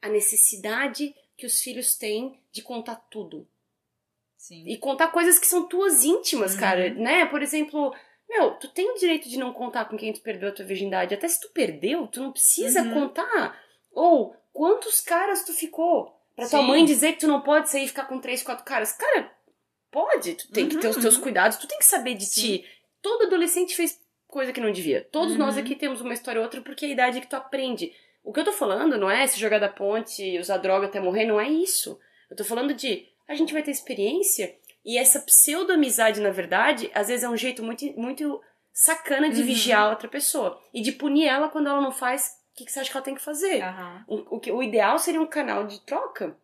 a 0.00 0.08
necessidade 0.08 1.12
que 1.36 1.46
os 1.46 1.60
filhos 1.60 1.96
têm 1.96 2.40
de 2.52 2.62
contar 2.62 2.94
tudo. 3.10 3.46
Sim. 4.36 4.64
E 4.66 4.76
contar 4.78 5.08
coisas 5.08 5.38
que 5.38 5.46
são 5.46 5.66
tuas 5.66 6.04
íntimas, 6.04 6.54
Uhum. 6.54 6.60
cara, 6.60 6.90
né? 6.94 7.26
Por 7.26 7.42
exemplo, 7.42 7.94
meu, 8.28 8.52
tu 8.52 8.68
tem 8.68 8.90
o 8.90 8.98
direito 8.98 9.28
de 9.28 9.38
não 9.38 9.52
contar 9.52 9.86
com 9.86 9.96
quem 9.96 10.12
tu 10.12 10.20
perdeu 10.20 10.48
a 10.48 10.52
tua 10.52 10.64
virgindade. 10.64 11.14
Até 11.14 11.26
se 11.28 11.40
tu 11.40 11.48
perdeu, 11.52 12.06
tu 12.06 12.20
não 12.20 12.32
precisa 12.32 12.82
Uhum. 12.82 12.92
contar. 12.94 13.60
Ou 13.92 14.36
quantos 14.52 15.00
caras 15.00 15.44
tu 15.44 15.52
ficou? 15.52 16.14
Pra 16.34 16.48
tua 16.48 16.60
Sim. 16.60 16.66
mãe 16.66 16.84
dizer 16.84 17.12
que 17.14 17.20
tu 17.20 17.26
não 17.28 17.40
pode 17.40 17.70
sair 17.70 17.84
e 17.84 17.88
ficar 17.88 18.04
com 18.04 18.20
três, 18.20 18.42
quatro 18.42 18.64
caras. 18.64 18.92
Cara, 18.92 19.32
pode. 19.90 20.34
Tu 20.34 20.50
tem 20.52 20.68
que 20.68 20.76
ter 20.78 20.88
os 20.88 20.96
Uhum, 20.96 21.02
teus 21.02 21.16
uhum. 21.16 21.22
cuidados, 21.22 21.56
tu 21.56 21.66
tem 21.66 21.78
que 21.78 21.84
saber 21.84 22.14
de 22.14 22.26
Sim. 22.26 22.40
ti. 22.58 22.64
Todo 23.00 23.24
adolescente 23.24 23.74
fez 23.74 23.98
coisa 24.26 24.52
que 24.52 24.60
não 24.60 24.70
devia. 24.70 25.06
Todos 25.10 25.32
Uhum. 25.32 25.38
nós 25.38 25.56
aqui 25.56 25.74
temos 25.74 26.00
uma 26.00 26.12
história 26.12 26.38
ou 26.40 26.44
outra 26.44 26.60
porque 26.60 26.84
é 26.84 26.88
a 26.88 26.92
idade 26.92 27.20
que 27.20 27.26
tu 27.26 27.36
aprende. 27.36 27.92
O 28.22 28.32
que 28.32 28.40
eu 28.40 28.44
tô 28.44 28.52
falando 28.52 28.98
não 28.98 29.10
é 29.10 29.26
se 29.26 29.38
jogar 29.40 29.58
da 29.58 29.68
ponte, 29.68 30.38
usar 30.38 30.58
droga 30.58 30.86
até 30.86 31.00
morrer, 31.00 31.24
não 31.24 31.40
é 31.40 31.48
isso. 31.48 31.98
Eu 32.28 32.36
tô 32.36 32.44
falando 32.44 32.74
de 32.74 33.06
a 33.28 33.34
gente 33.34 33.52
vai 33.52 33.62
ter 33.62 33.70
experiência 33.70 34.54
e 34.84 34.98
essa 34.98 35.20
pseudo-amizade, 35.20 36.20
na 36.20 36.30
verdade, 36.30 36.90
às 36.94 37.08
vezes 37.08 37.24
é 37.24 37.28
um 37.28 37.36
jeito 37.36 37.62
muito, 37.62 37.84
muito 37.98 38.40
sacana 38.72 39.28
de 39.30 39.40
Uhum. 39.40 39.46
vigiar 39.46 39.90
outra 39.90 40.08
pessoa 40.08 40.60
e 40.72 40.80
de 40.80 40.92
punir 40.92 41.26
ela 41.26 41.48
quando 41.48 41.68
ela 41.68 41.80
não 41.80 41.90
faz 41.92 42.26
o 42.52 42.56
que, 42.56 42.64
que 42.64 42.72
você 42.72 42.80
acha 42.80 42.90
que 42.90 42.96
ela 42.96 43.04
tem 43.04 43.14
que 43.14 43.20
fazer. 43.22 43.62
Aham. 43.62 44.04
O, 44.06 44.36
o, 44.36 44.40
que- 44.40 44.52
o 44.52 44.62
ideal 44.62 44.98
seria 44.98 45.20
um 45.20 45.26
canal 45.26 45.66
de 45.66 45.80
troca. 45.84 46.36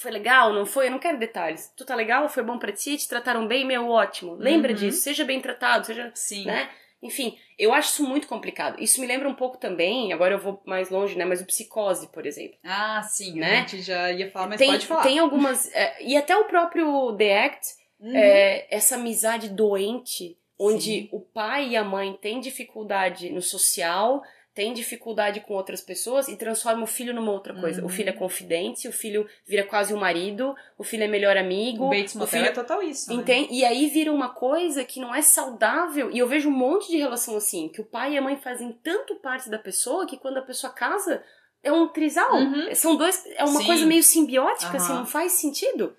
Foi 0.00 0.10
legal, 0.10 0.52
não 0.52 0.66
foi? 0.66 0.86
Eu 0.86 0.90
não 0.90 0.98
quero 0.98 1.18
detalhes. 1.18 1.72
Tu 1.76 1.84
tá 1.84 1.94
legal? 1.94 2.28
Foi 2.28 2.42
bom 2.42 2.58
pra 2.58 2.72
ti? 2.72 2.96
Te 2.96 3.08
trataram 3.08 3.46
bem? 3.46 3.64
Meu, 3.64 3.88
ótimo. 3.88 4.34
Lembra 4.34 4.72
Uhum. 4.72 4.76
disso. 4.78 5.00
Seja 5.02 5.24
bem 5.24 5.40
tratado, 5.40 5.86
seja 5.86 6.10
Sim. 6.14 6.46
né? 6.46 6.68
Enfim, 7.04 7.38
eu 7.58 7.72
acho 7.74 7.90
isso 7.90 8.08
muito 8.08 8.26
complicado. 8.26 8.82
Isso 8.82 9.00
me 9.00 9.06
lembra 9.06 9.28
um 9.28 9.34
pouco 9.34 9.58
também, 9.58 10.12
agora 10.12 10.34
eu 10.34 10.38
vou 10.38 10.60
mais 10.64 10.88
longe, 10.90 11.16
né? 11.16 11.24
Mas 11.24 11.40
o 11.40 11.46
psicose, 11.46 12.08
por 12.08 12.24
exemplo. 12.26 12.56
Ah, 12.64 13.02
sim. 13.02 13.38
Né? 13.38 13.58
A 13.58 13.60
gente 13.60 13.82
já 13.82 14.10
ia 14.10 14.30
falar, 14.30 14.48
mas 14.48 14.58
tem, 14.58 14.70
pode 14.70 14.86
falar. 14.86 15.02
tem 15.02 15.18
algumas. 15.18 15.70
é, 15.74 16.02
e 16.02 16.16
até 16.16 16.34
o 16.36 16.46
próprio 16.46 17.14
The 17.16 17.44
Act, 17.44 17.84
Uhum. 18.00 18.14
é, 18.14 18.66
essa 18.70 18.96
amizade 18.96 19.48
doente, 19.48 20.36
onde 20.58 20.82
Sim. 21.02 21.08
o 21.12 21.20
pai 21.20 21.68
e 21.70 21.76
a 21.76 21.84
mãe 21.84 22.12
têm 22.20 22.40
dificuldade 22.40 23.30
no 23.30 23.40
social, 23.40 24.22
têm 24.54 24.72
dificuldade 24.72 25.40
com 25.40 25.54
outras 25.54 25.80
pessoas 25.80 26.28
e 26.28 26.36
transforma 26.36 26.84
o 26.84 26.86
filho 26.86 27.12
numa 27.12 27.32
outra 27.32 27.52
coisa. 27.54 27.80
Uhum. 27.80 27.86
O 27.86 27.90
filho 27.90 28.08
é 28.10 28.12
confidente, 28.12 28.86
o 28.86 28.92
filho 28.92 29.28
vira 29.46 29.64
quase 29.64 29.92
um 29.92 29.98
marido, 29.98 30.54
o 30.78 30.84
filho 30.84 31.02
é 31.02 31.08
melhor 31.08 31.36
amigo. 31.36 31.86
O 31.86 31.88
Bates 31.90 32.14
o 32.14 32.26
filho 32.26 32.44
é 32.46 32.52
total 32.52 32.82
isso. 32.82 33.08
né? 33.10 33.16
Entende? 33.20 33.48
E 33.52 33.64
aí 33.64 33.88
vira 33.88 34.12
uma 34.12 34.28
coisa 34.28 34.84
que 34.84 35.00
não 35.00 35.14
é 35.14 35.20
saudável. 35.22 36.10
E 36.12 36.18
eu 36.18 36.28
vejo 36.28 36.48
um 36.48 36.52
monte 36.52 36.88
de 36.90 36.96
relação 36.98 37.36
assim, 37.36 37.68
que 37.68 37.80
o 37.80 37.84
pai 37.84 38.12
e 38.14 38.18
a 38.18 38.22
mãe 38.22 38.36
fazem 38.36 38.70
tanto 38.82 39.16
parte 39.16 39.50
da 39.50 39.58
pessoa 39.58 40.06
que 40.06 40.16
quando 40.16 40.38
a 40.38 40.42
pessoa 40.42 40.72
casa, 40.72 41.22
é 41.62 41.72
um 41.72 41.88
trisal. 41.88 42.32
Uhum. 42.36 42.74
São 42.74 42.94
dois. 42.96 43.24
É 43.36 43.44
uma 43.44 43.60
Sim. 43.60 43.66
coisa 43.66 43.84
meio 43.86 44.02
simbiótica, 44.02 44.76
assim, 44.76 44.92
Aham. 44.92 44.98
não 45.00 45.06
faz 45.06 45.32
sentido. 45.32 45.96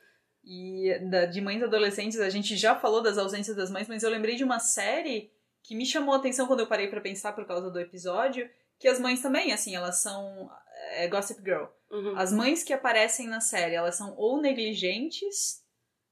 E 0.47 0.97
da- 1.09 1.25
de 1.25 1.41
mães 1.41 1.61
adolescentes, 1.63 2.19
a 2.19 2.29
gente 2.29 2.55
já 2.55 2.75
falou 2.75 3.01
das 3.01 3.17
ausências 3.17 3.57
das 3.57 3.71
mães, 3.71 3.87
mas 3.87 4.03
eu 4.03 4.09
lembrei 4.11 4.35
de 4.35 4.43
uma 4.43 4.59
série 4.59 5.31
que 5.67 5.75
me 5.75 5.85
chamou 5.85 6.13
a 6.13 6.17
atenção 6.17 6.47
quando 6.47 6.59
eu 6.59 6.67
parei 6.67 6.87
pra 6.87 7.01
pensar 7.01 7.33
por 7.33 7.45
causa 7.45 7.71
do 7.71 7.79
episódio, 7.79 8.49
que 8.79 8.87
as 8.87 8.99
mães 8.99 9.21
também, 9.21 9.51
assim, 9.51 9.75
elas 9.75 10.01
são 10.01 10.49
é, 10.91 11.07
Gossip 11.07 11.41
Girl. 11.41 11.65
Uhum. 11.89 12.17
As 12.17 12.31
mães 12.31 12.63
que 12.63 12.73
aparecem 12.73 13.27
na 13.27 13.39
série, 13.39 13.75
elas 13.75 13.95
são 13.95 14.13
ou 14.17 14.41
negligentes, 14.41 15.63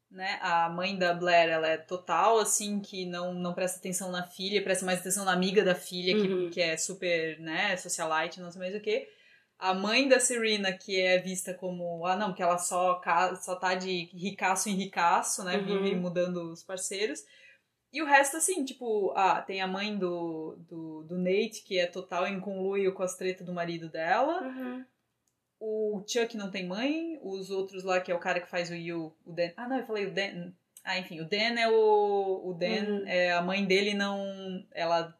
né? 0.09 0.39
A 0.41 0.69
mãe 0.69 0.97
da 0.97 1.13
Blair, 1.13 1.49
ela 1.49 1.67
é 1.67 1.77
total, 1.77 2.39
assim, 2.39 2.79
que 2.79 3.05
não, 3.05 3.33
não 3.33 3.53
presta 3.53 3.79
atenção 3.79 4.11
na 4.11 4.23
filha, 4.23 4.63
presta 4.63 4.85
mais 4.85 4.99
atenção 4.99 5.25
na 5.25 5.33
amiga 5.33 5.63
da 5.63 5.75
filha, 5.75 6.15
Uhum. 6.15 6.45
que, 6.49 6.55
que 6.55 6.61
é 6.61 6.77
super, 6.77 7.39
né, 7.39 7.75
socialite, 7.77 8.39
não 8.39 8.51
sei 8.51 8.59
mais 8.59 8.75
o 8.75 8.79
que. 8.79 9.07
A 9.59 9.73
mãe 9.73 10.07
da 10.07 10.19
Serena, 10.19 10.73
que 10.73 10.99
é 10.99 11.19
vista 11.19 11.53
como, 11.53 12.05
ah, 12.05 12.15
não, 12.15 12.33
que 12.33 12.41
ela 12.43 12.57
só, 12.57 12.99
só 13.41 13.55
tá 13.55 13.75
de 13.75 14.09
ricaço 14.13 14.67
em 14.69 14.73
ricaço, 14.73 15.43
né? 15.43 15.57
Uhum. 15.57 15.65
Vive 15.83 15.95
mudando 15.95 16.51
os 16.51 16.63
parceiros. 16.63 17.21
E 17.93 18.01
o 18.01 18.05
resto, 18.05 18.37
assim, 18.37 18.65
tipo, 18.65 19.13
ah, 19.15 19.39
tem 19.39 19.61
a 19.61 19.67
mãe 19.67 19.95
do, 19.95 20.55
do, 20.67 21.03
do 21.03 21.15
Nate, 21.15 21.63
que 21.63 21.77
é 21.77 21.85
total 21.85 22.25
em 22.25 22.39
conluio 22.39 22.91
com 22.91 23.03
as 23.03 23.15
tretas 23.15 23.45
do 23.45 23.53
marido 23.53 23.87
dela. 23.87 24.41
Uhum. 24.41 24.85
O 25.59 26.03
Chuck 26.07 26.35
não 26.35 26.49
tem 26.49 26.67
mãe, 26.67 27.19
os 27.21 27.51
outros 27.51 27.83
lá, 27.83 28.01
que 28.01 28.11
é 28.11 28.15
o 28.15 28.19
cara 28.19 28.41
que 28.41 28.49
faz 28.49 28.71
o 28.71 28.75
Yu, 28.75 29.15
o 29.23 29.31
Dan. 29.31 29.51
Ah, 29.55 29.67
não, 29.67 29.77
eu 29.77 29.85
falei 29.85 30.07
o 30.07 30.13
Dan. 30.13 30.51
Ah, 30.85 30.99
enfim, 30.99 31.21
o 31.21 31.25
Dan 31.29 31.57
é 31.59 31.67
o. 31.69 32.41
O 32.45 32.53
Dan, 32.59 32.83
Uhum. 32.99 33.03
é, 33.07 33.31
a 33.31 33.41
mãe 33.41 33.63
dele 33.65 33.93
não. 33.93 34.21
Ela. 34.73 35.15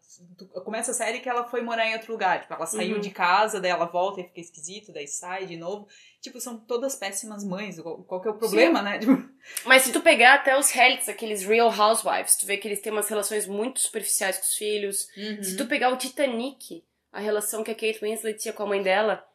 Começa 0.65 0.91
a 0.91 0.93
série 0.93 1.19
que 1.21 1.30
ela 1.30 1.45
foi 1.45 1.62
morar 1.62 1.88
em 1.88 1.93
outro 1.93 2.12
lugar. 2.12 2.41
Tipo, 2.41 2.54
ela 2.54 2.65
saiu 2.65 2.95
Uhum. 2.95 3.02
de 3.02 3.10
casa, 3.10 3.60
daí 3.62 3.71
ela 3.71 3.86
volta 3.86 4.21
e 4.21 4.26
fica 4.26 4.39
esquisito, 4.41 4.91
daí 4.91 5.08
sai 5.08 5.45
de 5.45 5.56
novo. 5.58 5.88
Tipo, 6.21 6.39
são 6.39 6.58
todas 6.60 6.95
péssimas 6.95 7.43
mães. 7.43 7.80
Qual, 7.80 8.04
qual 8.04 8.21
que 8.21 8.28
é 8.28 8.32
o 8.32 8.38
problema, 8.38 8.82
né? 8.82 8.99
Tipo, 8.99 9.17
Mas 9.65 9.84
se 9.84 9.91
tu 9.93 10.02
pegar 10.02 10.36
até 10.36 10.58
os 10.58 10.69
realities, 10.71 11.10
aqueles 11.10 11.43
Real 11.43 11.69
Housewives, 11.69 12.36
tu 12.36 12.45
vê 12.45 12.58
que 12.58 12.67
eles 12.67 12.82
têm 12.82 12.91
umas 12.91 13.10
relações 13.10 13.47
muito 13.47 13.80
superficiais 13.80 14.38
com 14.38 14.43
os 14.43 14.56
filhos. 14.56 15.08
Uhum. 15.17 15.43
Se 15.43 15.56
tu 15.58 15.65
pegar 15.65 15.89
o 15.89 15.97
Titanic, 15.97 16.84
a 17.12 17.19
relação 17.19 17.63
que 17.63 17.71
a 17.71 17.76
Kate 17.76 17.99
Winslet 18.02 18.38
tinha 18.39 18.54
com 18.54 18.63
a 18.63 18.67
mãe 18.67 18.84
dela, 18.84 19.26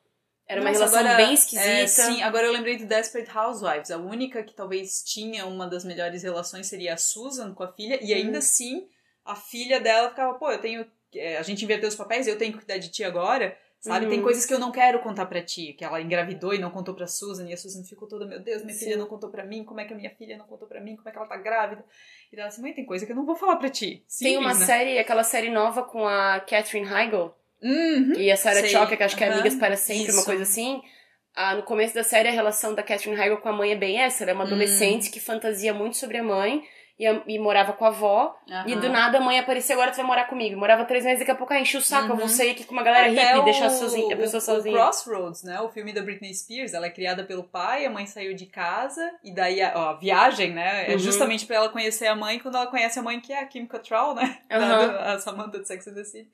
era 0.48 0.60
uma 0.60 0.70
Nossa, 0.70 0.80
relação 0.86 1.00
agora, 1.00 1.16
bem 1.16 1.30
é, 1.30 1.34
esquisita. 1.34 1.86
sim, 2.10 2.22
agora 2.22 2.46
eu 2.46 2.52
lembrei 2.52 2.76
do 2.78 2.86
Desperate 2.86 3.30
Housewives. 3.36 3.90
A 3.90 3.98
única 3.98 4.42
que 4.42 4.54
talvez 4.54 5.02
tinha 5.04 5.44
uma 5.46 5.66
das 5.66 5.84
melhores 5.84 6.22
relações 6.22 6.66
seria 6.66 6.94
a 6.94 6.96
Susan 6.96 7.52
com 7.54 7.62
a 7.62 7.72
filha. 7.72 7.98
E 8.02 8.14
ainda 8.14 8.32
Uhum. 8.32 8.38
assim, 8.38 8.88
a 9.24 9.36
filha 9.36 9.78
dela 9.78 10.08
ficava, 10.10 10.34
pô, 10.38 10.50
eu 10.50 10.58
tenho. 10.60 10.86
é, 11.14 11.36
A 11.38 11.42
gente 11.42 11.62
inverteu 11.64 11.88
os 11.88 11.94
papéis, 11.94 12.26
eu 12.26 12.36
tenho 12.38 12.52
que 12.52 12.58
cuidar 12.58 12.78
de 12.78 12.88
ti 12.90 13.04
agora. 13.04 13.56
Sabe? 13.80 14.06
Uhum. 14.06 14.10
Tem 14.10 14.22
coisas 14.22 14.44
que 14.44 14.52
eu 14.52 14.58
não 14.58 14.72
quero 14.72 14.98
contar 15.00 15.24
pra 15.26 15.40
ti. 15.40 15.72
Que 15.74 15.84
ela 15.84 16.00
engravidou 16.02 16.52
e 16.52 16.58
não 16.58 16.68
contou 16.68 16.94
pra 16.96 17.06
Susan. 17.06 17.46
E 17.48 17.52
a 17.52 17.56
Susan 17.56 17.84
ficou 17.84 18.08
toda, 18.08 18.26
meu 18.26 18.40
Deus, 18.40 18.62
minha 18.64 18.74
Sim. 18.74 18.86
filha 18.86 18.96
não 18.96 19.06
contou 19.06 19.30
pra 19.30 19.44
mim. 19.44 19.62
Como 19.64 19.78
é 19.78 19.84
que 19.84 19.92
a 19.92 19.96
minha 19.96 20.10
filha 20.16 20.36
não 20.36 20.46
contou 20.46 20.66
pra 20.66 20.80
mim? 20.80 20.96
Como 20.96 21.08
é 21.08 21.12
que 21.12 21.16
ela 21.18 21.28
tá 21.28 21.36
grávida? 21.36 21.84
E 22.32 22.36
ela 22.36 22.48
assim, 22.48 22.60
mãe, 22.60 22.72
tem 22.74 22.84
coisa 22.84 23.06
que 23.06 23.12
eu 23.12 23.16
não 23.16 23.24
vou 23.24 23.36
falar 23.36 23.54
pra 23.54 23.68
ti. 23.68 24.04
Tem 24.18 24.36
uma 24.36 24.52
né? 24.52 24.66
série, 24.66 24.98
aquela 24.98 25.22
série 25.22 25.48
nova 25.50 25.84
com 25.84 26.08
a 26.08 26.40
Catherine 26.40 26.88
Heigl 26.92 27.32
Uhum. 27.62 28.12
e 28.16 28.30
a 28.30 28.36
Sarah 28.36 28.60
Sei. 28.60 28.70
Que 28.96 29.02
acho 29.02 29.16
que 29.16 29.24
é. 29.24 29.28
Amigas 29.32 29.54
para 29.56 29.76
Sempre, 29.76 30.04
uma 30.12 30.18
Isso. 30.18 30.24
coisa 30.24 30.42
assim. 30.42 30.80
Ah, 31.34 31.54
no 31.54 31.62
começo 31.62 31.94
da 31.94 32.02
série, 32.02 32.28
a 32.28 32.32
relação 32.32 32.74
da 32.74 32.82
Catherine 32.82 33.20
Heigl 33.20 33.36
com 33.38 33.48
a 33.48 33.52
mãe 33.52 33.72
é 33.72 33.76
bem 33.76 34.00
essa. 34.00 34.24
Ela 34.24 34.32
é 34.32 34.34
uma 34.34 34.44
Hum. 34.44 34.48
adolescente 34.48 35.10
que 35.10 35.20
fantasia 35.20 35.72
muito 35.72 35.96
sobre 35.96 36.16
a 36.18 36.22
mãe 36.22 36.62
e, 36.98 37.06
a- 37.06 37.22
e 37.28 37.38
morava 37.38 37.72
com 37.72 37.84
a 37.84 37.88
avó. 37.88 38.34
E 38.66 38.74
do 38.74 38.88
nada 38.88 39.18
a 39.18 39.20
mãe 39.20 39.38
apareceu, 39.38 39.74
agora 39.76 39.92
tu 39.92 39.96
vai 39.98 40.04
morar 40.06 40.24
comigo. 40.24 40.58
Morava 40.58 40.84
três 40.84 41.04
meses, 41.04 41.20
daqui 41.20 41.30
a 41.30 41.36
pouco, 41.36 41.52
ah, 41.52 41.60
enchi 41.60 41.76
o 41.76 41.80
saco, 41.80 42.08
eu 42.10 42.16
vou 42.16 42.24
Uhum. 42.24 42.28
sair 42.28 42.50
aqui 42.50 42.64
com 42.64 42.72
uma 42.72 42.82
galera 42.82 43.12
Até 43.12 43.22
hippie 43.24 43.38
e 43.40 43.44
deixar 43.44 43.70
sozinha, 43.70 44.14
a 44.16 44.18
pessoa 44.18 44.38
o, 44.38 44.44
sozinha. 44.44 44.74
O 44.74 44.78
Crossroads, 44.80 45.44
né? 45.44 45.60
O 45.60 45.68
filme 45.68 45.92
da 45.92 46.02
Britney 46.02 46.34
Spears. 46.34 46.74
Ela 46.74 46.86
é 46.86 46.90
criada 46.90 47.22
pelo 47.22 47.44
pai, 47.44 47.84
a 47.86 47.90
mãe 47.90 48.04
saiu 48.06 48.34
de 48.34 48.46
casa. 48.46 49.08
E 49.22 49.32
daí 49.32 49.60
a, 49.62 49.72
ó, 49.76 49.80
a 49.90 49.92
viagem, 49.96 50.52
né? 50.52 50.86
É 50.90 50.92
Uhum. 50.94 50.98
justamente 50.98 51.46
pra 51.46 51.54
ela 51.56 51.68
conhecer 51.68 52.08
a 52.08 52.16
mãe. 52.16 52.40
Quando 52.40 52.56
ela 52.56 52.66
conhece 52.66 52.98
a 52.98 53.02
mãe, 53.02 53.20
que 53.20 53.32
é 53.32 53.38
a 53.40 53.46
Kim 53.46 53.64
Cattrall, 53.66 54.14
né? 54.16 54.38
Da- 54.48 55.12
A 55.14 55.18
Samantha 55.20 55.60
de 55.60 55.68
Sex 55.68 55.86
and 55.86 55.94
the 55.94 56.02
City. 56.04 56.28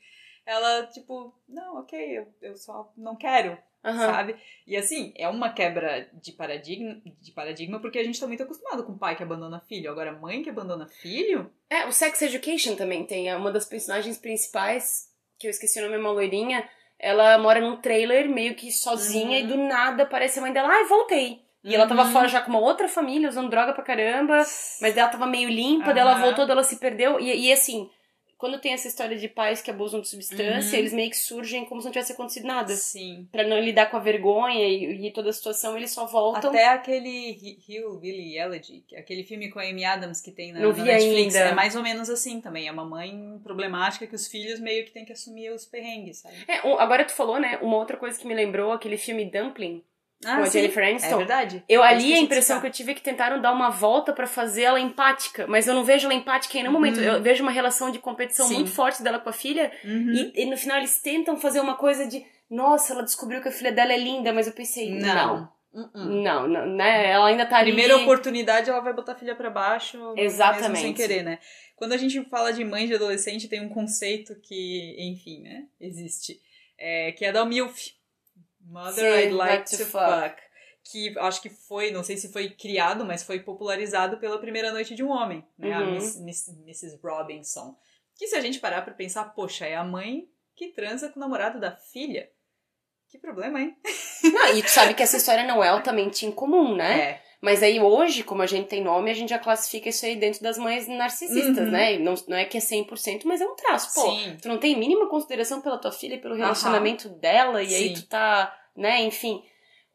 Ela, 0.47 0.87
tipo, 0.87 1.35
não, 1.49 1.79
ok, 1.79 1.99
eu, 2.19 2.27
eu 2.43 2.57
só 2.57 2.93
não 2.97 3.17
quero, 3.17 3.57
Aham. 3.83 3.97
sabe? 4.13 4.37
E 4.67 4.77
assim, 4.77 5.13
é 5.17 5.29
uma 5.29 5.51
quebra 5.53 6.09
de 6.13 6.33
paradigma, 6.33 7.01
de 7.21 7.33
paradigma 7.33 7.81
porque 7.81 7.99
a 7.99 8.05
gente 8.05 8.21
tá 8.21 8.27
muito 8.27 8.43
acostumado 8.43 8.85
com 8.85 8.97
pai 8.99 9.17
que 9.17 9.23
abandona 9.23 9.61
filho. 9.61 9.91
Agora, 9.91 10.13
mãe 10.13 10.43
que 10.43 10.51
abandona 10.51 10.87
filho? 10.87 11.51
É, 11.71 11.87
o 11.87 11.93
Sex 11.93 12.21
Education 12.23 12.77
também 12.77 13.07
tem. 13.07 13.29
É 13.31 13.37
uma 13.37 13.51
das 13.51 13.65
personagens 13.65 14.19
principais, 14.19 15.11
que 15.39 15.47
eu 15.47 15.51
esqueci 15.51 15.79
o 15.79 15.83
nome, 15.83 15.95
é 15.97 15.99
uma 15.99 16.11
loirinha. 16.13 16.69
Ela 16.99 17.39
mora 17.39 17.61
num 17.61 17.77
trailer 17.81 18.29
meio 18.29 18.55
que 18.55 18.71
sozinha 18.71 19.39
Uhum. 19.41 19.45
e 19.45 19.49
do 19.49 19.57
nada 19.57 20.03
aparece 20.05 20.39
a 20.39 20.43
mãe 20.43 20.53
dela, 20.53 20.69
ai, 20.69 20.85
voltei. 20.85 21.43
E 21.65 21.75
ela 21.75 21.87
tava 21.87 22.03
Uhum. 22.05 22.13
fora 22.13 22.29
já 22.29 22.43
com 22.43 22.51
uma 22.51 22.61
outra 22.61 22.87
família, 22.87 23.29
usando 23.29 23.49
droga 23.49 23.73
pra 23.73 23.83
caramba, 23.83 24.37
mas 24.83 24.95
ela 24.97 25.09
tava 25.09 25.27
meio 25.27 25.49
limpa, 25.49 25.93
daí 25.95 26.01
ela 26.03 26.13
Aham. 26.13 26.21
voltou, 26.21 26.47
daí 26.47 26.53
ela 26.53 26.63
se 26.63 26.77
perdeu. 26.77 27.19
E, 27.19 27.49
e 27.49 27.51
assim, 27.53 27.91
quando 28.39 28.59
tem 28.61 28.73
essa 28.73 28.89
história 28.89 29.17
de 29.17 29.29
pais 29.29 29.61
que 29.63 29.71
abusam 29.71 30.01
de 30.01 30.09
substância, 30.09 30.73
Uhum. 30.73 30.79
eles 30.79 30.93
meio 30.93 31.11
que 31.11 31.17
surgem 31.17 31.65
como 31.65 31.81
se 31.81 31.87
não 31.87 31.93
tivesse 31.93 32.13
acontecido 32.13 32.47
nada. 32.47 32.75
Sim. 32.75 33.29
Pra 33.33 33.45
não 33.47 33.59
lidar 33.61 33.87
com 33.91 33.97
a 33.97 34.01
vergonha 34.01 34.67
e, 34.69 35.07
e 35.07 35.11
toda 35.13 35.31
a 35.31 35.33
situação, 35.33 35.77
eles 35.77 35.91
só 35.93 36.07
voltam. 36.07 36.51
Até 36.51 36.67
aquele 36.69 37.31
Hi- 37.33 37.59
Hill, 37.69 37.99
Billy 37.99 38.37
Elegy, 38.39 38.85
é 38.93 39.01
aquele 39.01 39.25
filme 39.25 39.51
com 39.51 39.59
a 39.59 39.63
Amy 39.65 39.85
Adams 39.85 40.21
que 40.21 40.31
tem 40.31 40.53
na, 40.53 40.61
Não 40.61 40.69
na 40.69 40.75
vi 40.75 40.83
Netflix, 40.83 41.35
ainda. 41.37 41.51
é 41.51 41.55
mais 41.55 41.75
ou 41.77 41.83
menos 41.83 42.09
assim 42.11 42.41
também. 42.41 42.69
É 42.69 42.73
uma 42.73 42.85
mãe 42.85 43.41
problemática 43.43 44.07
que 44.07 44.15
os 44.15 44.27
filhos 44.27 44.61
meio 44.61 44.85
que 44.85 44.91
têm 44.91 45.05
que 45.05 45.13
assumir 45.13 45.51
os 45.51 45.65
perrengues, 45.65 46.19
sabe? 46.19 46.35
É, 46.49 46.59
agora 46.81 47.05
tu 47.05 47.13
falou, 47.13 47.39
né? 47.39 47.59
Uma 47.63 47.77
outra 47.77 47.97
coisa 47.97 48.19
que 48.19 48.27
me 48.27 48.35
lembrou, 48.35 48.73
aquele 48.73 48.97
filme 48.97 49.25
Dumpling, 49.25 49.83
Ah, 50.27 50.37
com 50.37 50.43
a 50.43 50.47
sim. 50.47 50.61
Jennifer 50.61 50.83
É 50.85 50.91
Aniston. 50.91 51.17
verdade. 51.19 51.65
Eu 51.69 51.83
ali 51.83 52.13
a 52.15 52.19
impressão 52.19 52.61
que 52.61 52.67
eu 52.67 52.71
tive 52.71 52.93
é 52.93 52.95
que 52.95 53.03
tentaram 53.03 53.41
dar 53.41 53.53
uma 53.53 53.71
volta 53.71 54.13
pra 54.13 54.27
fazer 54.27 54.63
ela 54.63 54.81
empática, 54.81 55.47
mas 55.47 55.67
eu 55.67 55.75
não 55.75 55.85
vejo 55.85 56.07
ela 56.07 56.15
empática 56.15 56.57
em 56.59 56.63
nenhum 56.63 56.73
momento. 56.73 56.99
Uhum. 56.99 57.05
Eu 57.05 57.23
vejo 57.23 57.43
uma 57.43 57.53
relação 57.53 57.91
de 57.91 57.99
competição 57.99 58.47
Sim. 58.49 58.55
muito 58.55 58.71
forte 58.71 59.03
dela 59.03 59.19
com 59.19 59.29
a 59.29 59.33
filha 59.33 59.71
Uhum. 59.85 60.13
e, 60.35 60.43
e 60.43 60.47
no 60.47 60.57
final 60.57 60.79
eles 60.79 61.01
tentam 61.01 61.37
fazer 61.37 61.61
uma 61.61 61.75
coisa 61.75 62.07
de 62.07 62.25
nossa, 62.51 62.93
ela 62.93 63.03
descobriu 63.03 63.41
que 63.43 63.49
a 63.49 63.53
filha 63.53 63.73
dela 63.73 63.93
é 63.93 63.99
linda, 63.99 64.33
mas 64.33 64.47
eu 64.47 64.53
pensei, 64.53 64.91
não. 64.91 65.15
Não. 65.15 65.55
Uh-uh. 65.75 66.05
Não, 66.23 66.47
não, 66.47 66.67
né? 66.67 67.11
Ela 67.11 67.27
ainda 67.27 67.45
tá 67.45 67.57
ali. 67.57 67.73
Primeira 67.73 67.97
oportunidade, 67.97 68.71
ela 68.71 68.79
vai 68.81 68.93
botar 68.93 69.13
a 69.13 69.17
filha 69.17 69.35
pra 69.35 69.51
baixo, 69.51 69.99
Exatamente. 70.17 70.81
sem 70.83 70.95
querer, 70.95 71.25
né? 71.25 71.41
Quando 71.75 71.95
a 71.95 71.97
gente 71.97 72.23
fala 72.31 72.53
de 72.53 72.65
mãe 72.65 72.87
de 72.87 72.95
adolescente, 72.95 73.49
tem 73.49 73.61
um 73.61 73.69
conceito 73.69 74.37
que, 74.41 74.95
enfim, 75.01 75.41
né, 75.43 75.65
existe, 75.81 76.41
é, 76.79 77.11
que 77.11 77.25
é 77.25 77.33
da 77.33 77.45
MILF. 77.45 77.93
Mother 78.65 78.95
Sim, 79.23 79.29
I'd 79.29 79.33
like 79.35 79.65
to 79.71 79.77
to 79.79 79.85
fuck. 79.87 80.37
Que 80.91 81.19
acho 81.19 81.41
que 81.41 81.49
foi, 81.49 81.91
não 81.91 82.03
sei 82.05 82.17
se 82.17 82.31
foi 82.33 82.51
criado, 82.51 83.05
mas 83.07 83.23
foi 83.23 83.41
popularizado 83.41 84.19
pela 84.19 84.39
primeira 84.39 84.71
noite 84.73 84.95
de 84.95 85.03
um 85.03 85.11
homem, 85.11 85.43
né? 85.59 85.73
A 85.73 85.81
Uhum. 85.81 85.93
Miss, 85.93 86.21
Miss- 86.21 86.49
Mrs. 86.49 87.01
Robinson. 87.03 87.75
Que 88.17 88.27
se 88.29 88.37
a 88.37 88.41
gente 88.41 88.59
parar 88.61 88.83
pra 88.83 88.93
pensar, 88.95 89.25
poxa, 89.35 89.65
é 89.67 89.75
a 89.77 89.83
mãe 89.85 90.29
que 90.55 90.69
transa 90.69 91.09
com 91.09 91.19
o 91.19 91.21
namorado 91.21 91.59
da 91.59 91.73
filha. 91.75 92.29
Que 93.09 93.19
problema, 93.19 93.61
hein? 93.61 93.77
Não, 94.25 94.57
e 94.57 94.63
tu 94.63 94.69
sabe 94.69 94.93
que 94.95 95.03
essa 95.03 95.17
história 95.17 95.45
não 95.45 95.63
é 95.65 95.69
altamente 95.69 96.27
incomum, 96.27 96.75
né? 96.77 97.01
É. 97.01 97.24
Mas 97.45 97.63
aí 97.63 97.79
hoje, 97.79 98.23
como 98.25 98.41
a 98.41 98.47
gente 98.47 98.69
tem 98.69 98.83
nome, 98.83 99.11
a 99.11 99.15
gente 99.15 99.29
já 99.29 99.39
classifica 99.39 99.91
isso 99.91 100.07
aí 100.07 100.17
dentro 100.17 100.43
das 100.43 100.57
mães 100.57 100.89
narcisistas, 100.89 101.67
Uhum. 101.67 101.71
né? 101.71 101.99
Não, 101.99 102.15
não 102.27 102.39
é 102.39 102.47
que 102.47 102.57
é 102.57 102.61
100%, 102.61 103.23
mas 103.27 103.43
é 103.43 103.45
um 103.47 103.55
traço. 103.55 103.93
Pô, 103.95 104.11
Sim. 104.11 104.37
tu 104.41 104.49
não 104.49 104.57
tem 104.57 104.75
mínima 104.79 105.07
consideração 105.11 105.61
pela 105.61 105.77
tua 105.77 105.93
filha 105.93 106.15
e 106.15 106.19
pelo 106.19 106.35
relacionamento 106.35 107.07
dela, 107.11 107.63
e 107.63 107.75
aí 107.75 107.89
Sim. 107.89 107.95
tu 108.03 108.09
tá, 108.09 108.57
né, 108.75 109.03
enfim. 109.03 109.43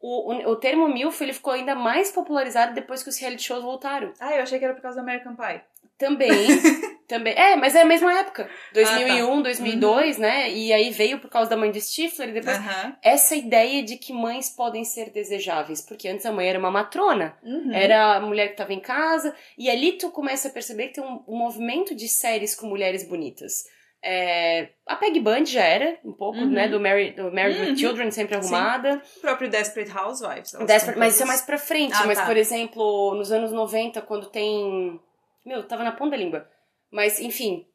O, 0.00 0.32
o, 0.32 0.50
o 0.52 0.56
termo 0.56 0.86
MILF, 0.88 1.20
ele 1.24 1.32
ficou 1.32 1.52
ainda 1.52 1.74
mais 1.74 2.12
popularizado 2.12 2.72
depois 2.72 3.02
que 3.02 3.08
os 3.08 3.18
reality 3.18 3.42
shows 3.42 3.64
voltaram. 3.64 4.12
Ah, 4.20 4.34
eu 4.36 4.42
achei 4.44 4.58
que 4.60 4.64
era 4.64 4.72
por 4.72 4.80
causa 4.82 4.98
do 4.98 5.02
American 5.02 5.34
Pie. 5.34 5.60
Também, 5.98 6.30
também. 7.10 7.34
É, 7.36 7.56
mas 7.56 7.74
é 7.74 7.82
a 7.82 7.84
mesma 7.84 8.12
época. 8.18 8.48
Ah, 8.50 8.70
2001, 8.72 9.42
2002, 9.42 10.16
né? 10.18 10.50
E 10.50 10.72
aí 10.72 10.90
veio 10.90 11.18
por 11.18 11.28
causa 11.28 11.50
da 11.50 11.56
mãe 11.56 11.70
de 11.70 11.80
Stifler 11.80 12.30
e 12.30 12.32
depois... 12.32 12.56
Aham. 12.56 12.96
Essa 13.02 13.36
ideia 13.36 13.82
de 13.82 13.96
que 13.96 14.12
mães 14.12 14.48
podem 14.48 14.84
ser 14.84 15.10
desejáveis, 15.10 15.80
porque 15.82 16.08
antes 16.08 16.24
a 16.24 16.32
mãe 16.32 16.48
era 16.48 16.58
uma 16.58 16.70
matrona, 16.70 17.36
Uhum. 17.42 17.72
era 17.72 18.16
a 18.16 18.20
mulher 18.20 18.46
que 18.46 18.52
estava 18.54 18.72
em 18.72 18.80
casa, 18.80 19.34
e 19.58 19.68
ali 19.68 19.92
tu 19.92 20.10
começa 20.10 20.48
a 20.48 20.50
perceber 20.50 20.88
que 20.88 20.94
tem 20.94 21.04
um, 21.04 21.22
um 21.28 21.36
movimento 21.36 21.94
de 21.94 22.08
séries 22.08 22.54
com 22.54 22.66
mulheres 22.66 23.02
bonitas. 23.06 23.64
É, 24.02 24.70
a 24.86 24.96
Peg 24.96 25.20
Band 25.20 25.44
já 25.44 25.62
era, 25.62 25.98
um 26.02 26.12
pouco, 26.12 26.38
Uhum. 26.38 26.48
né, 26.50 26.68
do 26.68 26.80
Married, 26.80 27.16
do 27.16 27.30
Married 27.30 27.60
Uhum. 27.60 27.66
with 27.70 27.76
Children, 27.76 28.10
sempre 28.10 28.34
Sim. 28.40 28.54
arrumada. 28.54 29.02
O 29.18 29.20
próprio 29.20 29.50
Desperate 29.50 29.90
Housewives. 29.94 30.52
Desperate- 30.66 30.98
mas 30.98 31.12
isso 31.14 31.22
é 31.22 31.26
mais 31.26 31.42
pra 31.42 31.58
frente, 31.58 31.92
Ah, 31.94 32.06
mas 32.06 32.18
tá. 32.18 32.24
por 32.24 32.34
exemplo, 32.36 33.14
nos 33.14 33.30
anos 33.30 33.52
90, 33.52 34.00
quando 34.00 34.26
tem... 34.30 34.98
Meu, 35.44 35.62
tava 35.64 35.84
na 35.84 35.92
ponta 35.92 36.12
da 36.12 36.16
língua. 36.16 36.48
Mas, 36.90 37.20
enfim... 37.20 37.66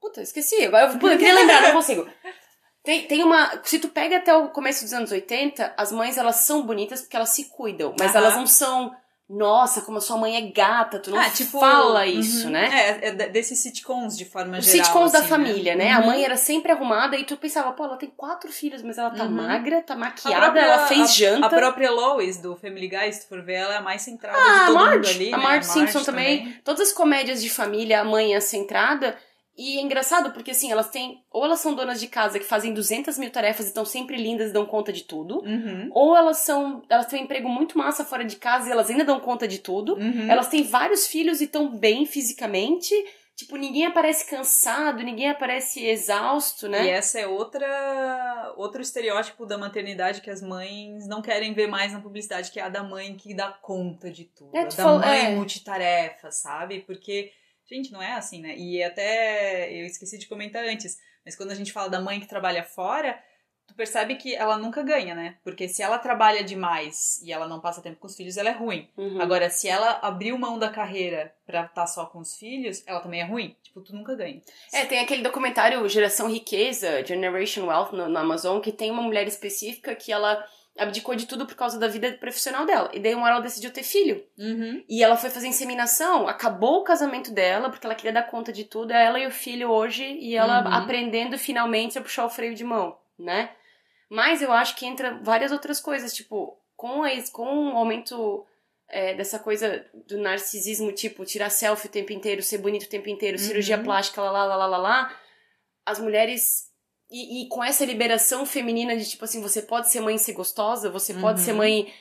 Puta, 0.00 0.22
esqueci. 0.22 0.54
Eu, 0.62 0.72
eu 0.72 0.98
queria 0.98 1.34
lembrar, 1.34 1.62
não 1.62 1.72
consigo. 1.72 2.08
Tem, 2.82 3.06
tem 3.06 3.22
uma. 3.22 3.60
Se 3.64 3.78
tu 3.78 3.88
pega 3.88 4.16
até 4.16 4.34
o 4.34 4.48
começo 4.48 4.82
dos 4.84 4.92
anos 4.92 5.10
80, 5.10 5.74
as 5.76 5.92
mães 5.92 6.16
elas 6.16 6.36
são 6.36 6.64
bonitas 6.64 7.00
porque 7.02 7.16
elas 7.16 7.30
se 7.30 7.50
cuidam. 7.50 7.94
Mas 7.98 8.12
Aham. 8.12 8.18
elas 8.24 8.36
não 8.36 8.46
são. 8.46 8.96
Nossa, 9.28 9.82
como 9.82 9.98
a 9.98 10.00
sua 10.00 10.16
mãe 10.16 10.36
é 10.36 10.40
gata, 10.50 10.98
tu 10.98 11.10
não 11.10 11.18
Ah, 11.18 11.28
tipo, 11.28 11.60
fala 11.60 12.00
uhum. 12.00 12.06
isso, 12.06 12.48
né? 12.48 12.70
É, 13.02 13.08
é 13.08 13.10
de- 13.12 13.28
desses 13.28 13.58
sitcoms 13.58 14.16
de 14.16 14.24
forma 14.24 14.56
Os 14.56 14.64
geral. 14.64 14.84
sitcoms 14.86 15.12
da 15.12 15.18
assim, 15.18 15.28
família, 15.28 15.76
né? 15.76 15.92
A 15.92 15.98
Uhum. 16.00 16.06
mãe 16.06 16.24
era 16.24 16.36
sempre 16.38 16.72
arrumada 16.72 17.14
e 17.14 17.24
tu 17.24 17.36
pensava, 17.36 17.72
pô, 17.72 17.84
ela 17.84 17.98
tem 17.98 18.08
quatro 18.16 18.50
filhos, 18.50 18.82
mas 18.82 18.96
ela 18.96 19.10
tá 19.10 19.24
Uhum. 19.24 19.30
magra, 19.32 19.82
tá 19.82 19.92
A 19.92 19.96
maquiada, 19.98 20.40
própria- 20.46 20.62
ela 20.62 20.86
fez 20.86 21.00
a- 21.02 21.12
janta. 21.12 21.46
A 21.46 21.50
própria 21.50 21.90
Lois 21.90 22.38
do 22.38 22.56
Family 22.56 22.88
Guy, 22.88 23.12
se 23.12 23.20
tu 23.22 23.28
for 23.28 23.42
ver, 23.42 23.54
ela 23.56 23.74
é 23.74 23.76
a 23.76 23.82
mais 23.82 24.00
centrada 24.00 24.38
Ah, 24.38 24.42
de 24.42 24.48
a 24.48 24.66
todo 24.66 24.78
mundo 24.78 24.84
Marge, 24.86 25.10
ali, 25.10 25.34
a 25.34 25.36
né? 25.36 25.42
Marge 25.44 25.66
Simpson 25.68 26.02
também. 26.04 26.60
Todas 26.64 26.88
as 26.88 26.92
comédias 26.94 27.42
de 27.42 27.50
família, 27.50 28.00
a 28.00 28.04
mãe 28.04 28.34
é 28.34 28.40
centrada. 28.40 29.14
E 29.58 29.76
é 29.78 29.82
engraçado 29.82 30.30
porque, 30.32 30.52
assim, 30.52 30.70
elas 30.70 30.88
têm. 30.88 31.20
Ou 31.32 31.44
elas 31.44 31.58
são 31.58 31.74
donas 31.74 31.98
de 31.98 32.06
casa 32.06 32.38
que 32.38 32.44
fazem 32.44 32.72
200 32.72 33.18
mil 33.18 33.28
tarefas 33.30 33.66
e 33.66 33.68
estão 33.70 33.84
sempre 33.84 34.16
lindas 34.16 34.50
e 34.50 34.52
dão 34.52 34.64
conta 34.64 34.92
de 34.92 35.02
tudo. 35.02 35.40
Uhum. 35.44 35.90
Ou 35.92 36.16
elas 36.16 36.38
são. 36.38 36.80
Elas 36.88 37.06
têm 37.06 37.20
um 37.20 37.24
emprego 37.24 37.48
muito 37.48 37.76
massa 37.76 38.04
fora 38.04 38.24
de 38.24 38.36
casa 38.36 38.68
e 38.68 38.72
elas 38.72 38.88
ainda 38.88 39.04
dão 39.04 39.18
conta 39.18 39.48
de 39.48 39.58
tudo. 39.58 39.94
Uhum. 39.96 40.30
Elas 40.30 40.46
têm 40.46 40.62
vários 40.62 41.08
filhos 41.08 41.40
e 41.40 41.44
estão 41.44 41.68
bem 41.68 42.06
fisicamente. 42.06 42.94
Tipo, 43.34 43.56
ninguém 43.56 43.86
aparece 43.86 44.28
cansado, 44.28 45.00
ninguém 45.02 45.28
aparece 45.30 45.84
exausto, 45.86 46.68
né? 46.68 46.86
E 46.86 46.90
essa 46.90 47.20
é 47.20 47.26
outra 47.26 48.52
outro 48.56 48.82
estereótipo 48.82 49.46
da 49.46 49.56
maternidade 49.56 50.20
que 50.20 50.30
as 50.30 50.42
mães 50.42 51.06
não 51.06 51.22
querem 51.22 51.52
ver 51.52 51.68
mais 51.68 51.92
na 51.92 52.00
publicidade, 52.00 52.50
que 52.50 52.58
é 52.58 52.64
a 52.64 52.68
da 52.68 52.82
mãe 52.82 53.14
que 53.14 53.34
dá 53.34 53.48
conta 53.48 54.10
de 54.10 54.24
tudo. 54.24 54.56
É, 54.56 54.64
da 54.64 54.70
falou- 54.72 54.98
mãe 55.00 55.26
é. 55.26 55.30
multitarefa, 55.36 56.30
sabe? 56.32 56.80
Porque, 56.80 57.30
gente, 57.68 57.92
não 57.92 58.02
é 58.02 58.12
assim, 58.12 58.40
né? 58.40 58.56
E 58.56 58.82
até 58.82 59.72
eu 59.72 59.86
esqueci 59.86 60.18
de 60.18 60.26
comentar 60.26 60.64
antes, 60.64 60.98
mas 61.24 61.36
quando 61.36 61.50
a 61.50 61.54
gente 61.54 61.72
fala 61.72 61.88
da 61.88 62.00
mãe 62.00 62.20
que 62.20 62.26
trabalha 62.26 62.64
fora, 62.64 63.22
tu 63.68 63.74
percebe 63.74 64.16
que 64.16 64.34
ela 64.34 64.56
nunca 64.56 64.82
ganha, 64.82 65.14
né? 65.14 65.36
Porque 65.44 65.68
se 65.68 65.82
ela 65.82 65.98
trabalha 65.98 66.42
demais 66.42 67.20
e 67.22 67.30
ela 67.30 67.46
não 67.46 67.60
passa 67.60 67.82
tempo 67.82 68.00
com 68.00 68.06
os 68.06 68.16
filhos, 68.16 68.36
ela 68.36 68.48
é 68.48 68.52
ruim. 68.52 68.88
Uhum. 68.96 69.20
Agora, 69.20 69.50
se 69.50 69.68
ela 69.68 69.98
abriu 70.02 70.38
mão 70.38 70.58
da 70.58 70.70
carreira 70.70 71.34
pra 71.46 71.66
estar 71.66 71.86
só 71.86 72.06
com 72.06 72.18
os 72.18 72.34
filhos, 72.36 72.82
ela 72.86 73.00
também 73.00 73.20
é 73.20 73.24
ruim. 73.24 73.54
Tipo, 73.62 73.82
tu 73.82 73.94
nunca 73.94 74.14
ganha. 74.14 74.40
É, 74.72 74.86
tem 74.86 75.00
aquele 75.00 75.22
documentário 75.22 75.86
Geração 75.88 76.30
Riqueza, 76.30 77.04
Generation 77.04 77.66
Wealth, 77.66 77.92
no, 77.92 78.08
no 78.08 78.18
Amazon, 78.18 78.60
que 78.60 78.72
tem 78.72 78.90
uma 78.90 79.02
mulher 79.02 79.26
específica 79.28 79.94
que 79.94 80.10
ela 80.10 80.42
abdicou 80.78 81.14
de 81.14 81.26
tudo 81.26 81.44
por 81.46 81.54
causa 81.56 81.78
da 81.78 81.88
vida 81.88 82.12
profissional 82.12 82.64
dela. 82.64 82.90
E 82.92 83.00
daí 83.00 83.14
uma 83.14 83.24
hora 83.24 83.34
ela 83.34 83.42
decidiu 83.42 83.70
ter 83.72 83.82
filho. 83.82 84.24
Uhum. 84.38 84.84
E 84.88 85.02
ela 85.02 85.16
foi 85.16 85.28
fazer 85.30 85.46
inseminação, 85.48 86.28
acabou 86.28 86.80
o 86.80 86.84
casamento 86.84 87.30
dela, 87.32 87.68
porque 87.70 87.86
ela 87.86 87.94
queria 87.94 88.12
dar 88.12 88.22
conta 88.30 88.52
de 88.52 88.64
tudo, 88.64 88.92
é 88.92 89.04
ela 89.04 89.18
e 89.18 89.26
o 89.26 89.30
filho 89.30 89.70
hoje, 89.70 90.04
e 90.04 90.36
ela 90.36 90.62
Uhum. 90.64 90.72
aprendendo 90.74 91.36
finalmente 91.38 91.98
a 91.98 92.02
puxar 92.02 92.24
o 92.24 92.30
freio 92.30 92.54
de 92.54 92.64
mão, 92.64 92.96
né? 93.18 93.50
Mas 94.10 94.40
eu 94.40 94.52
acho 94.52 94.74
que 94.76 94.86
entra 94.86 95.18
várias 95.22 95.52
outras 95.52 95.80
coisas, 95.80 96.14
tipo, 96.14 96.56
com, 96.76 97.02
a, 97.04 97.10
com 97.32 97.72
o 97.74 97.76
aumento 97.76 98.46
é, 98.88 99.12
dessa 99.14 99.38
coisa 99.38 99.84
do 100.06 100.16
narcisismo, 100.16 100.92
tipo, 100.92 101.24
tirar 101.26 101.50
selfie 101.50 101.88
o 101.88 101.90
tempo 101.90 102.12
inteiro, 102.12 102.42
ser 102.42 102.56
bonito 102.58 102.84
o 102.84 102.88
tempo 102.88 103.08
inteiro, 103.10 103.36
cirurgia 103.38 103.76
Uhum. 103.76 103.82
plástica, 103.84 104.22
lá, 104.22 104.30
lá, 104.30 104.44
lá, 104.46 104.56
lá, 104.56 104.66
lá, 104.66 104.78
lá, 104.78 105.16
as 105.84 105.98
mulheres. 105.98 106.67
E, 107.10 107.42
e 107.44 107.48
com 107.48 107.64
essa 107.64 107.84
liberação 107.84 108.44
feminina 108.44 108.96
de, 108.96 109.08
tipo 109.08 109.24
assim, 109.24 109.40
você 109.40 109.62
pode 109.62 109.90
ser 109.90 110.00
mãe 110.00 110.16
e 110.16 110.18
ser 110.18 110.32
gostosa, 110.34 110.90
você 110.90 111.14
pode 111.14 111.40
Uhum. 111.40 111.44
ser 111.46 111.52
mãe. 111.54 111.92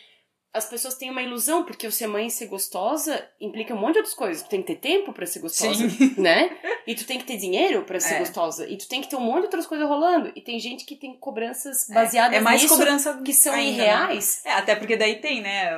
As 0.53 0.65
pessoas 0.67 0.95
têm 0.95 1.11
uma 1.11 1.21
ilusão, 1.21 1.63
porque 1.63 1.85
o 1.85 1.91
ser 1.91 2.07
mãe 2.07 2.27
e 2.27 2.31
ser 2.31 2.47
gostosa 2.47 3.23
implica 3.39 3.75
um 3.75 3.77
monte 3.79 3.93
de 3.93 3.99
outras 3.99 4.15
coisas. 4.15 4.41
Tu 4.43 4.49
tem 4.49 4.61
que 4.61 4.73
ter 4.73 4.79
tempo 4.79 5.13
pra 5.13 5.25
ser 5.25 5.39
gostosa, 5.39 5.87
Sim. 5.89 6.15
né? 6.17 6.57
E 6.87 6.95
tu 6.95 7.05
tem 7.05 7.19
que 7.19 7.25
ter 7.25 7.37
dinheiro 7.37 7.83
pra 7.83 7.99
ser 7.99 8.15
É. 8.15 8.19
gostosa. 8.19 8.67
E 8.67 8.75
tu 8.77 8.87
tem 8.87 9.01
que 9.01 9.09
ter 9.09 9.15
um 9.17 9.21
monte 9.21 9.39
de 9.39 9.45
outras 9.45 9.67
coisas 9.67 9.87
rolando. 9.87 10.31
E 10.35 10.41
tem 10.41 10.59
gente 10.59 10.83
que 10.83 10.95
tem 10.95 11.15
cobranças 11.19 11.85
baseadas 11.93 12.35
é 12.37 12.41
mais 12.41 12.61
nisso 12.63 12.73
cobrança 12.73 13.21
que 13.23 13.33
são 13.33 13.53
ainda, 13.53 13.77
né? 13.77 13.83
irreais. 13.83 14.41
É, 14.45 14.53
até 14.53 14.75
porque 14.75 14.97
daí 14.97 15.17
tem, 15.21 15.41
né? 15.41 15.69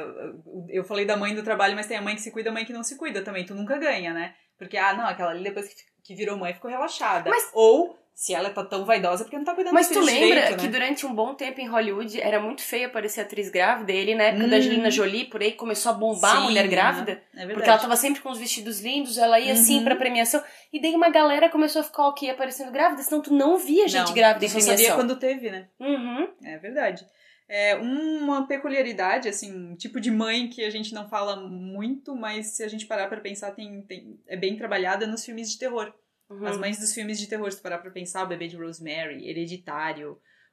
Eu 0.70 0.84
falei 0.86 1.06
da 1.06 1.18
mãe 1.18 1.36
do 1.36 1.44
trabalho, 1.44 1.76
mas 1.76 1.88
tem 1.88 1.98
a 1.98 2.02
mãe 2.02 2.16
que 2.16 2.22
se 2.22 2.32
cuida 2.32 2.50
a 2.50 2.54
mãe 2.54 2.64
que 2.66 2.72
não 2.74 2.84
se 2.84 2.96
cuida 2.96 3.22
também. 3.22 3.46
Tu 3.46 3.54
nunca 3.54 3.78
ganha, 3.78 4.14
né? 4.14 4.34
Porque, 4.58 4.78
ah, 4.78 4.94
não, 4.94 5.06
aquela 5.06 5.32
ali 5.32 5.44
depois 5.44 5.68
que- 5.68 5.76
que 6.04 6.16
virou 6.16 6.38
mãe 6.38 6.54
ficou 6.54 6.70
relaxada. 6.72 7.30
Mas- 7.30 7.50
Ou, 7.54 7.98
se 8.22 8.34
ela 8.34 8.50
tá 8.50 8.66
tão 8.66 8.84
vaidosa, 8.84 9.24
porque 9.24 9.38
não 9.38 9.46
tá 9.46 9.56
cuidando 9.56 9.74
Mas 9.74 9.88
dos 9.88 9.96
tu 9.96 10.04
filhos 10.04 10.20
lembra 10.20 10.42
direito, 10.42 10.58
que 10.60 10.66
né? 10.66 10.72
durante 10.74 11.06
um 11.06 11.14
bom 11.16 11.34
tempo 11.36 11.62
em 11.62 11.68
Hollywood 11.70 12.20
era 12.20 12.38
muito 12.42 12.62
feio 12.62 12.88
aparecer 12.88 13.22
atriz 13.22 13.50
grávida? 13.50 13.94
Ele, 13.94 14.14
na 14.14 14.26
época 14.26 14.46
da 14.46 14.56
Hum. 14.56 14.60
Angelina 14.60 14.92
Jolie, 14.92 15.24
por 15.30 15.42
aí, 15.42 15.54
começou 15.54 15.94
a 15.94 15.96
bombar 15.96 16.34
a 16.36 16.38
Sim, 16.40 16.44
mulher 16.44 16.68
grávida. 16.68 17.24
É. 17.34 17.48
Porque 17.48 17.70
ela 17.70 17.78
tava 17.80 17.96
sempre 17.96 18.20
com 18.22 18.30
os 18.30 18.38
vestidos 18.38 18.82
lindos, 18.82 19.18
ela 19.18 19.40
ia 19.40 19.54
assim 19.54 19.78
Uhum. 19.78 19.84
pra 19.86 19.96
premiação. 19.96 20.44
E 20.74 20.82
daí 20.82 20.94
uma 20.96 21.10
galera 21.10 21.48
começou 21.48 21.80
a 21.80 21.84
ficar 21.86 22.10
ok 22.10 22.30
aparecendo 22.30 22.74
grávida, 22.74 23.02
senão 23.04 23.22
tu 23.22 23.34
não 23.34 23.58
via 23.58 23.88
gente 23.88 24.08
Não, 24.08 24.14
grávida 24.14 24.44
em 24.44 24.50
tu 24.50 24.52
só 24.52 24.60
sabia 24.60 24.76
premiação. 24.76 24.98
quando 24.98 25.16
teve, 25.18 25.50
né? 25.50 25.70
Uhum. 25.80 26.28
É 26.44 26.58
verdade. 26.58 27.06
É 27.48 27.76
uma 27.78 28.46
peculiaridade, 28.46 29.30
assim, 29.30 29.50
um 29.72 29.76
tipo 29.78 29.98
de 30.02 30.12
mãe 30.12 30.50
que 30.50 30.66
a 30.66 30.70
gente 30.70 30.94
não 30.94 31.08
fala 31.08 31.38
muito, 31.38 32.14
mas 32.18 32.48
se 32.48 32.64
a 32.66 32.68
gente 32.68 32.86
parar 32.86 33.08
pra 33.08 33.22
pensar, 33.22 33.52
tem, 33.52 33.82
tem, 33.84 34.20
é 34.28 34.36
bem 34.36 34.58
trabalhada 34.58 35.08
nos 35.08 35.24
filmes 35.24 35.50
de 35.50 35.58
terror. 35.58 35.94
Uhum. 36.30 36.46
As 36.46 36.58
mães 36.58 36.78
dos 36.80 36.94
filmes 36.94 37.20
de 37.20 37.28
terror, 37.28 37.52
se 37.52 37.58
tu 37.58 37.64
parar 37.64 37.80
pra 37.80 37.90
pensar, 37.92 38.24
o 38.24 38.28
bebê 38.28 38.48
de 38.48 38.56
Rosemary, 38.56 39.28
Hereditário, 39.28 40.12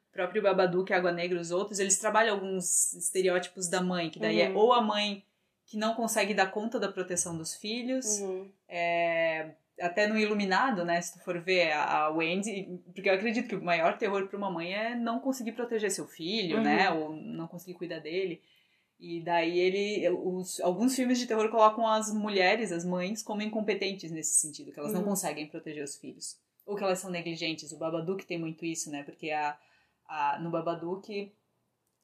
o 0.09 0.13
próprio 0.13 0.41
Babadook, 0.41 0.91
Água 0.91 1.11
Negra, 1.11 1.39
os 1.39 1.51
outros, 1.51 1.79
eles 1.79 1.97
trabalham 1.99 2.33
alguns 2.35 2.93
estereótipos 2.93 3.67
da 3.69 3.81
mãe, 3.81 4.09
que 4.09 4.19
daí 4.19 4.41
é 4.41 4.49
Uhum. 4.49 4.57
ou 4.57 4.73
a 4.73 4.81
mãe 4.81 5.23
que 5.67 5.77
não 5.77 5.93
consegue 5.93 6.33
dar 6.33 6.49
conta 6.49 6.79
da 6.79 6.91
proteção 6.91 7.37
dos 7.37 7.53
filhos, 7.55 8.19
Uhum. 8.19 8.49
é, 8.69 9.51
até 9.79 10.07
no 10.07 10.17
Iluminado, 10.17 10.83
né, 10.83 10.99
se 11.01 11.13
tu 11.13 11.23
for 11.23 11.39
ver 11.39 11.71
a, 11.73 12.05
a 12.05 12.09
Wendy, 12.09 12.79
porque 12.95 13.07
eu 13.09 13.13
acredito 13.13 13.47
que 13.47 13.55
o 13.55 13.63
maior 13.63 13.97
terror 13.97 14.27
para 14.27 14.37
uma 14.37 14.49
mãe 14.49 14.73
é 14.73 14.95
não 14.95 15.19
conseguir 15.19 15.51
proteger 15.51 15.91
seu 15.91 16.07
filho, 16.07 16.57
Uhum. 16.57 16.63
né, 16.63 16.89
ou 16.89 17.11
não 17.15 17.47
conseguir 17.47 17.75
cuidar 17.77 17.99
dele. 17.99 18.41
E 18.99 19.21
daí 19.21 19.59
ele, 19.59 20.09
os, 20.09 20.59
alguns 20.61 20.95
filmes 20.95 21.19
de 21.19 21.27
terror 21.27 21.49
colocam 21.49 21.85
as 21.87 22.11
mulheres, 22.13 22.71
as 22.71 22.83
mães, 22.83 23.21
como 23.21 23.41
incompetentes 23.43 24.09
nesse 24.11 24.33
sentido, 24.39 24.71
que 24.71 24.79
elas 24.79 24.91
não 24.93 25.01
Uhum. 25.01 25.07
conseguem 25.09 25.45
proteger 25.47 25.83
os 25.83 25.95
filhos. 25.95 26.37
Ou 26.65 26.75
que 26.75 26.83
elas 26.83 26.99
são 26.99 27.11
negligentes. 27.11 27.71
O 27.71 27.77
Babadook 27.77 28.25
tem 28.25 28.39
muito 28.39 28.65
isso, 28.65 28.89
né, 28.89 29.03
porque 29.03 29.29
a, 29.29 29.57
a, 30.07 30.39
no 30.41 30.49
Babadook, 30.49 31.31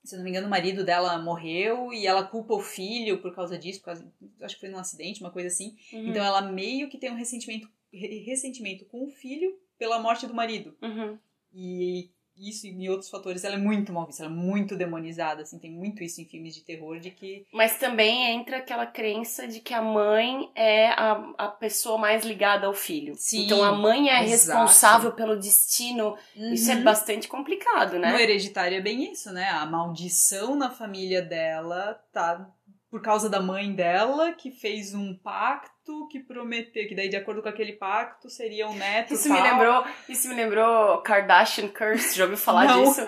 se 0.04 0.16
não 0.16 0.24
me 0.24 0.30
engano, 0.30 0.46
o 0.48 0.50
marido 0.50 0.84
dela 0.84 1.18
morreu 1.18 1.92
e 1.92 2.06
ela 2.06 2.24
culpa 2.24 2.54
o 2.54 2.60
filho 2.62 3.20
por 3.22 3.34
causa 3.34 3.58
disso, 3.58 3.80
por 3.80 3.86
causa, 3.86 4.08
acho 4.42 4.56
que 4.56 4.62
foi 4.62 4.70
num 4.70 4.78
acidente, 4.78 5.20
uma 5.22 5.32
coisa 5.32 5.48
assim. 5.48 5.76
Uhum. 5.92 6.10
Então 6.10 6.24
ela 6.24 6.42
meio 6.44 6.90
que 6.90 6.98
tem 7.00 7.12
um 7.12 7.16
ressentimento, 7.16 7.68
re- 7.92 8.20
ressentimento 8.20 8.86
com 8.86 9.04
o 9.04 9.10
filho 9.10 9.58
pela 9.80 9.98
morte 10.00 10.28
do 10.28 10.34
marido. 10.34 10.76
Uhum. 10.82 11.18
E 11.56 12.10
isso 12.38 12.66
e 12.68 12.90
outros 12.90 13.10
fatores, 13.10 13.44
ela 13.44 13.56
é 13.56 13.58
muito 13.58 13.94
mal 13.94 14.06
vista, 14.06 14.24
ela 14.24 14.32
é 14.32 14.36
muito 14.36 14.76
demonizada, 14.76 15.44
assim, 15.44 15.60
tem 15.60 15.72
muito 15.72 16.04
isso 16.04 16.20
em 16.22 16.26
filmes 16.26 16.56
de 16.56 16.62
terror, 16.62 17.00
de 17.00 17.12
que... 17.12 17.46
Mas 17.54 17.78
também 17.78 18.32
entra 18.34 18.58
aquela 18.58 18.86
crença 18.86 19.48
de 19.48 19.60
que 19.60 19.74
a 19.74 19.82
mãe 19.82 20.50
é 20.56 20.90
a, 20.90 21.34
a 21.38 21.48
pessoa 21.48 21.98
mais 21.98 22.26
ligada 22.26 22.68
ao 22.68 22.74
filho. 22.74 23.14
Sim, 23.18 23.46
então 23.46 23.64
a 23.64 23.72
mãe 23.72 24.10
é 24.10 24.24
exato. 24.24 24.60
responsável 24.60 25.12
pelo 25.12 25.38
destino. 25.38 26.18
Isso 26.36 26.72
é 26.72 26.76
Uhum. 26.76 26.84
bastante 26.84 27.28
complicado, 27.28 28.00
né? 28.00 28.12
No 28.12 28.20
Hereditário 28.20 28.78
é 28.78 28.82
bem 28.82 29.12
isso, 29.12 29.32
né? 29.32 29.50
A 29.50 29.66
maldição 29.66 30.56
na 30.56 30.70
família 30.70 31.22
dela 31.22 32.00
tá 32.12 32.50
por 32.94 33.02
causa 33.02 33.28
da 33.28 33.42
mãe 33.42 33.74
dela, 33.74 34.34
que 34.34 34.52
fez 34.52 34.94
um 34.94 35.16
pacto 35.16 36.08
que 36.12 36.20
prometeu, 36.20 36.88
que 36.88 36.94
daí 36.94 37.10
de 37.10 37.16
acordo 37.16 37.42
com 37.42 37.50
aquele 37.50 37.74
pacto 37.74 38.30
seria 38.30 38.70
um 38.70 38.76
neto 38.76 39.16
Isso 39.16 39.28
tal. 39.30 39.36
me 39.36 39.50
lembrou, 39.50 39.84
isso 40.08 40.30
me 40.30 40.36
lembrou 40.36 41.00
Kardashian 41.00 41.70
Curse, 41.70 42.16
já 42.16 42.26
ouviu 42.26 42.38
falar 42.38 42.68
Não. 42.68 42.84
disso? 42.84 43.02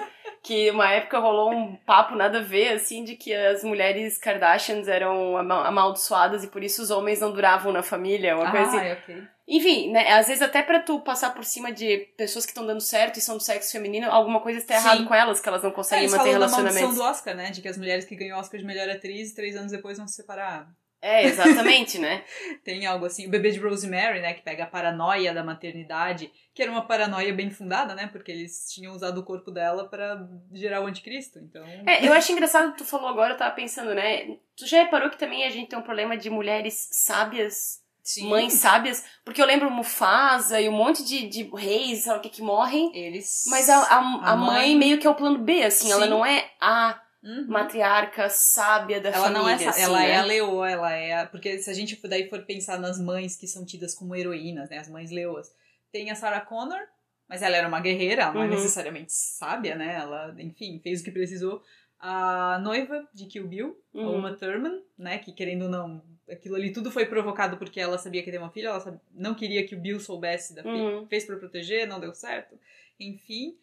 Que 0.46 0.70
uma 0.70 0.92
época 0.92 1.18
rolou 1.18 1.52
um 1.52 1.76
papo 1.76 2.16
nada 2.16 2.38
a 2.38 2.42
ver, 2.42 2.74
assim, 2.74 3.04
de 3.04 3.16
que 3.16 3.34
as 3.34 3.64
mulheres 3.64 4.16
Kardashians 4.20 4.88
eram 4.88 5.36
ama- 5.36 5.68
amaldiçoadas 5.68 6.44
e 6.44 6.48
por 6.48 6.64
isso 6.64 6.84
os 6.84 6.92
homens 6.92 7.20
não 7.20 7.32
duravam 7.34 7.72
na 7.74 7.82
família, 7.82 8.36
uma 8.38 8.52
coisa 8.52 8.68
assim. 8.68 8.78
Ah, 8.78 8.94
ok. 9.02 9.24
Enfim, 9.48 9.92
né, 9.92 10.12
às 10.14 10.28
vezes 10.28 10.44
até 10.44 10.62
pra 10.62 10.80
tu 10.80 11.00
passar 11.02 11.34
por 11.34 11.44
cima 11.44 11.72
de 11.72 11.98
pessoas 12.16 12.46
que 12.46 12.52
estão 12.52 12.66
dando 12.66 12.82
certo 12.82 13.18
e 13.18 13.22
são 13.22 13.38
do 13.38 13.44
sexo 13.44 13.72
feminino, 13.72 14.10
alguma 14.12 14.40
coisa 14.40 14.60
está 14.60 14.76
Sim. 14.80 14.86
errado 14.88 15.06
com 15.08 15.16
elas, 15.16 15.40
que 15.40 15.50
elas 15.50 15.64
não 15.64 15.72
É, 15.72 15.74
conseguem 15.74 16.04
eles 16.04 16.12
manter 16.16 16.32
falam 16.34 16.40
da 16.40 16.48
maldição 16.48 16.64
relacionamentos. 16.66 16.98
do 17.04 17.10
Oscar, 17.10 17.36
né? 17.36 17.50
De 17.52 17.62
que 17.62 17.68
as 17.68 17.78
mulheres 17.78 18.06
que 18.06 18.16
ganham 18.16 18.38
Oscar 18.40 18.60
de 18.60 18.66
melhor 18.68 18.88
atriz, 18.90 19.34
três 19.34 19.56
anos 19.56 19.72
depois 19.72 19.98
vão 19.98 20.08
se 20.08 20.14
separar. 20.16 20.68
É, 21.08 21.24
exatamente, 21.26 22.00
né? 22.00 22.24
Tem 22.66 22.86
algo 22.88 23.06
assim. 23.06 23.28
O 23.28 23.30
bebê 23.30 23.52
de 23.52 23.60
Rosemary, 23.60 24.22
né? 24.22 24.34
Que 24.34 24.42
pega 24.42 24.64
a 24.64 24.68
paranoia 24.68 25.34
da 25.36 25.44
maternidade, 25.44 26.32
que 26.52 26.64
era 26.64 26.72
uma 26.72 26.82
paranoia 26.88 27.32
bem 27.32 27.52
fundada, 27.52 27.94
né? 27.94 28.08
Porque 28.12 28.32
eles 28.32 28.72
tinham 28.74 28.92
usado 28.94 29.20
o 29.20 29.24
corpo 29.24 29.52
dela 29.52 29.88
para 29.88 30.28
gerar 30.52 30.82
o 30.82 30.88
anticristo. 30.88 31.38
Então. 31.38 31.64
É, 31.86 32.08
eu 32.08 32.12
acho 32.12 32.32
engraçado 32.32 32.72
que 32.72 32.80
tu 32.80 32.86
falou 32.86 33.08
agora, 33.08 33.34
eu 33.34 33.38
tava 33.38 33.54
pensando, 33.54 33.94
né? 33.94 34.36
Tu 34.58 34.66
já 34.66 34.82
reparou 34.82 35.12
que 35.12 35.18
também 35.20 35.46
a 35.46 35.50
gente 35.52 35.70
tem 35.70 35.78
um 35.78 35.84
problema 35.84 36.18
de 36.18 36.30
mulheres 36.32 36.90
sábias, 36.92 37.84
Sim. 38.02 38.28
mães 38.28 38.54
sábias? 38.54 39.06
Porque 39.24 39.40
eu 39.42 39.46
lembro 39.46 39.70
Mufasa 39.70 40.60
e 40.60 40.68
um 40.68 40.72
monte 40.72 41.04
de, 41.04 41.28
de 41.28 41.44
reis, 41.56 42.04
sabe 42.06 42.18
o 42.18 42.22
que, 42.22 42.30
que 42.30 42.42
morrem. 42.42 42.90
Eles. 42.98 43.44
Mas 43.48 43.70
a, 43.70 43.78
a, 43.78 43.96
a 43.98 44.32
A 44.32 44.36
mãe, 44.36 44.48
mãe- 44.70 44.76
meio 44.76 44.98
que 44.98 45.06
é 45.06 45.10
o 45.10 45.16
plano 45.16 45.38
B, 45.38 45.62
assim, 45.62 45.92
ela 45.92 46.06
Sim. 46.06 46.10
não 46.10 46.26
é 46.26 46.50
a 46.60 47.00
Uhum. 47.26 47.48
matriarca 47.48 48.30
sábia 48.30 49.02
da 49.02 49.10
Ela 49.10 49.18
família. 49.24 49.42
não 49.42 49.50
é. 49.50 49.54
assim, 49.56 49.82
ela 49.82 50.00
né? 50.00 50.12
é 50.12 50.16
a 50.18 50.24
leoa, 50.24 50.70
ela 50.70 50.94
é. 50.94 51.14
a- 51.14 51.26
Porque 51.26 51.58
se 51.58 51.70
a 51.70 51.74
gente 51.74 52.00
daí 52.08 52.30
for 52.30 52.44
pensar 52.44 52.80
nas 52.80 53.00
mães 53.00 53.36
que 53.36 53.48
são 53.48 53.66
tidas 53.66 53.96
como 53.96 54.16
heroínas, 54.16 54.70
né? 54.70 54.78
As 54.78 54.88
mães 54.90 55.10
leoas. 55.12 55.52
Tem 55.92 56.12
a 56.12 56.16
Sarah 56.16 56.42
Connor, 56.42 56.80
mas 57.28 57.42
ela 57.42 57.56
era 57.58 57.68
uma 57.68 57.80
guerreira, 57.80 58.22
ela 58.24 58.34
não 58.34 58.42
é 58.44 58.46
Uhum. 58.46 58.52
necessariamente 58.52 59.12
sábia, 59.12 59.76
né? 59.76 59.96
Ela, 59.96 60.36
enfim, 60.38 60.80
fez 60.84 61.02
o 61.02 61.04
que 61.04 61.12
precisou. 61.12 61.64
A 62.00 62.60
noiva 62.62 63.08
de 63.14 63.26
Kill 63.26 63.48
Bill, 63.48 63.82
Uhum. 63.94 64.18
Uma 64.20 64.36
Thurman, 64.36 64.84
né? 64.98 65.18
Que 65.18 65.32
querendo 65.32 65.64
ou 65.64 65.70
não, 65.70 66.04
aquilo 66.30 66.56
ali 66.56 66.72
tudo 66.72 66.92
foi 66.92 67.06
provocado 67.06 67.58
porque 67.58 67.80
ela 67.80 67.98
sabia 67.98 68.22
que 68.22 68.30
ia 68.30 68.34
ter 68.34 68.40
uma 68.40 68.52
filha, 68.52 68.68
ela 68.68 68.80
sab- 68.82 69.00
não 69.14 69.34
queria 69.34 69.66
que 69.66 69.74
o 69.74 69.80
Bill 69.80 70.00
soubesse 70.00 70.54
da 70.54 70.62
filha, 70.62 70.76
Uhum. 70.76 71.08
fez 71.08 71.26
pra 71.26 71.38
proteger, 71.38 71.88
não 71.88 72.00
deu 72.00 72.14
certo. 72.14 72.60
Enfim. 73.00 73.58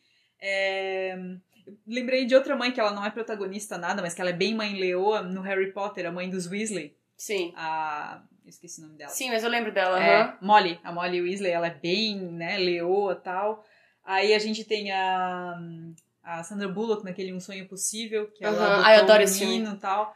é, 0.44 1.16
Lembrei 1.86 2.24
de 2.24 2.34
outra 2.34 2.56
mãe 2.56 2.72
que 2.72 2.80
ela 2.80 2.92
não 2.92 3.04
é 3.04 3.10
protagonista 3.10 3.76
nada, 3.78 4.00
mas 4.02 4.14
que 4.14 4.20
ela 4.20 4.30
é 4.30 4.34
bem 4.34 4.54
mãe 4.54 4.74
leoa 4.78 5.22
no 5.22 5.40
Harry 5.42 5.72
Potter, 5.72 6.06
a 6.06 6.12
mãe 6.12 6.28
dos 6.30 6.46
Weasley. 6.46 6.96
Sim. 7.16 7.52
A. 7.56 8.22
eu 8.44 8.48
Esqueci 8.48 8.80
o 8.80 8.84
nome 8.84 8.96
dela. 8.98 9.10
Sim, 9.10 9.30
mas 9.30 9.44
eu 9.44 9.50
lembro 9.50 9.72
dela, 9.72 10.02
É, 10.02 10.20
aham. 10.22 10.38
Molly, 10.40 10.80
a 10.82 10.92
Molly 10.92 11.20
Weasley, 11.22 11.50
ela 11.52 11.68
é 11.68 11.74
bem, 11.74 12.16
né, 12.18 12.58
leoa 12.58 13.14
tal. 13.14 13.64
Aí 14.04 14.34
a 14.34 14.38
gente 14.38 14.64
tem 14.64 14.90
a, 14.90 15.56
a 16.22 16.42
Sandra 16.42 16.68
Bullock 16.68 17.04
naquele 17.04 17.32
Um 17.32 17.38
Sonho 17.38 17.68
Possível, 17.68 18.28
que 18.32 18.44
ela 18.44 18.56
adotou 18.56 18.84
Ah, 18.84 18.96
eu 18.96 19.02
adoro 19.02 19.20
um 19.20 19.24
esse 19.24 19.44
menino 19.44 19.74
e 19.74 19.78
tal. 19.78 20.14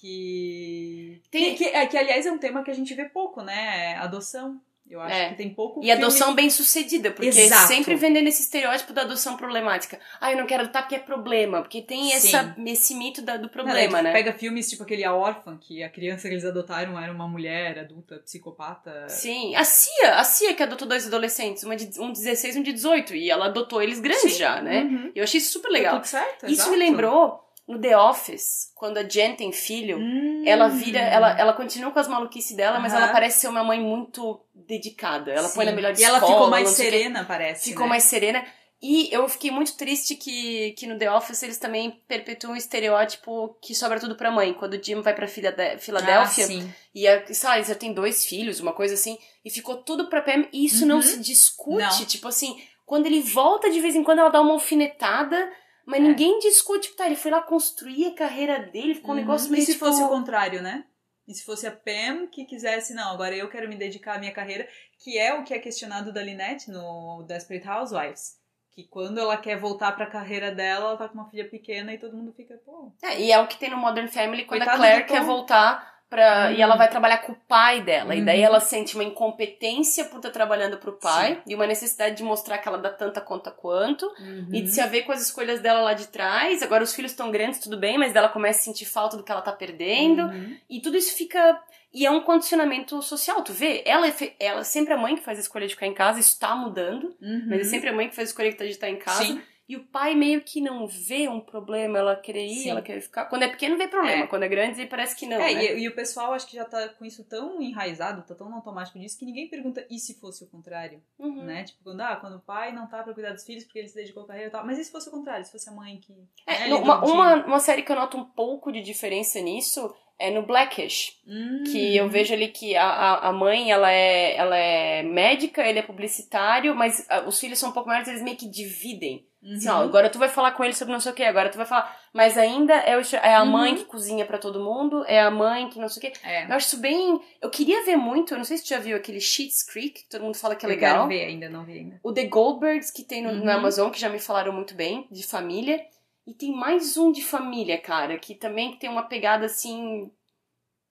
Que, 0.00 1.22
Tem- 1.30 1.54
que, 1.54 1.64
que, 1.64 1.64
é, 1.76 1.86
que, 1.86 1.96
aliás, 1.96 2.24
é 2.26 2.30
um 2.32 2.38
tema 2.38 2.62
que 2.62 2.70
a 2.70 2.74
gente 2.74 2.94
vê 2.94 3.04
pouco, 3.08 3.42
né? 3.42 3.94
Adoção. 3.96 4.60
Eu 4.90 5.00
acho 5.02 5.14
É. 5.14 5.28
que 5.30 5.34
tem 5.36 5.50
pouco 5.50 5.84
E 5.84 5.90
adoção 5.90 6.34
bem 6.34 6.48
sucedida, 6.48 7.10
porque 7.10 7.28
Exato. 7.28 7.68
sempre 7.68 7.94
vendendo 7.94 8.26
esse 8.26 8.42
estereótipo 8.42 8.92
da 8.92 9.02
adoção 9.02 9.36
problemática. 9.36 9.98
Ah, 10.20 10.32
eu 10.32 10.38
não 10.38 10.46
quero 10.46 10.62
adotar 10.62 10.82
porque 10.82 10.94
é 10.94 10.98
problema, 10.98 11.60
porque 11.60 11.82
tem 11.82 12.12
essa, 12.14 12.54
esse 12.66 12.94
mito 12.94 13.20
da- 13.20 13.36
do 13.36 13.42
Não, 13.42 13.48
problema, 13.48 13.98
é, 13.98 14.02
né? 14.02 14.12
Pega 14.12 14.32
filmes 14.32 14.68
tipo 14.70 14.82
aquele 14.82 15.04
A 15.04 15.14
Órfã, 15.14 15.58
que 15.60 15.82
a 15.82 15.88
criança 15.90 16.26
que 16.28 16.34
eles 16.34 16.44
adotaram 16.44 16.98
era 16.98 17.12
uma 17.12 17.28
mulher 17.28 17.78
adulta, 17.80 18.16
psicopata. 18.18 19.08
Sim, 19.08 19.54
a 19.56 19.64
Cia, 19.64 20.14
a 20.16 20.24
Cia 20.24 20.54
que 20.54 20.62
adotou 20.62 20.88
dois 20.88 21.06
adolescentes, 21.06 21.62
uma 21.64 21.76
de, 21.76 22.00
um 22.00 22.12
de 22.12 22.18
16 22.20 22.56
e 22.56 22.58
um 22.58 22.62
de 22.62 22.72
18, 22.72 23.14
e 23.14 23.30
ela 23.30 23.46
adotou 23.46 23.82
eles 23.82 24.00
grandes 24.00 24.32
Sim. 24.32 24.38
já, 24.38 24.60
né? 24.62 24.82
Uhum. 24.82 25.12
Eu 25.14 25.24
achei 25.24 25.38
isso 25.38 25.52
super 25.52 25.68
Tá 25.68 25.72
legal. 25.74 25.94
tudo 25.96 26.06
certo, 26.06 26.44
Isso 26.46 26.52
exato. 26.54 26.70
me 26.70 26.76
lembrou 26.78 27.44
no 27.68 27.78
The 27.78 27.96
Office, 27.98 28.72
quando 28.74 28.96
a 28.98 29.02
Jen 29.06 29.36
tem 29.36 29.52
filho, 29.52 29.98
Hum. 29.98 30.42
ela 30.46 30.68
vira, 30.68 30.98
ela, 30.98 31.38
ela 31.38 31.52
continua 31.52 31.90
com 31.90 31.98
as 31.98 32.08
maluquices 32.08 32.56
dela, 32.56 32.80
mas 32.80 32.94
Aham. 32.94 33.02
ela 33.02 33.12
parece 33.12 33.40
ser 33.40 33.48
uma 33.48 33.62
mãe 33.62 33.78
muito 33.78 34.40
dedicada. 34.54 35.30
Ela 35.30 35.48
põe 35.50 35.64
na 35.66 35.72
Sim. 35.72 35.76
melhor 35.76 35.90
E 35.90 35.92
escola. 36.02 36.16
ela 36.18 36.26
ficou 36.26 36.48
mais 36.50 36.64
não 36.68 36.72
serena, 36.74 37.24
parece. 37.24 37.64
ficou 37.70 37.84
né? 37.84 37.90
mais 37.90 38.04
serena. 38.04 38.44
E 38.80 39.12
eu 39.12 39.28
fiquei 39.28 39.50
muito 39.50 39.76
triste 39.76 40.14
que, 40.14 40.70
que 40.78 40.86
no 40.86 40.96
The 40.96 41.10
Office 41.10 41.42
eles 41.42 41.58
também 41.58 42.00
perpetuam 42.06 42.52
um 42.52 42.56
estereótipo 42.56 43.58
que 43.60 43.74
sobra 43.74 43.98
tudo 43.98 44.14
pra 44.14 44.30
mãe. 44.30 44.54
Quando 44.54 44.74
o 44.74 44.82
Jim 44.82 45.00
vai 45.00 45.12
pra 45.14 45.26
Filadélfia, 45.26 46.44
Ah, 46.44 46.46
sim. 46.46 46.72
e 46.94 47.06
a, 47.08 47.26
sei 47.26 47.48
lá, 47.48 47.56
eles 47.56 47.68
já 47.68 47.74
têm 47.74 47.92
dois 47.92 48.24
filhos, 48.24 48.60
uma 48.60 48.72
coisa 48.72 48.94
assim, 48.94 49.18
e 49.44 49.50
ficou 49.50 49.78
tudo 49.78 50.08
pra 50.08 50.22
Pam, 50.22 50.46
e 50.52 50.64
isso 50.64 50.86
não 50.86 50.96
Uhum. 50.96 51.02
se 51.02 51.18
discute. 51.20 51.82
Não. 51.82 52.06
Tipo 52.06 52.28
assim, 52.28 52.56
quando 52.86 53.06
ele 53.06 53.20
volta 53.20 53.68
de 53.68 53.80
vez 53.80 53.96
em 53.96 54.04
quando, 54.04 54.20
ela 54.20 54.30
dá 54.30 54.40
uma 54.40 54.52
alfinetada, 54.52 55.50
mas 55.88 56.00
É. 56.00 56.04
ninguém 56.04 56.38
discute. 56.38 56.82
Tipo, 56.88 56.96
tá, 56.96 57.06
ele 57.06 57.16
foi 57.16 57.30
lá 57.30 57.42
construir 57.42 58.06
a 58.06 58.14
carreira 58.14 58.58
dele, 58.60 58.94
ficou 58.94 59.10
um 59.10 59.14
Uhum. 59.14 59.20
negócio 59.20 59.48
E 59.48 59.52
meio 59.52 59.64
se 59.64 59.72
tipo... 59.72 59.84
fosse 59.84 60.02
o 60.02 60.08
contrário, 60.08 60.62
né? 60.62 60.84
E 61.26 61.34
se 61.34 61.44
fosse 61.44 61.66
a 61.66 61.70
Pam 61.70 62.26
que 62.30 62.44
quisesse, 62.46 62.94
não, 62.94 63.12
agora 63.12 63.36
eu 63.36 63.48
quero 63.50 63.68
me 63.68 63.76
dedicar 63.76 64.14
à 64.14 64.18
minha 64.18 64.32
carreira, 64.32 64.66
que 64.98 65.18
é 65.18 65.34
o 65.34 65.44
que 65.44 65.52
é 65.52 65.58
questionado 65.58 66.12
da 66.12 66.22
Lynette 66.22 66.70
no 66.70 67.22
Desperate 67.28 67.68
Housewives. 67.68 68.38
Que 68.72 68.84
quando 68.84 69.18
ela 69.18 69.36
quer 69.36 69.58
voltar 69.58 69.92
pra 69.92 70.06
carreira 70.06 70.52
dela, 70.52 70.86
ela 70.90 70.96
tá 70.96 71.08
com 71.08 71.14
uma 71.14 71.28
filha 71.28 71.48
pequena 71.48 71.92
e 71.92 71.98
todo 71.98 72.16
mundo 72.16 72.32
fica, 72.32 72.54
pô. 72.64 72.92
É, 73.02 73.20
e 73.20 73.32
é 73.32 73.38
o 73.40 73.46
que 73.46 73.58
tem 73.58 73.68
no 73.70 73.76
Modern 73.76 74.08
Family 74.08 74.44
quando 74.44 74.60
Coitado 74.60 74.76
a 74.82 74.86
Claire 74.86 75.04
quer 75.06 75.22
voltar 75.22 75.97
pra. 76.08 76.46
Uhum. 76.48 76.54
E 76.56 76.62
ela 76.62 76.76
vai 76.76 76.88
trabalhar 76.88 77.18
com 77.18 77.32
o 77.32 77.36
pai 77.46 77.80
dela. 77.82 78.14
E 78.14 78.24
daí 78.24 78.40
Uhum. 78.40 78.46
ela 78.46 78.60
sente 78.60 78.94
uma 78.94 79.04
incompetência 79.04 80.04
por 80.06 80.16
estar 80.16 80.30
trabalhando 80.30 80.76
pro 80.78 80.92
pai 80.98 81.42
e 81.46 81.54
uma 81.54 81.66
necessidade 81.66 82.16
de 82.16 82.22
mostrar 82.22 82.58
que 82.58 82.68
ela 82.68 82.78
dá 82.78 82.90
tanta 82.90 83.20
conta 83.20 83.50
quanto. 83.50 84.06
Uhum. 84.18 84.48
E 84.52 84.62
de 84.62 84.70
se 84.70 84.80
haver 84.80 85.02
com 85.04 85.12
as 85.12 85.22
escolhas 85.22 85.60
dela 85.60 85.80
lá 85.80 85.92
de 85.94 86.08
trás. 86.08 86.62
Agora 86.62 86.82
os 86.84 86.94
filhos 86.94 87.10
estão 87.12 87.30
grandes, 87.30 87.60
tudo 87.60 87.76
bem, 87.78 87.98
mas 87.98 88.12
dela 88.12 88.28
começa 88.28 88.60
a 88.60 88.62
sentir 88.62 88.84
falta 88.86 89.16
do 89.16 89.22
que 89.22 89.30
ela 89.32 89.42
tá 89.42 89.52
perdendo. 89.52 90.22
Uhum. 90.22 90.56
E 90.68 90.80
tudo 90.80 90.96
isso 90.96 91.14
fica. 91.16 91.60
E 91.92 92.04
é 92.04 92.10
um 92.10 92.20
condicionamento 92.20 93.00
social. 93.02 93.42
Tu 93.42 93.52
vê, 93.52 93.82
ela 93.86 94.06
é, 94.06 94.12
fe- 94.12 94.36
ela 94.38 94.60
é 94.60 94.64
sempre 94.64 94.92
a 94.92 94.96
mãe 94.96 95.16
que 95.16 95.22
faz 95.24 95.38
a 95.38 95.40
escolha 95.40 95.66
de 95.66 95.74
ficar 95.74 95.86
em 95.86 95.94
casa, 95.94 96.20
isso 96.20 96.38
tá 96.38 96.54
mudando. 96.54 97.16
Uhum. 97.20 97.46
Mas 97.48 97.60
é 97.60 97.64
sempre 97.64 97.88
a 97.88 97.92
mãe 97.92 98.08
que 98.08 98.14
faz 98.14 98.28
a 98.28 98.30
escolha 98.30 98.52
de 98.52 98.64
estar 98.64 98.88
em 98.90 98.96
casa. 98.98 99.24
Sim. 99.24 99.40
E 99.68 99.76
o 99.76 99.84
pai 99.84 100.14
meio 100.14 100.40
que 100.40 100.62
não 100.62 100.86
vê 100.86 101.28
um 101.28 101.40
problema, 101.40 101.98
ela 101.98 102.16
querer 102.16 102.46
ir, 102.46 102.62
Sim. 102.62 102.70
ela 102.70 102.80
querer 102.80 103.02
ficar. 103.02 103.26
Quando 103.26 103.42
é 103.42 103.48
pequeno, 103.48 103.76
vê 103.76 103.86
problema. 103.86 104.24
É. 104.24 104.26
Quando 104.26 104.44
é 104.44 104.48
grande, 104.48 104.86
parece 104.86 105.14
que 105.14 105.26
não. 105.26 105.36
é, 105.36 105.52
né? 105.52 105.76
e, 105.76 105.80
e 105.82 105.88
o 105.88 105.94
pessoal 105.94 106.32
acho 106.32 106.46
que 106.46 106.56
já 106.56 106.64
tá 106.64 106.88
com 106.88 107.04
isso 107.04 107.22
tão 107.24 107.60
enraizado, 107.60 108.22
tá 108.22 108.34
tão 108.34 108.52
automático 108.54 108.98
disso, 108.98 109.18
que 109.18 109.26
ninguém 109.26 109.46
pergunta 109.46 109.86
e 109.90 109.98
se 109.98 110.18
fosse 110.18 110.42
o 110.42 110.46
contrário, 110.46 111.02
Uhum. 111.18 111.44
né? 111.44 111.64
Tipo, 111.64 111.84
quando, 111.84 112.00
ah, 112.00 112.16
quando 112.16 112.36
o 112.36 112.40
pai 112.40 112.72
não 112.72 112.86
tá 112.86 113.02
pra 113.02 113.12
cuidar 113.12 113.32
dos 113.32 113.44
filhos 113.44 113.64
porque 113.64 113.78
ele 113.78 113.88
se 113.88 113.94
dedicou 113.94 114.22
à 114.22 114.26
carreira 114.28 114.48
e 114.48 114.52
tal. 114.52 114.64
Mas 114.64 114.78
e 114.78 114.84
se 114.84 114.90
fosse 114.90 115.08
o 115.08 115.12
contrário? 115.12 115.44
Se 115.44 115.52
fosse 115.52 115.68
a 115.68 115.72
mãe 115.72 115.98
que. 115.98 116.14
É, 116.46 116.68
né, 116.68 116.74
uma, 116.74 117.04
uma, 117.04 117.34
uma 117.44 117.60
série 117.60 117.82
que 117.82 117.92
eu 117.92 117.96
noto 117.96 118.16
um 118.16 118.24
pouco 118.24 118.72
de 118.72 118.80
diferença 118.80 119.38
nisso 119.40 119.94
é 120.18 120.30
no 120.30 120.42
Blackish. 120.46 121.20
Hum. 121.26 121.62
Que 121.70 121.96
eu 121.96 122.08
vejo 122.08 122.32
ali 122.34 122.48
que 122.48 122.74
a, 122.74 122.88
a, 122.88 123.28
a 123.28 123.32
mãe, 123.32 123.70
ela 123.70 123.92
é, 123.92 124.34
ela 124.34 124.56
é 124.56 125.02
médica, 125.02 125.64
ele 125.64 125.78
é 125.78 125.82
publicitário, 125.82 126.74
mas 126.74 127.06
ah, 127.08 127.20
os 127.28 127.38
filhos 127.38 127.58
são 127.58 127.68
um 127.70 127.72
pouco 127.72 127.88
maiores, 127.88 128.08
eles 128.08 128.22
meio 128.22 128.36
que 128.36 128.48
dividem. 128.48 129.27
Assim, 129.40 129.68
ó, 129.68 129.76
Uhum. 129.78 129.82
agora 129.84 130.10
tu 130.10 130.18
vai 130.18 130.28
falar 130.28 130.50
com 130.52 130.64
ele 130.64 130.74
sobre 130.74 130.92
não 130.92 131.00
sei 131.00 131.12
o 131.12 131.14
que, 131.14 131.22
agora 131.22 131.48
tu 131.48 131.56
vai 131.56 131.64
falar. 131.66 131.96
Mas 132.12 132.36
ainda 132.36 132.74
é, 132.74 132.96
o, 132.98 133.02
é 133.22 133.34
a 133.34 133.42
Uhum. 133.44 133.50
mãe 133.50 133.74
que 133.76 133.84
cozinha 133.84 134.26
pra 134.26 134.36
todo 134.38 134.58
mundo, 134.62 135.04
é 135.06 135.20
a 135.20 135.30
mãe 135.30 135.68
que 135.68 135.78
não 135.78 135.88
sei 135.88 136.08
o 136.08 136.12
que. 136.12 136.26
É. 136.26 136.44
Eu 136.46 136.54
acho 136.56 136.66
isso 136.66 136.80
bem. 136.80 137.20
Eu 137.40 137.48
queria 137.48 137.84
ver 137.84 137.96
muito, 137.96 138.34
eu 138.34 138.38
não 138.38 138.44
sei 138.44 138.56
se 138.56 138.64
tu 138.64 138.68
já 138.70 138.78
viu 138.80 138.96
aquele 138.96 139.20
Sheets 139.20 139.62
Creek, 139.62 140.02
que 140.02 140.08
todo 140.08 140.22
mundo 140.24 140.36
fala 140.36 140.56
que 140.56 140.66
é 140.66 140.68
Eu 140.68 140.74
legal. 140.74 140.94
quero 140.96 141.08
ver 141.08 141.24
ainda, 141.26 141.48
não 141.48 141.64
vi 141.64 141.74
ainda. 141.78 142.00
O 142.02 142.12
The 142.12 142.24
Goldbergs, 142.24 142.90
que 142.92 143.04
tem 143.04 143.22
no, 143.22 143.30
Uhum. 143.30 143.44
na 143.44 143.54
Amazon, 143.54 143.90
que 143.90 144.00
já 144.00 144.08
me 144.08 144.18
falaram 144.18 144.52
muito 144.52 144.74
bem, 144.74 145.06
de 145.10 145.24
família. 145.26 145.80
E 146.26 146.34
tem 146.34 146.52
mais 146.52 146.96
um 146.98 147.10
de 147.10 147.24
família, 147.24 147.78
cara, 147.78 148.18
que 148.18 148.34
também 148.34 148.76
tem 148.76 148.90
uma 148.90 149.04
pegada 149.04 149.46
assim. 149.46 150.10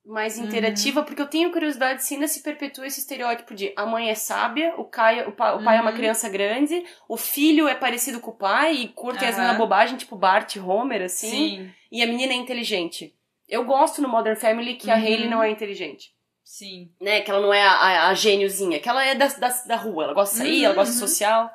Mais 0.07 0.37
Uhum. 0.37 0.45
interativa, 0.45 1.03
porque 1.03 1.21
eu 1.21 1.27
tenho 1.27 1.51
curiosidade 1.51 2.01
se 2.03 2.13
ainda 2.13 2.27
se 2.27 2.41
perpetua 2.41 2.87
esse 2.87 2.99
estereótipo 3.01 3.53
de 3.53 3.73
a 3.75 3.85
mãe 3.85 4.09
é 4.09 4.15
sábia, 4.15 4.73
o, 4.77 4.85
Caio, 4.85 5.27
o, 5.29 5.31
pai, 5.33 5.55
o 5.55 5.63
pai 5.63 5.77
é 5.77 5.81
uma 5.81 5.91
Uhum. 5.91 5.97
criança 5.97 6.29
grande, 6.29 6.83
o 7.09 7.17
filho 7.17 7.67
é 7.67 7.75
parecido 7.75 8.19
com 8.21 8.31
o 8.31 8.35
pai 8.35 8.73
e 8.75 8.87
curte 8.87 9.25
as 9.25 9.37
Aham. 9.37 9.57
bobagem, 9.57 9.97
tipo 9.97 10.15
Bart 10.15 10.55
Homer, 10.55 11.01
assim, 11.03 11.29
Sim, 11.29 11.71
e 11.91 12.01
a 12.01 12.07
menina 12.07 12.31
é 12.31 12.37
inteligente. 12.37 13.13
Eu 13.49 13.65
gosto 13.65 14.01
no 14.01 14.07
Modern 14.09 14.37
Family 14.37 14.75
que 14.75 14.89
a 14.89 14.95
Uhum. 14.95 15.01
Hailey 15.01 15.29
não 15.29 15.43
é 15.43 15.49
inteligente. 15.49 16.15
sim. 16.43 16.89
Né? 17.01 17.19
Que 17.21 17.29
ela 17.29 17.41
não 17.41 17.53
é 17.53 17.61
a, 17.61 17.71
a, 17.71 18.07
a 18.09 18.13
gêniozinha, 18.13 18.79
que 18.79 18.87
ela 18.87 19.03
é 19.05 19.13
da, 19.13 19.27
da, 19.27 19.49
da 19.49 19.75
rua, 19.75 20.05
ela 20.05 20.13
gosta 20.13 20.35
de 20.35 20.39
sair, 20.39 20.59
Uhum, 20.59 20.65
ela 20.65 20.75
gosta 20.75 20.93
de 20.93 21.01
uhum. 21.01 21.07
social. 21.07 21.51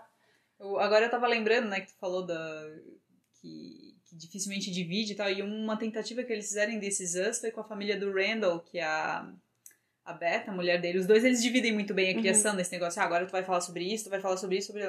Agora 0.79 1.07
eu 1.07 1.11
tava 1.11 1.27
lembrando, 1.27 1.69
né, 1.69 1.81
que 1.81 1.87
tu 1.89 1.99
falou 1.99 2.25
da. 2.27 2.35
Que, 3.41 3.82
que 4.13 4.17
dificilmente 4.19 4.71
divide 4.71 5.13
e 5.13 5.17
tal. 5.17 5.31
E 5.31 5.41
uma 5.43 5.77
tentativa 5.79 6.23
que 6.23 6.33
eles 6.33 6.47
fizeram 6.49 6.73
em 6.73 6.79
This 6.79 7.01
Is 7.01 7.15
Us 7.15 7.41
foi 7.41 7.51
com 7.51 7.61
a 7.63 7.65
família 7.65 7.99
do 7.99 8.13
Randall, 8.13 8.61
que 8.61 8.79
é 8.79 8.85
a. 8.85 9.33
A 10.05 10.13
Beth, 10.13 10.49
a 10.49 10.53
mulher 10.53 10.81
dele, 10.81 10.99
os 10.99 11.07
dois 11.07 11.25
eles 11.25 11.41
dividem 11.41 11.71
muito 11.73 11.95
bem 11.95 12.11
a 12.11 12.15
Uhum. 12.17 12.21
criação 12.23 12.55
nesse 12.57 12.73
negócio. 12.73 13.01
Ah, 13.01 13.05
agora 13.05 13.25
tu 13.25 13.31
vai 13.31 13.45
falar 13.45 13.61
sobre 13.61 13.85
isso, 13.85 14.03
tu 14.05 14.11
vai 14.11 14.21
falar 14.21 14.37
sobre 14.37 14.59
isso, 14.59 14.67
sobre. 14.73 14.83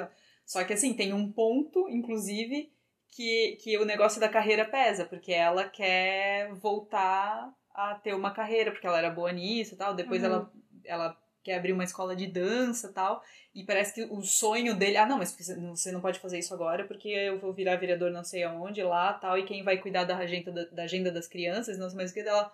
Só 0.44 0.64
que 0.64 0.72
assim, 0.72 0.92
tem 0.92 1.12
um 1.12 1.30
ponto, 1.30 1.88
inclusive, 1.88 2.72
que, 3.10 3.56
que 3.62 3.78
o 3.78 3.84
negócio 3.84 4.20
da 4.20 4.28
carreira 4.28 4.64
pesa, 4.64 5.04
porque 5.04 5.32
ela 5.32 5.68
quer 5.68 6.52
voltar 6.54 7.48
a 7.72 7.94
ter 7.94 8.12
uma 8.12 8.32
carreira, 8.32 8.72
porque 8.72 8.88
ela 8.88 8.98
era 8.98 9.08
boa 9.08 9.30
nisso 9.30 9.74
e 9.74 9.76
tal. 9.76 9.94
Depois 9.94 10.20
Uhum. 10.20 10.26
ela, 10.26 10.52
ela 10.84 11.16
quer 11.44 11.56
abrir 11.56 11.72
uma 11.72 11.84
escola 11.84 12.16
de 12.16 12.26
dança 12.26 12.92
tal. 12.92 13.22
E 13.54 13.64
parece 13.64 13.94
que 13.94 14.02
o 14.04 14.22
sonho 14.22 14.74
dele. 14.74 14.96
Ah, 14.96 15.06
não, 15.06 15.18
mas 15.18 15.36
você 15.36 15.92
não- 15.92 16.00
pode 16.00 16.18
fazer 16.18 16.38
isso 16.38 16.52
agora 16.54 16.84
porque 16.86 17.08
eu 17.08 17.38
vou 17.38 17.52
virar 17.52 17.76
vereador 17.76 18.10
não 18.10 18.24
sei 18.24 18.42
aonde 18.42 18.82
lá 18.82 19.12
tal. 19.14 19.38
E 19.38 19.44
quem 19.44 19.62
vai 19.62 19.78
cuidar 19.78 20.04
da 20.04 20.16
agenda, 20.16 20.50
da, 20.50 20.64
da 20.64 20.82
agenda 20.84 21.12
das 21.12 21.28
crianças, 21.28 21.78
não 21.78 21.88
sei 21.88 21.96
mais 21.96 22.10
o 22.10 22.14
que 22.14 22.22
dela. 22.24 22.52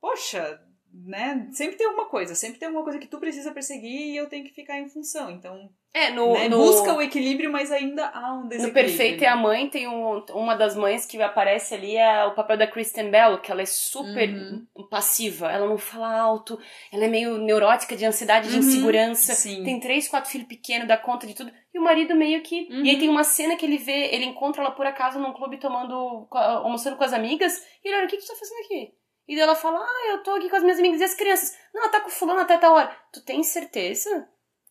Poxa, 0.00 0.62
né? 0.92 1.50
Sempre 1.52 1.76
tem 1.76 1.86
alguma 1.86 2.08
coisa, 2.08 2.34
sempre 2.34 2.58
tem 2.58 2.66
alguma 2.66 2.84
coisa 2.84 2.98
que 2.98 3.06
tu 3.06 3.18
precisa 3.20 3.52
perseguir 3.52 4.12
e 4.12 4.16
eu 4.16 4.28
tenho 4.28 4.44
que 4.44 4.54
ficar 4.54 4.78
em 4.78 4.88
função. 4.88 5.30
Então, 5.30 5.70
É, 5.92 6.10
no, 6.10 6.34
né, 6.34 6.48
no, 6.48 6.56
busca 6.56 6.94
o 6.94 7.02
equilíbrio, 7.02 7.50
mas 7.50 7.72
ainda 7.72 8.06
há 8.14 8.32
um 8.34 8.42
no 8.42 8.48
desequilíbrio. 8.48 8.72
Perfeito 8.72 9.24
é 9.24 9.26
a 9.26 9.34
Mãe, 9.34 9.68
tem 9.68 9.88
um, 9.88 10.24
uma 10.34 10.54
das 10.54 10.76
mães 10.76 11.04
que 11.04 11.20
aparece 11.20 11.74
ali, 11.74 11.96
é 11.96 12.24
o 12.26 12.34
papel 12.34 12.56
da 12.56 12.66
Kristen 12.66 13.10
Bell, 13.10 13.40
que 13.40 13.50
ela 13.50 13.60
é 13.62 13.66
super 13.66 14.28
Uhum. 14.28 14.66
passiva, 14.88 15.50
ela 15.50 15.66
não 15.66 15.76
fala 15.76 16.16
alto, 16.16 16.58
ela 16.92 17.04
é 17.04 17.08
meio 17.08 17.38
neurótica 17.38 17.96
de 17.96 18.04
ansiedade, 18.06 18.48
de 18.48 18.54
Uhum. 18.54 18.60
insegurança. 18.60 19.34
Sim. 19.34 19.64
Tem 19.64 19.80
três, 19.80 20.06
quatro 20.06 20.30
filhos 20.30 20.46
pequenos, 20.46 20.86
dá 20.86 20.96
conta 20.96 21.26
de 21.26 21.34
tudo. 21.34 21.50
E 21.74 21.78
o 21.78 21.82
marido 21.82 22.14
meio 22.14 22.40
que. 22.42 22.68
Uhum. 22.70 22.84
E 22.84 22.90
aí 22.90 22.98
tem 22.98 23.08
uma 23.08 23.24
cena 23.24 23.56
que 23.56 23.66
ele 23.66 23.78
vê, 23.78 24.14
ele 24.14 24.26
encontra 24.26 24.62
ela 24.62 24.70
por 24.70 24.86
acaso 24.86 25.18
num 25.18 25.32
clube 25.32 25.58
tomando. 25.58 26.28
almoçando 26.30 26.96
com 26.96 27.04
as 27.04 27.12
amigas. 27.12 27.64
E 27.84 27.88
ele 27.88 27.96
olha, 27.96 28.06
o 28.06 28.08
que, 28.08 28.16
que 28.16 28.24
tu 28.24 28.28
tá 28.28 28.36
fazendo 28.36 28.58
aqui? 28.64 28.92
E 29.26 29.34
daí 29.34 29.42
ela 29.42 29.54
fala, 29.54 29.78
ah, 29.78 30.08
eu 30.10 30.22
tô 30.22 30.32
aqui 30.32 30.48
com 30.50 30.56
as 30.56 30.62
minhas 30.62 30.78
amigas 30.78 31.00
e 31.00 31.04
as 31.04 31.14
crianças. 31.14 31.56
Não, 31.74 31.82
ela 31.82 31.90
tá 31.92 32.00
com 32.00 32.08
o 32.08 32.12
fulano 32.12 32.40
até 32.40 32.56
tal 32.58 32.74
hora. 32.74 32.90
Tu 33.12 33.24
tem 33.24 33.42
certeza? 33.42 34.28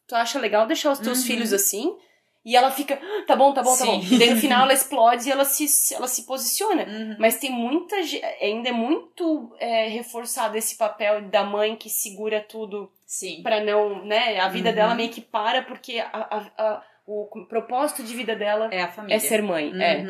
Tu 0.10 0.16
acha 0.16 0.39
legal 0.39 0.66
deixar 0.68 0.91
os 0.91 0.99
teus 0.99 1.20
Uhum. 1.20 1.26
filhos 1.26 1.53
assim? 1.53 1.95
E 2.43 2.55
ela 2.55 2.72
fica, 2.72 2.97
"Ah, 3.01 3.24
tá 3.28 3.36
bom, 3.36 3.53
tá 3.53 3.62
bom, 3.62 3.78
tá 3.78 3.86
bom. 3.86 4.01
Sim. 4.01 4.16
E 4.16 4.18
daí 4.18 4.30
no 4.34 4.38
final 4.39 4.64
ela 4.64 4.74
explode 4.74 5.28
e 5.28 5.32
ela 5.32 5.45
se, 5.45 5.93
ela 5.93 6.07
se 6.07 6.26
posiciona. 6.26 6.84
Uhum. 6.84 7.16
Mas 7.20 7.38
tem 7.38 7.51
muita. 7.51 7.95
Ainda 8.41 8.70
é 8.70 8.72
muito 8.72 9.55
é, 9.60 9.88
reforçado 9.89 10.57
esse 10.57 10.78
papel 10.78 11.22
da 11.30 11.43
mãe 11.43 11.76
que 11.76 11.89
segura 11.89 12.41
tudo 12.41 12.91
Sim. 13.05 13.41
Pra 13.43 13.64
não, 13.64 14.03
né? 14.05 14.39
A 14.39 14.47
vida 14.47 14.70
Uhum. 14.70 14.76
dela 14.76 14.95
meio 14.95 15.10
que 15.10 15.22
para 15.22 15.62
porque 15.64 15.99
a, 15.99 16.07
a- 16.14 16.51
a- 16.57 16.84
o 17.05 17.28
propósito 17.47 18.03
de 18.03 18.14
vida 18.16 18.36
dela 18.36 18.70
É 18.72 18.84
a 18.84 18.88
família. 18.91 19.16
é 19.16 19.20
ser 19.20 19.41
mãe. 19.41 19.72
É. 19.82 20.05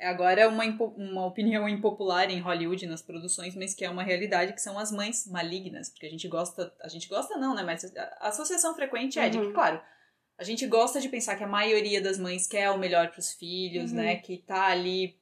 Agora 0.00 0.40
é 0.40 0.46
uma, 0.46 0.64
uma 0.96 1.24
opinião 1.26 1.68
impopular 1.68 2.28
em 2.30 2.40
Hollywood 2.40 2.86
nas 2.86 3.00
produções, 3.00 3.54
mas 3.54 3.74
que 3.74 3.84
é 3.84 3.90
uma 3.90 4.02
realidade 4.02 4.52
que 4.52 4.60
são 4.60 4.78
as 4.78 4.90
mães 4.90 5.26
malignas, 5.26 5.88
porque 5.88 6.06
a 6.06 6.10
gente 6.10 6.26
gosta, 6.28 6.74
a 6.80 6.88
gente 6.88 7.08
gosta 7.08 7.36
não, 7.38 7.54
né, 7.54 7.62
mas 7.62 7.84
a 7.96 8.28
associação 8.28 8.74
frequente 8.74 9.18
é 9.18 9.28
de 9.28 9.38
que, 9.38 9.46
Uhum. 9.46 9.52
claro, 9.52 9.80
a 10.36 10.42
gente 10.42 10.66
gosta 10.66 11.00
de 11.00 11.08
pensar 11.08 11.36
que 11.36 11.44
a 11.44 11.48
maioria 11.48 12.00
das 12.02 12.18
mães 12.18 12.46
quer 12.46 12.70
o 12.70 12.78
melhor 12.78 13.10
pros 13.12 13.32
filhos, 13.34 13.92
Uhum. 13.92 13.98
né, 13.98 14.16
que 14.16 14.38
tá 14.38 14.66
ali 14.66 15.16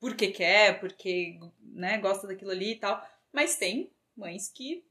porque 0.00 0.28
quer, 0.28 0.78
porque, 0.80 1.38
né, 1.60 1.98
gosta 1.98 2.26
daquilo 2.26 2.50
ali 2.52 2.72
e 2.72 2.76
tal, 2.78 3.04
mas 3.32 3.56
tem 3.56 3.92
mães 4.16 4.48
que 4.48 4.84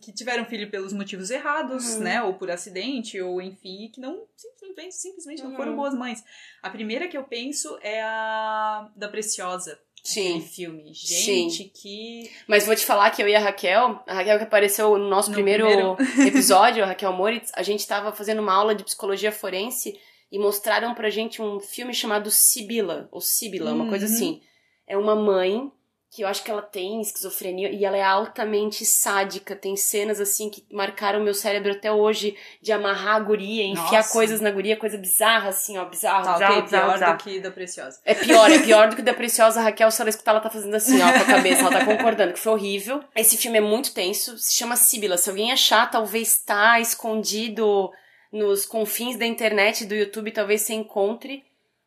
que 0.00 0.12
tiveram 0.12 0.44
filho 0.44 0.70
pelos 0.70 0.92
motivos 0.92 1.30
errados, 1.30 1.94
Uhum. 1.94 2.00
né, 2.00 2.22
ou 2.22 2.34
por 2.34 2.50
acidente, 2.50 3.20
ou 3.20 3.40
enfim, 3.42 3.90
que 3.92 4.00
não 4.00 4.22
simplesmente, 4.36 4.94
simplesmente 4.94 5.42
não 5.42 5.56
foram 5.56 5.70
Uhum. 5.72 5.76
boas 5.76 5.94
mães. 5.94 6.22
A 6.62 6.70
primeira 6.70 7.08
que 7.08 7.16
eu 7.16 7.24
penso 7.24 7.76
é 7.82 8.02
a 8.02 8.88
da 8.94 9.08
Preciosa. 9.08 9.78
Sim. 10.04 10.40
Filme. 10.40 10.92
Gente, 10.94 11.64
que. 11.64 12.30
Mas 12.46 12.64
vou 12.64 12.76
te 12.76 12.84
falar 12.86 13.10
que 13.10 13.20
eu 13.20 13.26
e 13.28 13.34
a 13.34 13.40
Raquel, 13.40 14.00
a 14.06 14.14
Raquel 14.14 14.38
que 14.38 14.44
apareceu 14.44 14.96
no 14.96 15.08
nosso 15.08 15.30
No 15.30 15.34
primeiro, 15.34 15.66
primeiro. 15.66 15.96
episódio, 16.28 16.84
a 16.84 16.86
Raquel 16.86 17.12
Moritz, 17.12 17.50
a 17.56 17.62
gente 17.64 17.84
tava 17.88 18.12
fazendo 18.12 18.40
uma 18.40 18.54
aula 18.54 18.72
de 18.72 18.84
psicologia 18.84 19.32
forense 19.32 19.98
e 20.30 20.38
mostraram 20.38 20.94
pra 20.94 21.10
gente 21.10 21.42
um 21.42 21.58
filme 21.58 21.92
chamado 21.92 22.30
Sibila, 22.30 23.08
ou 23.10 23.20
Sibila, 23.20 23.72
uma 23.72 23.88
coisa 23.88 24.06
Uhum. 24.06 24.12
assim. 24.14 24.40
É 24.86 24.96
uma 24.96 25.16
mãe 25.16 25.72
que 26.16 26.22
eu 26.22 26.28
acho 26.28 26.42
que 26.42 26.50
ela 26.50 26.62
tem 26.62 26.98
esquizofrenia 27.02 27.70
e 27.70 27.84
ela 27.84 27.94
é 27.94 28.02
altamente 28.02 28.86
sádica. 28.86 29.54
Tem 29.54 29.76
cenas 29.76 30.18
assim 30.18 30.48
que 30.48 30.64
marcaram 30.72 31.22
meu 31.22 31.34
cérebro 31.34 31.72
até 31.72 31.92
hoje 31.92 32.34
de 32.62 32.72
amarrar 32.72 33.16
a 33.16 33.20
guria, 33.20 33.64
enfiar 33.64 33.98
Nossa. 33.98 34.14
coisas 34.14 34.40
na 34.40 34.50
guria, 34.50 34.78
coisa 34.78 34.96
bizarra 34.96 35.50
assim, 35.50 35.76
ó, 35.76 35.84
bizarro, 35.84 36.24
Tá, 36.24 36.32
bizarro, 36.32 36.52
ok, 36.54 36.62
bizarro, 36.62 36.84
pior 36.86 36.94
bizarro. 36.94 37.18
do 37.18 37.22
que 37.22 37.40
da 37.40 37.50
Preciosa. 37.50 38.00
É 38.02 38.14
pior, 38.14 38.50
é 38.50 38.58
pior 38.60 38.88
do 38.88 38.96
que 38.96 39.02
da 39.02 39.12
Preciosa 39.12 39.60
Raquel. 39.60 39.90
Se 39.90 40.00
ela 40.00 40.08
escutar, 40.08 40.30
ela 40.30 40.40
tá 40.40 40.48
fazendo 40.48 40.74
assim, 40.74 41.02
ó, 41.02 41.12
com 41.12 41.18
a 41.18 41.24
cabeça. 41.26 41.60
Ela 41.60 41.70
tá 41.80 41.84
concordando 41.84 42.32
que 42.32 42.40
foi 42.40 42.52
horrível. 42.54 43.04
Esse 43.14 43.36
filme 43.36 43.58
é 43.58 43.60
muito 43.60 43.92
tenso. 43.92 44.38
Se 44.38 44.54
chama 44.54 44.74
Sibila. 44.74 45.18
Se 45.18 45.28
alguém 45.28 45.52
achar, 45.52 45.90
talvez 45.90 46.38
tá 46.38 46.80
escondido 46.80 47.92
nos 48.32 48.64
confins 48.64 49.18
da 49.18 49.26
internet, 49.26 49.84
do 49.84 49.94
YouTube, 49.94 50.30
talvez 50.30 50.62
você 50.62 50.72
encontre. 50.72 51.44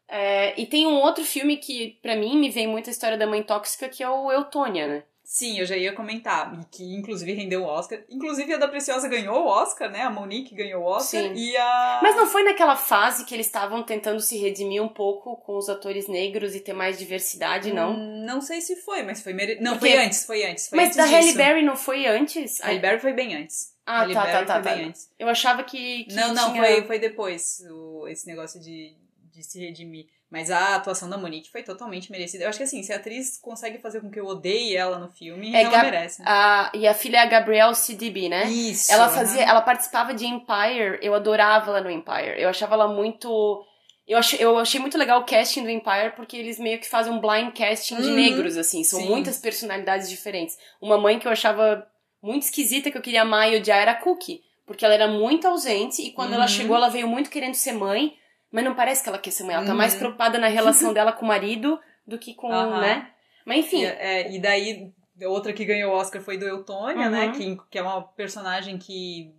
É, 0.10 0.60
e 0.60 0.66
tem 0.66 0.88
um 0.88 0.95
outro 1.01 1.24
filme 1.24 1.57
que, 1.57 1.99
pra 2.01 2.16
mim, 2.16 2.38
me 2.38 2.49
vem 2.49 2.68
muito 2.68 2.89
a 2.89 2.91
história 2.91 3.18
da 3.18 3.28
mãe 3.28 3.43
tóxica, 3.43 3.88
que 3.88 4.01
é 4.01 4.10
o 4.10 4.32
Eutônia, 4.32 4.88
né? 4.88 5.03
Sim, 5.24 5.60
eu 5.60 5.66
já 5.68 5.78
ia 5.78 5.93
comentar. 5.93 6.51
Que 6.72 6.84
inclusive 6.95 7.32
rendeu 7.34 7.62
o 7.62 7.68
Oscar. 7.68 7.99
Inclusive 8.10 8.51
a 8.51 8.57
da 8.57 8.68
Preciosa 8.68 9.07
ganhou 9.07 9.43
o 9.43 9.45
Oscar, 9.47 9.88
né? 9.91 10.01
A 10.01 10.10
Monique 10.10 10.55
ganhou 10.55 10.82
o 10.82 10.86
Oscar. 10.88 11.22
Sim. 11.22 11.34
E 11.36 11.55
a. 11.55 11.99
Mas 12.01 12.16
não 12.16 12.26
foi 12.26 12.41
naquela 12.41 12.76
fase 12.76 13.24
que 13.26 13.36
eles 13.36 13.45
estavam 13.45 13.84
tentando 13.84 14.20
se 14.22 14.39
redimir 14.39 14.82
um 14.82 14.88
pouco 14.89 15.36
com 15.36 15.55
os 15.55 15.70
atores 15.70 16.07
negros 16.07 16.55
e 16.55 16.60
ter 16.60 16.74
mais 16.74 16.97
diversidade, 16.97 17.72
não? 17.72 17.91
Hum, 17.91 18.26
Não 18.26 18.41
sei 18.41 18.60
se 18.60 18.76
foi, 18.78 19.03
mas 19.03 19.22
foi 19.22 19.34
mere... 19.34 19.60
Não, 19.62 19.74
Porque- 19.74 19.91
foi 19.91 20.03
antes, 20.03 20.26
foi 20.26 20.43
antes. 20.43 20.68
Foi 20.68 20.78
Mas 20.78 20.97
antes 20.97 20.97
da 20.97 21.05
Halle. 21.05 21.34
Berry 21.34 21.62
não 21.62 21.76
foi 21.76 22.07
antes? 22.07 22.60
A 22.62 22.66
Halle 22.70 22.80
Berry 22.80 22.99
foi 22.99 23.14
bem 23.14 23.36
antes. 23.36 23.76
Ah, 23.86 24.07
tá, 24.07 24.14
tá, 24.26 24.45
tá, 24.45 24.53
foi 24.55 24.64
tá. 24.64 24.76
bem 24.76 24.86
antes. 24.86 25.12
Eu 25.20 25.30
achava 25.30 25.64
que, 25.64 26.05
que 26.05 26.16
Não, 26.16 26.34
não, 26.34 26.51
tinha... 26.53 26.64
foi, 26.64 26.84
foi 26.86 26.97
depois 26.99 27.60
o, 27.70 28.07
esse 28.07 28.26
negócio 28.26 28.60
de, 28.60 28.95
de 29.40 29.46
se 29.46 29.60
redimir. 29.60 30.06
Mas 30.30 30.52
a 30.52 30.76
atuação 30.76 31.10
da 31.10 31.18
Monique 31.18 31.50
foi 31.52 31.64
totalmente 31.64 32.12
merecida. 32.12 32.44
Eu 32.44 32.50
acho 32.50 32.60
que 32.60 32.64
assim, 32.64 32.84
se 32.84 32.94
a 32.94 32.98
atriz 32.98 33.40
consegue 33.42 33.80
fazer 33.80 34.00
com 34.00 34.12
que 34.12 34.20
eu 34.20 34.28
odeie 34.28 34.76
ela 34.76 35.00
no 35.00 35.10
filme, 35.10 35.56
É 35.56 35.62
ela 35.64 35.72
Gab- 35.72 35.84
merece. 35.86 36.22
A, 36.24 36.72
e 36.76 36.88
a 36.88 36.94
filha 36.94 37.18
é 37.18 37.22
a 37.22 37.26
Gabrielle 37.26 37.74
CDB, 37.76 38.30
né? 38.30 38.44
Isso. 38.48 38.92
Ela 38.92 39.10
fazia, 39.10 39.42
ela 39.44 39.62
participava 39.62 40.14
de 40.14 40.28
Empire, 40.28 41.00
eu 41.02 41.16
adorava 41.16 41.72
ela 41.72 41.82
no 41.82 41.90
Empire. 41.90 42.36
Eu 42.40 42.48
achava 42.50 42.76
ela 42.76 42.88
muito 42.88 43.66
eu 44.08 44.18
achei, 44.18 44.44
eu 44.44 44.58
achei 44.58 44.80
muito 44.80 44.98
legal 44.98 45.22
o 45.22 45.26
casting 45.26 45.62
do 45.64 45.70
Empire 45.70 46.14
porque 46.16 46.36
eles 46.36 46.58
meio 46.60 46.80
que 46.80 46.90
fazem 46.90 47.14
um 47.14 47.20
blind 47.20 47.52
casting 47.56 47.96
de 47.98 48.08
Uhum. 48.10 48.16
negros 48.16 48.58
assim, 48.58 48.84
são 48.84 49.00
Sim. 49.00 49.08
muitas 49.08 49.38
personalidades 49.38 50.10
diferentes. 50.10 50.58
Uma 50.82 50.98
mãe 50.98 51.20
que 51.20 51.28
eu 51.28 51.32
achava 51.32 51.88
muito 52.22 52.44
esquisita 52.44 52.90
que 52.92 52.98
eu 52.98 53.02
queria 53.04 53.22
amar 53.22 53.52
e 53.52 53.58
odiar 53.58 53.80
era 53.80 53.92
a 53.92 53.96
Cookie, 53.96 54.42
porque 54.66 54.84
ela 54.84 54.94
era 54.96 55.08
muito 55.08 55.48
ausente 55.48 56.02
e 56.02 56.12
quando 56.12 56.34
ela 56.34 56.44
Uhum. 56.44 56.48
chegou 56.48 56.76
ela 56.76 56.90
veio 56.90 57.08
muito 57.08 57.30
querendo 57.30 57.54
ser 57.54 57.74
mãe, 57.74 58.16
mas 58.52 58.64
não 58.66 58.76
parece 58.76 59.04
que 59.04 59.10
ela 59.10 59.18
quer 59.20 59.32
ser 59.32 59.43
mãe, 59.43 59.56
ela 59.56 59.66
tá 59.66 59.72
Uhum. 59.72 59.78
mais 59.78 59.95
preocupada 59.95 60.38
na 60.38 60.47
relação 60.47 60.91
dela 60.93 61.12
com 61.12 61.26
o 61.26 61.28
marido 61.28 61.80
do 62.08 62.18
que 62.18 62.34
com, 62.34 62.52
Aham. 62.52 62.82
né? 62.82 63.10
Mas 63.45 63.60
enfim, 63.66 63.82
E, 63.82 63.86
é, 63.86 64.32
e 64.32 64.39
daí, 64.39 64.91
outra 65.26 65.54
que 65.54 65.66
ganhou 65.66 65.93
o 65.93 65.95
Oscar 65.97 66.22
foi 66.22 66.38
do 66.38 66.47
Eutônia, 66.47 67.10
né? 67.10 67.26
Uhum. 67.28 67.32
Que, 67.34 67.58
que 67.72 67.78
é 67.80 67.82
uma 67.82 68.02
personagem 68.02 68.78
que 68.78 69.34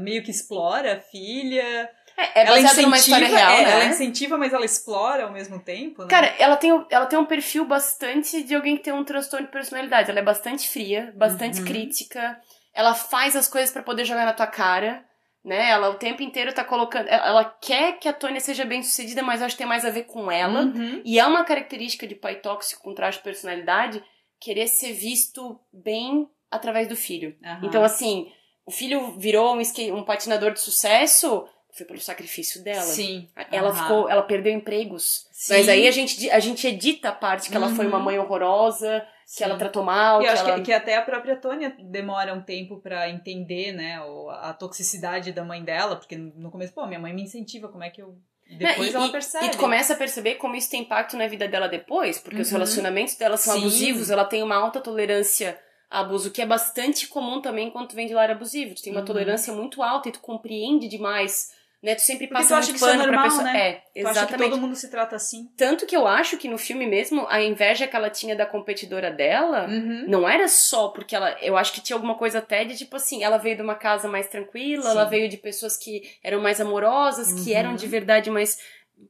meio 0.00 0.22
que 0.22 0.30
explora 0.30 0.94
a 0.96 1.00
filha. 1.00 1.88
é, 2.16 2.42
é 2.42 2.44
baseado 2.46 2.82
numa 2.82 2.98
história 2.98 3.26
real, 3.26 3.52
é, 3.52 3.64
né? 3.64 3.70
Ela 3.72 3.84
incentiva, 3.86 4.36
mas 4.36 4.52
ela 4.52 4.64
explora 4.64 5.24
ao 5.24 5.32
mesmo 5.32 5.58
tempo, 5.60 6.02
né? 6.02 6.08
Cara, 6.08 6.26
ela 6.38 6.56
tem, 6.56 6.72
um- 6.72 6.84
ela 6.90 7.06
tem 7.06 7.18
um 7.18 7.24
perfil 7.24 7.64
bastante 7.64 8.42
de 8.42 8.54
alguém 8.54 8.76
que 8.76 8.82
tem 8.82 8.92
um 8.92 9.04
transtorno 9.04 9.46
de 9.46 9.52
personalidade. 9.52 10.10
Ela 10.10 10.20
é 10.20 10.22
bastante 10.22 10.68
fria, 10.68 11.12
bastante 11.16 11.60
Uhum. 11.60 11.66
crítica. 11.66 12.38
Ela 12.74 12.92
faz 12.94 13.34
as 13.34 13.48
coisas 13.48 13.70
pra 13.70 13.82
poder 13.82 14.04
jogar 14.04 14.26
na 14.26 14.32
tua 14.34 14.46
cara, 14.46 15.02
né? 15.44 15.70
Ela 15.70 15.90
o 15.90 15.94
tempo 15.94 16.22
inteiro 16.22 16.52
tá 16.52 16.64
colocando. 16.64 17.06
Ela 17.08 17.44
quer 17.44 17.98
que 17.98 18.08
a 18.08 18.12
Tônia 18.12 18.40
seja 18.40 18.64
bem 18.64 18.82
sucedida, 18.82 19.22
mas 19.22 19.40
acho 19.42 19.54
que 19.54 19.58
tem 19.58 19.66
mais 19.66 19.84
a 19.84 19.90
ver 19.90 20.04
com 20.04 20.30
ela. 20.30 20.62
Uhum. 20.62 21.02
E 21.04 21.18
é 21.18 21.26
uma 21.26 21.44
característica 21.44 22.06
de 22.06 22.14
pai 22.14 22.36
tóxico 22.36 22.82
com 22.82 22.94
traço 22.94 23.18
de 23.18 23.24
personalidade 23.24 24.02
querer 24.40 24.66
ser 24.68 24.92
visto 24.92 25.58
bem 25.72 26.28
através 26.50 26.86
do 26.88 26.96
filho. 26.96 27.36
Aham. 27.44 27.66
Então, 27.66 27.82
assim, 27.82 28.30
o 28.64 28.70
filho 28.70 29.18
virou 29.18 29.54
um, 29.54 29.60
skate, 29.60 29.92
um 29.92 30.04
patinador 30.04 30.52
de 30.52 30.60
sucesso, 30.60 31.46
foi 31.72 31.84
pelo 31.86 32.00
sacrifício 32.00 32.62
dela. 32.62 32.82
Sim. 32.82 33.28
Ela 33.50 33.70
Aham. 33.70 33.82
ficou, 33.82 34.08
ela 34.08 34.22
perdeu 34.22 34.52
empregos. 34.52 35.26
Sim. 35.32 35.54
Mas 35.54 35.68
aí 35.68 35.86
a 35.88 35.90
gente, 35.90 36.30
a 36.30 36.38
gente 36.38 36.66
edita 36.66 37.08
a 37.08 37.12
parte 37.12 37.50
que 37.50 37.56
ela 37.56 37.68
foi 37.74 37.84
Uhum. 37.86 37.92
uma 37.92 38.00
mãe 38.00 38.18
horrorosa, 38.18 39.04
que 39.36 39.44
ela 39.44 39.56
tratou 39.56 39.82
mal, 39.82 40.20
E 40.20 40.24
que 40.24 40.28
eu 40.28 40.32
acho 40.32 40.44
ela... 40.44 40.54
que, 40.56 40.62
que 40.62 40.72
até 40.72 40.96
a 40.96 41.02
própria 41.02 41.36
Tônia 41.36 41.76
demora 41.78 42.32
um 42.32 42.40
tempo 42.40 42.80
pra 42.80 43.08
entender, 43.10 43.72
né, 43.72 44.00
a 44.40 44.52
toxicidade 44.54 45.32
da 45.32 45.44
mãe 45.44 45.62
dela, 45.62 45.96
porque 45.96 46.16
no 46.16 46.50
começo, 46.50 46.72
pô, 46.72 46.86
minha 46.86 46.98
mãe 46.98 47.12
me 47.12 47.22
incentiva, 47.22 47.68
como 47.68 47.84
é 47.84 47.90
que 47.90 48.00
eu. 48.02 48.16
Depois 48.50 48.90
e, 48.92 48.96
ela 48.96 49.10
percebe. 49.10 49.46
E 49.46 49.50
tu 49.50 49.58
começa 49.58 49.92
a 49.92 49.96
perceber 49.96 50.36
como 50.36 50.54
isso 50.56 50.70
tem 50.70 50.80
impacto 50.80 51.16
na 51.18 51.26
vida 51.26 51.46
dela 51.46 51.68
depois, 51.68 52.18
porque 52.18 52.40
os 52.40 52.48
Uhum. 52.48 52.54
relacionamentos 52.54 53.14
dela 53.16 53.36
são 53.36 53.52
Sim. 53.54 53.60
abusivos, 53.60 54.08
ela 54.10 54.24
tem 54.24 54.42
uma 54.42 54.56
alta 54.56 54.80
tolerância 54.80 55.58
a 55.90 56.00
abuso, 56.00 56.30
que 56.30 56.40
é 56.40 56.46
bastante 56.46 57.06
comum 57.08 57.42
também 57.42 57.70
quando 57.70 57.88
tu 57.88 57.96
vem 57.96 58.06
de 58.06 58.14
lar 58.14 58.30
abusivo. 58.30 58.74
Tu 58.74 58.82
tem 58.82 58.92
uma 58.92 59.00
Uhum. 59.00 59.06
tolerância 59.06 59.52
muito 59.52 59.82
alta 59.82 60.08
e 60.08 60.12
tu 60.12 60.20
compreende 60.20 60.88
demais, 60.88 61.52
né? 61.82 61.94
Tu 61.94 62.02
sempre 62.02 62.26
passa 62.26 62.60
tu 62.60 62.66
muito 62.66 62.78
que 62.78 62.84
é 62.84 62.88
pano 62.88 63.02
pra 63.02 63.06
normal, 63.12 63.24
pessoa. 63.24 63.42
né? 63.44 63.58
É, 63.68 63.72
que 63.74 64.00
exatamente. 64.00 64.50
todo 64.50 64.60
mundo 64.60 64.74
se 64.76 64.90
trata 64.90 65.16
assim. 65.16 65.46
Tanto 65.56 65.86
que 65.86 65.96
eu 65.96 66.06
acho 66.06 66.36
que 66.36 66.48
no 66.48 66.58
filme 66.58 66.86
mesmo, 66.86 67.26
a 67.28 67.40
inveja 67.42 67.86
que 67.86 67.94
ela 67.96 68.10
tinha 68.10 68.34
da 68.36 68.44
competidora 68.46 69.10
dela, 69.10 69.66
Uhum. 69.68 70.04
Não 70.08 70.28
era 70.28 70.48
só 70.48 70.88
porque 70.88 71.14
ela. 71.14 71.36
Eu 71.40 71.56
acho 71.56 71.72
que 71.72 71.80
tinha 71.80 71.96
alguma 71.96 72.16
coisa 72.16 72.38
até 72.38 72.64
de 72.64 72.76
tipo 72.76 72.96
assim, 72.96 73.22
ela 73.22 73.36
veio 73.38 73.56
de 73.56 73.62
uma 73.62 73.74
casa 73.74 74.08
mais 74.08 74.28
tranquila, 74.28 74.82
Sim. 74.82 74.88
ela 74.90 75.04
veio 75.04 75.28
de 75.28 75.36
pessoas 75.36 75.76
que 75.76 76.02
eram 76.22 76.40
mais 76.40 76.60
amorosas, 76.60 77.32
que 77.44 77.50
Uhum. 77.52 77.56
eram 77.58 77.74
de 77.76 77.86
verdade 77.86 78.30
mais 78.30 78.58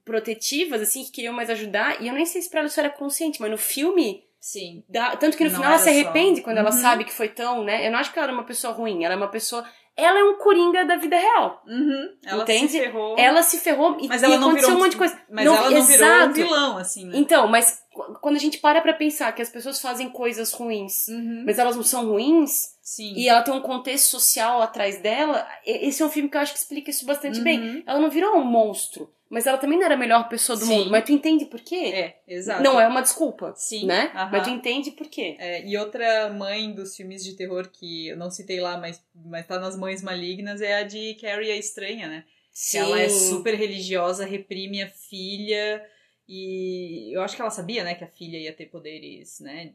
protetivas, 0.04 0.80
assim, 0.82 1.04
que 1.04 1.12
queriam 1.12 1.32
mais 1.34 1.50
ajudar. 1.50 2.02
E 2.02 2.08
eu 2.08 2.14
nem 2.14 2.26
sei 2.26 2.42
se 2.42 2.50
pra 2.50 2.60
ela 2.60 2.68
isso 2.68 2.80
era 2.80 2.90
consciente, 2.90 3.40
mas 3.40 3.50
no 3.50 3.58
filme. 3.58 4.24
Sim. 4.40 4.84
dá- 4.88 5.16
tanto 5.16 5.36
que 5.36 5.42
no 5.42 5.50
Não 5.50 5.56
final 5.56 5.72
ela 5.72 5.80
se 5.82 5.90
era 5.90 6.00
só. 6.00 6.08
arrepende 6.10 6.42
quando 6.42 6.58
ela 6.58 6.70
Uhum. 6.70 6.80
sabe 6.80 7.04
que 7.04 7.12
foi 7.12 7.28
tão, 7.28 7.64
né? 7.64 7.84
Eu 7.84 7.90
não 7.90 7.98
acho 7.98 8.12
que 8.12 8.18
ela 8.20 8.26
era 8.28 8.32
uma 8.32 8.44
pessoa 8.44 8.72
ruim, 8.72 9.02
ela 9.04 9.14
é 9.14 9.16
uma 9.16 9.26
pessoa. 9.28 9.64
Ela 9.98 10.20
é 10.20 10.24
um 10.24 10.38
coringa 10.38 10.84
da 10.84 10.94
vida 10.96 11.18
real. 11.18 11.60
Uhum. 11.66 12.08
Ela 12.24 12.42
Entende? 12.44 12.68
se 12.72 12.78
ferrou. 12.78 13.16
Ela 13.18 13.42
se 13.42 13.58
ferrou 13.58 13.96
e, 14.00 14.06
mas 14.08 14.22
e 14.22 14.24
ela 14.26 14.36
não 14.38 14.48
aconteceu 14.50 14.68
virou 14.68 14.80
um 14.80 14.84
monte 14.84 14.92
de 14.92 14.96
coisa. 14.98 15.20
Mas 15.28 15.44
ela 15.46 15.56
não 15.56 15.82
virou 15.82 15.82
um 15.82 15.92
exato. 16.12 16.32
vilão, 16.34 16.78
assim, 16.78 17.04
né? 17.06 17.12
Então, 17.18 17.48
mas 17.48 17.82
qu- 17.92 18.18
quando 18.20 18.36
a 18.36 18.38
gente 18.38 18.58
para 18.58 18.80
pra 18.80 18.92
pensar 18.94 19.32
que 19.32 19.42
as 19.42 19.48
pessoas 19.48 19.80
fazem 19.80 20.08
coisas 20.08 20.52
ruins, 20.52 21.08
Uhum. 21.08 21.42
mas 21.44 21.58
elas 21.58 21.74
não 21.74 21.82
são 21.82 22.06
ruins, 22.06 22.68
Sim. 22.80 23.12
e 23.16 23.28
ela 23.28 23.42
tem 23.42 23.52
um 23.52 23.60
contexto 23.60 24.08
social 24.10 24.62
atrás 24.62 25.00
dela, 25.02 25.44
e- 25.66 25.88
esse 25.88 26.00
é 26.00 26.06
um 26.06 26.10
filme 26.10 26.28
que 26.28 26.36
eu 26.36 26.40
acho 26.42 26.52
que 26.52 26.58
explica 26.60 26.90
isso 26.90 27.04
bastante 27.04 27.40
bem. 27.40 27.58
Uhum. 27.60 27.82
Ela 27.84 27.98
não 27.98 28.08
virou 28.08 28.36
um 28.36 28.44
monstro, 28.44 29.10
mas 29.30 29.46
ela 29.46 29.58
também 29.58 29.78
não 29.78 29.84
era 29.84 29.94
a 29.94 29.98
melhor 29.98 30.28
pessoa 30.28 30.58
do 30.58 30.64
Sim. 30.64 30.78
mundo. 30.78 30.90
Mas 30.90 31.04
tu 31.04 31.12
entende 31.12 31.44
por 31.44 31.60
quê? 31.60 31.76
É, 31.94 32.22
exato. 32.26 32.62
Não 32.62 32.80
é 32.80 32.88
uma 32.88 33.02
desculpa, 33.02 33.52
Sim. 33.54 33.86
né? 33.86 34.10
aham. 34.14 34.30
Mas 34.32 34.42
tu 34.44 34.50
entende 34.50 34.90
por 34.92 35.06
quê? 35.08 35.36
É, 35.38 35.66
e 35.66 35.76
outra 35.76 36.30
mãe 36.30 36.72
dos 36.72 36.96
filmes 36.96 37.22
de 37.24 37.34
terror 37.34 37.68
que 37.68 38.08
eu 38.08 38.16
não 38.16 38.30
citei 38.30 38.60
lá, 38.60 38.78
mas, 38.78 39.04
mas 39.14 39.46
tá 39.46 39.58
nas 39.58 39.76
Mães 39.76 40.02
Malignas, 40.02 40.60
é 40.60 40.76
a 40.76 40.82
de 40.82 41.14
Carrie 41.20 41.50
a 41.50 41.56
Estranha, 41.56 42.08
né? 42.08 42.24
Que 42.70 42.78
ela 42.78 43.00
é 43.00 43.08
super 43.08 43.54
religiosa, 43.54 44.24
reprime 44.24 44.82
a 44.82 44.88
filha. 44.88 45.84
E 46.28 47.14
eu 47.14 47.22
acho 47.22 47.36
que 47.36 47.40
ela 47.40 47.50
sabia, 47.50 47.84
né, 47.84 47.94
que 47.94 48.04
a 48.04 48.08
filha 48.08 48.36
ia 48.36 48.52
ter 48.52 48.66
poderes, 48.66 49.40
né, 49.40 49.72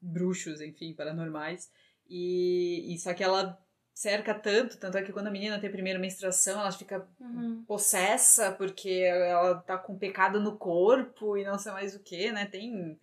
bruxos, 0.00 0.60
enfim, 0.60 0.92
paranormais. 0.92 1.70
E, 2.08 2.92
e 2.92 2.98
só 2.98 3.14
que 3.14 3.22
ela 3.22 3.58
cerca 3.94 4.34
tanto, 4.34 4.76
tanto 4.76 4.98
é 4.98 5.02
que 5.02 5.12
quando 5.12 5.28
a 5.28 5.30
menina 5.30 5.58
tem 5.58 5.68
a 5.68 5.72
primeira 5.72 5.98
menstruação, 5.98 6.60
ela 6.60 6.72
fica 6.72 7.06
Uhum. 7.20 7.64
possessa 7.66 8.50
porque 8.52 8.90
ela 8.90 9.54
tá 9.60 9.78
com 9.78 9.96
pecado 9.96 10.40
no 10.40 10.58
corpo 10.58 11.36
e 11.38 11.44
não 11.44 11.58
sei 11.58 11.72
mais 11.72 11.94
o 11.94 12.02
que, 12.02 12.30
né? 12.32 12.44
Tem. 12.44 12.98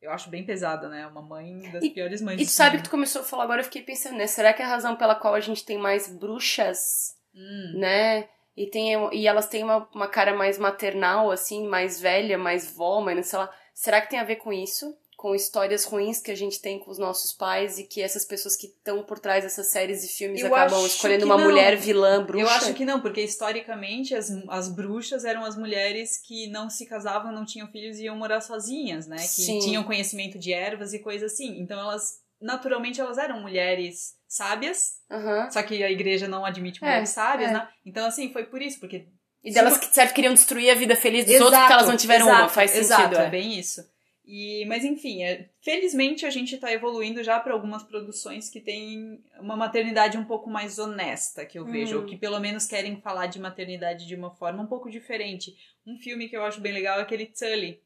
Eu 0.00 0.10
acho 0.10 0.30
bem 0.30 0.44
pesada, 0.44 0.88
né? 0.88 1.06
Uma 1.06 1.22
mãe 1.22 1.70
das 1.70 1.84
E- 1.84 1.90
piores 1.90 2.20
mães 2.20 2.40
E 2.40 2.44
tu 2.44 2.50
sabe 2.50 2.78
que 2.78 2.84
tu 2.84 2.90
começou 2.90 3.22
a 3.22 3.24
falar 3.24 3.44
agora, 3.44 3.60
eu 3.60 3.64
fiquei 3.64 3.82
pensando, 3.82 4.16
né? 4.16 4.26
Será 4.26 4.52
que 4.52 4.60
é 4.62 4.64
a 4.64 4.68
razão 4.68 4.96
pela 4.96 5.14
qual 5.14 5.34
a 5.34 5.40
gente 5.40 5.64
tem 5.64 5.78
mais 5.78 6.08
bruxas, 6.08 7.14
Hum, 7.34 7.78
né? 7.78 8.28
E, 8.56 8.66
tem, 8.66 8.92
e 9.14 9.26
elas 9.26 9.46
têm 9.48 9.62
uma, 9.62 9.88
uma 9.94 10.08
cara 10.08 10.34
mais 10.34 10.58
maternal, 10.58 11.30
assim, 11.30 11.66
mais 11.68 12.00
velha, 12.00 12.36
mais 12.36 12.70
vó, 12.74 13.00
mas 13.00 13.16
não 13.16 13.22
sei 13.22 13.38
lá. 13.38 13.54
Será 13.72 14.00
que 14.00 14.10
tem 14.10 14.18
a 14.18 14.24
ver 14.24 14.36
com 14.36 14.52
isso? 14.52 14.94
Com 15.22 15.36
histórias 15.36 15.84
ruins 15.84 16.20
que 16.20 16.32
a 16.32 16.34
gente 16.34 16.60
tem 16.60 16.80
com 16.80 16.90
os 16.90 16.98
nossos 16.98 17.32
pais 17.32 17.78
e 17.78 17.84
que 17.84 18.02
essas 18.02 18.24
pessoas 18.24 18.56
que 18.56 18.66
estão 18.66 19.04
por 19.04 19.20
trás 19.20 19.44
dessas 19.44 19.68
séries 19.68 20.02
e 20.02 20.08
filmes 20.08 20.40
Eu 20.40 20.52
acabam 20.52 20.84
escolhendo 20.84 21.24
uma 21.24 21.36
não. 21.36 21.44
mulher 21.44 21.76
vilã, 21.76 22.24
bruxa? 22.24 22.44
Eu 22.44 22.48
acho 22.48 22.74
que 22.74 22.84
não, 22.84 23.00
porque 23.00 23.20
historicamente 23.20 24.16
as, 24.16 24.30
as 24.48 24.68
bruxas 24.68 25.24
eram 25.24 25.44
as 25.44 25.56
mulheres 25.56 26.18
que 26.18 26.48
não 26.48 26.68
se 26.68 26.86
casavam, 26.86 27.30
não 27.30 27.44
tinham 27.44 27.68
filhos 27.68 27.98
e 28.00 28.06
iam 28.06 28.16
morar 28.16 28.40
sozinhas, 28.40 29.06
né? 29.06 29.18
Que 29.18 29.28
Sim. 29.28 29.60
tinham 29.60 29.84
conhecimento 29.84 30.40
de 30.40 30.52
ervas 30.52 30.92
e 30.92 30.98
coisas 30.98 31.32
assim. 31.32 31.60
Então 31.60 31.78
elas, 31.78 32.18
naturalmente, 32.40 33.00
elas 33.00 33.16
eram 33.16 33.40
mulheres 33.40 34.14
sábias, 34.26 34.94
Aham. 35.08 35.48
só 35.52 35.62
que 35.62 35.84
a 35.84 35.90
igreja 35.92 36.26
não 36.26 36.44
admite 36.44 36.82
É, 36.82 36.86
mulheres 36.88 37.10
sábias, 37.10 37.50
é. 37.50 37.54
né? 37.54 37.68
Então, 37.86 38.04
assim, 38.06 38.32
foi 38.32 38.42
por 38.42 38.60
isso, 38.60 38.80
porque 38.80 39.06
E 39.44 39.52
delas 39.52 39.78
que, 39.78 39.86
certo, 39.86 40.14
queriam 40.14 40.34
destruir 40.34 40.68
a 40.70 40.74
vida 40.74 40.96
feliz 40.96 41.24
dos 41.26 41.34
outros 41.40 41.58
porque 41.60 41.72
elas 41.74 41.86
não 41.86 41.96
tiveram 41.96 42.26
exato, 42.26 42.42
uma. 42.42 42.48
Faz 42.48 42.70
sentido. 42.72 42.86
Exato, 42.86 43.16
é. 43.20 43.26
é 43.26 43.30
bem 43.30 43.56
isso. 43.56 43.92
E, 44.34 44.64
mas 44.64 44.82
enfim, 44.82 45.22
é, 45.22 45.50
felizmente 45.60 46.24
a 46.24 46.30
gente 46.30 46.56
tá 46.56 46.72
evoluindo 46.72 47.22
já 47.22 47.38
para 47.38 47.52
algumas 47.52 47.82
produções 47.82 48.48
que 48.48 48.60
têm 48.62 49.22
uma 49.38 49.54
maternidade 49.56 50.16
um 50.16 50.24
pouco 50.24 50.48
mais 50.48 50.78
honesta, 50.78 51.44
que 51.44 51.58
eu 51.58 51.66
vejo, 51.66 51.96
Hum. 51.96 52.00
ou 52.00 52.06
que 52.06 52.16
pelo 52.16 52.40
menos 52.40 52.64
querem 52.66 52.98
falar 53.02 53.26
de 53.26 53.38
maternidade 53.38 54.06
de 54.06 54.14
uma 54.14 54.30
forma 54.30 54.62
um 54.62 54.66
pouco 54.66 54.90
diferente. 54.90 55.54
Um 55.86 55.98
filme 55.98 56.30
que 56.30 56.36
eu 56.36 56.42
acho 56.44 56.62
bem 56.62 56.72
legal 56.72 56.98
é 56.98 57.02
aquele 57.02 57.26
Tully, 57.26 57.82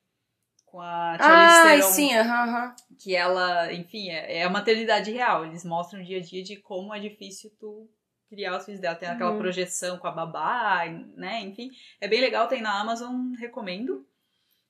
com 0.66 0.80
a 0.80 1.18
Charlize 1.18 1.62
Theron, 1.62 1.82
sim, 1.82 2.14
aham, 2.14 2.48
aham. 2.48 2.74
que 3.02 3.16
ela, 3.16 3.72
enfim, 3.72 4.10
é, 4.10 4.38
é 4.38 4.42
a 4.44 4.50
maternidade 4.50 5.10
real. 5.10 5.46
Eles 5.46 5.64
mostram 5.64 6.00
o 6.00 6.04
dia 6.04 6.18
a 6.18 6.20
dia 6.22 6.44
de 6.44 6.56
como 6.56 6.94
é 6.94 7.00
difícil 7.00 7.50
tu 7.58 7.90
criar 8.28 8.56
os 8.56 8.64
filhos 8.64 8.80
dela. 8.80 8.94
Tem 8.94 9.08
aquela 9.08 9.32
Uhum. 9.32 9.38
projeção 9.38 9.98
com 9.98 10.06
a 10.06 10.12
babá, 10.12 10.84
né? 11.16 11.40
Enfim, 11.40 11.70
é 12.00 12.06
bem 12.06 12.20
legal, 12.20 12.46
tem 12.46 12.62
na 12.62 12.80
Amazon, 12.80 13.32
recomendo. 13.36 14.06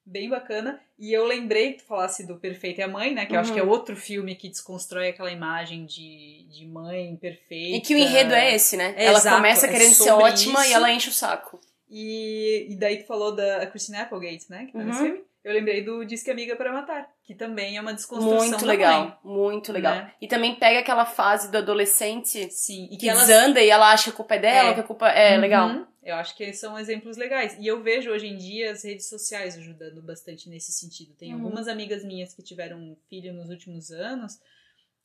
Bem 0.08 0.28
bacana. 0.28 0.80
E 0.98 1.12
eu 1.12 1.26
lembrei 1.26 1.72
que 1.72 1.78
tu 1.82 1.84
falasse 1.86 2.24
do 2.24 2.36
Perfeita 2.36 2.80
e 2.80 2.84
a 2.84 2.88
Mãe, 2.88 3.12
né? 3.12 3.26
Que 3.26 3.34
eu 3.34 3.40
acho 3.40 3.50
Uhum. 3.50 3.54
que 3.56 3.60
é 3.60 3.64
outro 3.64 3.96
filme 3.96 4.36
que 4.36 4.48
desconstrói 4.48 5.08
aquela 5.08 5.32
imagem 5.32 5.84
de, 5.84 6.44
de 6.48 6.64
mãe 6.64 7.16
perfeita. 7.16 7.76
E 7.76 7.80
que 7.80 7.92
o 7.94 7.98
enredo 7.98 8.32
é 8.32 8.54
esse, 8.54 8.76
né? 8.76 8.94
É, 8.96 9.06
ela 9.06 9.18
exato, 9.18 9.36
começa 9.36 9.66
é 9.66 9.70
querendo 9.72 9.92
ser 9.92 10.04
sobre 10.04 10.24
ótima 10.24 10.60
isso. 10.62 10.70
e 10.70 10.72
ela 10.74 10.92
enche 10.92 11.08
o 11.08 11.12
saco. 11.12 11.60
E, 11.90 12.66
e 12.70 12.76
daí 12.76 12.98
tu 12.98 13.06
falou 13.06 13.34
da 13.34 13.66
Christine 13.66 13.98
Applegate, 13.98 14.46
né? 14.48 14.66
Que 14.66 14.72
tá 14.72 14.78
nesse 14.84 14.98
Uhum. 15.00 15.04
filme. 15.06 15.24
Eu 15.48 15.52
lembrei 15.54 15.82
do 15.84 16.04
Disque 16.04 16.30
Amiga 16.30 16.56
para 16.56 16.72
Matar, 16.72 17.08
que 17.22 17.34
também 17.34 17.76
é 17.76 17.80
uma 17.80 17.94
desconstrução 17.94 18.48
Muito 18.48 18.66
legal, 18.66 19.04
mãe. 19.04 19.16
muito 19.24 19.72
legal. 19.72 19.94
Né? 19.94 20.12
E 20.20 20.26
também 20.26 20.54
pega 20.56 20.80
aquela 20.80 21.06
fase 21.06 21.50
do 21.50 21.58
adolescente 21.58 22.50
Sim, 22.50 22.88
e 22.90 22.96
que 22.96 23.08
elas- 23.08 23.26
desanda 23.26 23.60
e 23.62 23.70
ela 23.70 23.92
acha 23.92 24.04
que 24.04 24.10
a 24.10 24.14
culpa 24.14 24.34
é 24.34 24.38
dela, 24.38 24.70
É. 24.70 24.74
que 24.74 24.80
a 24.80 24.82
culpa 24.82 25.08
é 25.08 25.34
Uhum. 25.36 25.40
legal. 25.40 25.86
Eu 26.02 26.14
acho 26.16 26.36
que 26.36 26.52
são 26.52 26.78
exemplos 26.78 27.16
legais. 27.16 27.56
E 27.58 27.66
eu 27.66 27.82
vejo 27.82 28.10
hoje 28.10 28.26
em 28.28 28.36
dia 28.36 28.70
as 28.72 28.84
redes 28.84 29.08
sociais 29.08 29.56
ajudando 29.56 30.00
bastante 30.02 30.48
nesse 30.48 30.72
sentido. 30.72 31.14
Tem 31.14 31.32
Uhum. 31.34 31.42
algumas 31.42 31.66
amigas 31.68 32.04
minhas 32.04 32.32
que 32.34 32.42
tiveram 32.42 32.78
um 32.78 32.96
filho 33.08 33.32
nos 33.32 33.48
últimos 33.50 33.90
anos 33.90 34.38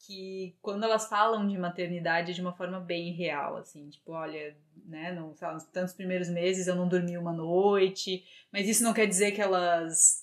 que 0.06 0.56
quando 0.64 0.84
elas 0.84 1.08
falam 1.08 1.48
de 1.48 1.56
maternidade 1.60 2.32
é 2.32 2.34
de 2.34 2.42
uma 2.42 2.54
forma 2.54 2.80
bem 2.80 3.14
real, 3.14 3.58
assim, 3.58 3.88
tipo, 3.90 4.12
olha, 4.14 4.56
né, 4.86 5.12
não, 5.12 5.36
sei 5.36 5.48
lá, 5.48 5.54
nos 5.54 5.66
tantos 5.66 5.94
primeiros 5.94 6.28
meses 6.28 6.66
eu 6.68 6.76
não 6.76 6.88
dormi 6.88 7.16
uma 7.18 7.32
noite, 7.32 8.24
mas 8.52 8.68
isso 8.68 8.84
não 8.84 8.94
quer 8.94 9.06
dizer 9.06 9.32
que 9.32 9.42
elas 9.42 10.21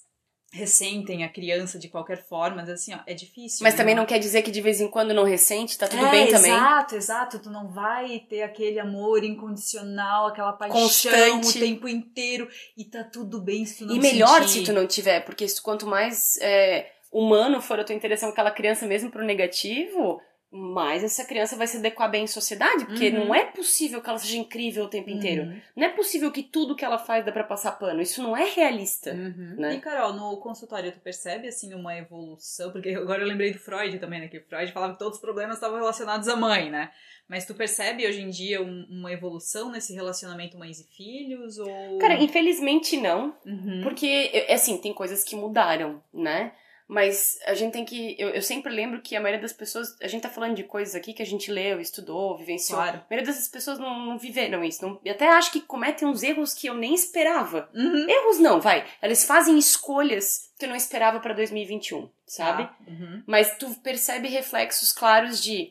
ressentem 0.50 1.24
a 1.24 1.28
criança 1.28 1.78
de 1.78 1.88
qualquer 1.88 2.24
forma, 2.26 2.56
mas 2.56 2.70
assim, 2.70 2.94
ó, 2.94 2.98
é 3.06 3.12
difícil. 3.12 3.58
Mas 3.62 3.74
também 3.74 3.94
né? 3.94 4.00
não 4.00 4.06
quer 4.06 4.18
dizer 4.18 4.40
que 4.42 4.50
de 4.50 4.60
vez 4.62 4.80
em 4.80 4.88
quando 4.88 5.12
não 5.12 5.24
ressente, 5.24 5.76
tá 5.76 5.86
tudo 5.86 6.06
É, 6.06 6.10
bem 6.10 6.28
também. 6.28 6.50
Exato, 6.50 6.94
exato. 6.96 7.38
Tu 7.38 7.50
não 7.50 7.68
vai 7.68 8.20
ter 8.20 8.42
aquele 8.42 8.80
amor 8.80 9.22
incondicional, 9.24 10.28
aquela 10.28 10.52
paixão 10.52 10.80
Constante. 10.80 11.58
o 11.58 11.60
tempo 11.60 11.86
inteiro 11.88 12.48
e 12.76 12.84
tá 12.84 13.04
tudo 13.04 13.40
bem 13.40 13.66
se 13.66 13.78
tu 13.78 13.86
não 13.86 13.96
E 13.96 14.00
melhor 14.00 14.40
sentir. 14.42 14.60
se 14.60 14.64
tu 14.64 14.72
não 14.72 14.86
tiver, 14.86 15.20
porque 15.24 15.44
quanto 15.62 15.86
mais 15.86 16.36
é, 16.40 16.92
humano 17.12 17.60
for 17.60 17.78
a 17.78 17.84
tua 17.84 17.94
interação 17.94 18.28
com 18.28 18.32
aquela 18.32 18.50
criança, 18.50 18.86
mesmo 18.86 19.10
pro 19.10 19.24
negativo, 19.24 20.20
mais 20.50 21.04
essa 21.04 21.24
criança 21.26 21.56
vai 21.56 21.66
se 21.66 21.76
adequar 21.76 22.10
bem 22.10 22.24
em 22.24 22.26
sociedade, 22.26 22.86
porque 22.86 23.08
Uhum. 23.10 23.26
não 23.26 23.34
é 23.34 23.44
possível 23.44 24.00
que 24.00 24.08
ela 24.08 24.18
seja 24.18 24.38
incrível 24.38 24.84
o 24.84 24.88
tempo 24.88 25.10
inteiro. 25.10 25.42
Uhum. 25.42 25.60
Não 25.76 25.86
é 25.86 25.90
possível 25.90 26.32
que 26.32 26.42
tudo 26.42 26.74
que 26.74 26.84
ela 26.84 26.98
faz 26.98 27.24
dá 27.24 27.30
pra 27.30 27.44
passar 27.44 27.72
pano. 27.72 28.00
Isso 28.00 28.22
não 28.22 28.34
é 28.36 28.44
realista. 28.48 29.12
Uhum. 29.12 29.56
né? 29.58 29.74
E 29.74 29.80
Carol, 29.80 30.14
no 30.14 30.38
consultório 30.38 30.90
tu 30.90 31.00
percebe 31.00 31.48
assim 31.48 31.74
uma 31.74 31.96
evolução? 31.98 32.72
Porque 32.72 32.88
agora 32.90 33.20
eu 33.22 33.26
lembrei 33.28 33.52
do 33.52 33.58
Freud 33.58 33.98
também, 33.98 34.20
né? 34.20 34.28
Que 34.28 34.38
o 34.38 34.44
Freud 34.44 34.72
falava 34.72 34.94
que 34.94 34.98
todos 34.98 35.16
os 35.16 35.20
problemas 35.20 35.56
estavam 35.56 35.76
relacionados 35.78 36.28
à 36.28 36.34
mãe, 36.36 36.70
né? 36.70 36.90
Mas 37.28 37.44
tu 37.44 37.54
percebe 37.54 38.06
hoje 38.06 38.22
em 38.22 38.30
dia 38.30 38.62
um- 38.62 38.86
uma 38.88 39.12
evolução 39.12 39.70
nesse 39.70 39.92
relacionamento 39.92 40.56
mães 40.58 40.80
e 40.80 40.84
filhos? 40.84 41.58
Ou... 41.58 41.98
Cara, 41.98 42.14
infelizmente 42.14 42.96
não. 42.96 43.34
Uhum. 43.44 43.80
Porque, 43.82 44.30
é, 44.32 44.54
assim, 44.54 44.78
tem 44.78 44.94
coisas 44.94 45.22
que 45.22 45.36
mudaram, 45.36 46.02
né? 46.12 46.52
Mas 46.88 47.38
a 47.44 47.52
gente 47.52 47.74
tem 47.74 47.84
que. 47.84 48.16
Eu, 48.18 48.30
eu 48.30 48.40
sempre 48.40 48.72
lembro 48.72 49.02
que 49.02 49.14
a 49.14 49.20
maioria 49.20 49.42
das 49.42 49.52
pessoas. 49.52 49.94
A 50.00 50.08
gente 50.08 50.22
tá 50.22 50.30
falando 50.30 50.54
de 50.56 50.64
coisas 50.64 50.94
aqui 50.94 51.12
que 51.12 51.22
a 51.22 51.26
gente 51.26 51.52
leu, 51.52 51.78
estudou, 51.78 52.38
vivenciou. 52.38 52.78
Claro. 52.78 52.96
A 52.96 53.06
maioria 53.10 53.30
dessas 53.30 53.46
pessoas 53.46 53.78
não, 53.78 54.06
não 54.06 54.18
viveram 54.18 54.64
isso. 54.64 54.82
Não, 54.82 54.98
e 55.04 55.10
até 55.10 55.28
acho 55.28 55.52
que 55.52 55.60
cometem 55.60 56.08
uns 56.08 56.22
erros 56.22 56.54
que 56.54 56.66
eu 56.66 56.74
nem 56.74 56.94
esperava. 56.94 57.68
Uhum. 57.74 58.08
Erros 58.08 58.38
não, 58.38 58.58
vai. 58.58 58.86
Eles 59.02 59.26
fazem 59.26 59.58
escolhas 59.58 60.50
que 60.58 60.64
eu 60.64 60.70
não 60.70 60.76
esperava 60.76 61.20
pra 61.20 61.34
2021, 61.34 62.08
sabe? 62.26 62.64
Tá. 62.64 62.76
Uhum. 62.86 63.22
Mas 63.26 63.58
tu 63.58 63.68
percebe 63.80 64.28
reflexos 64.28 64.90
claros 64.90 65.42
de. 65.42 65.70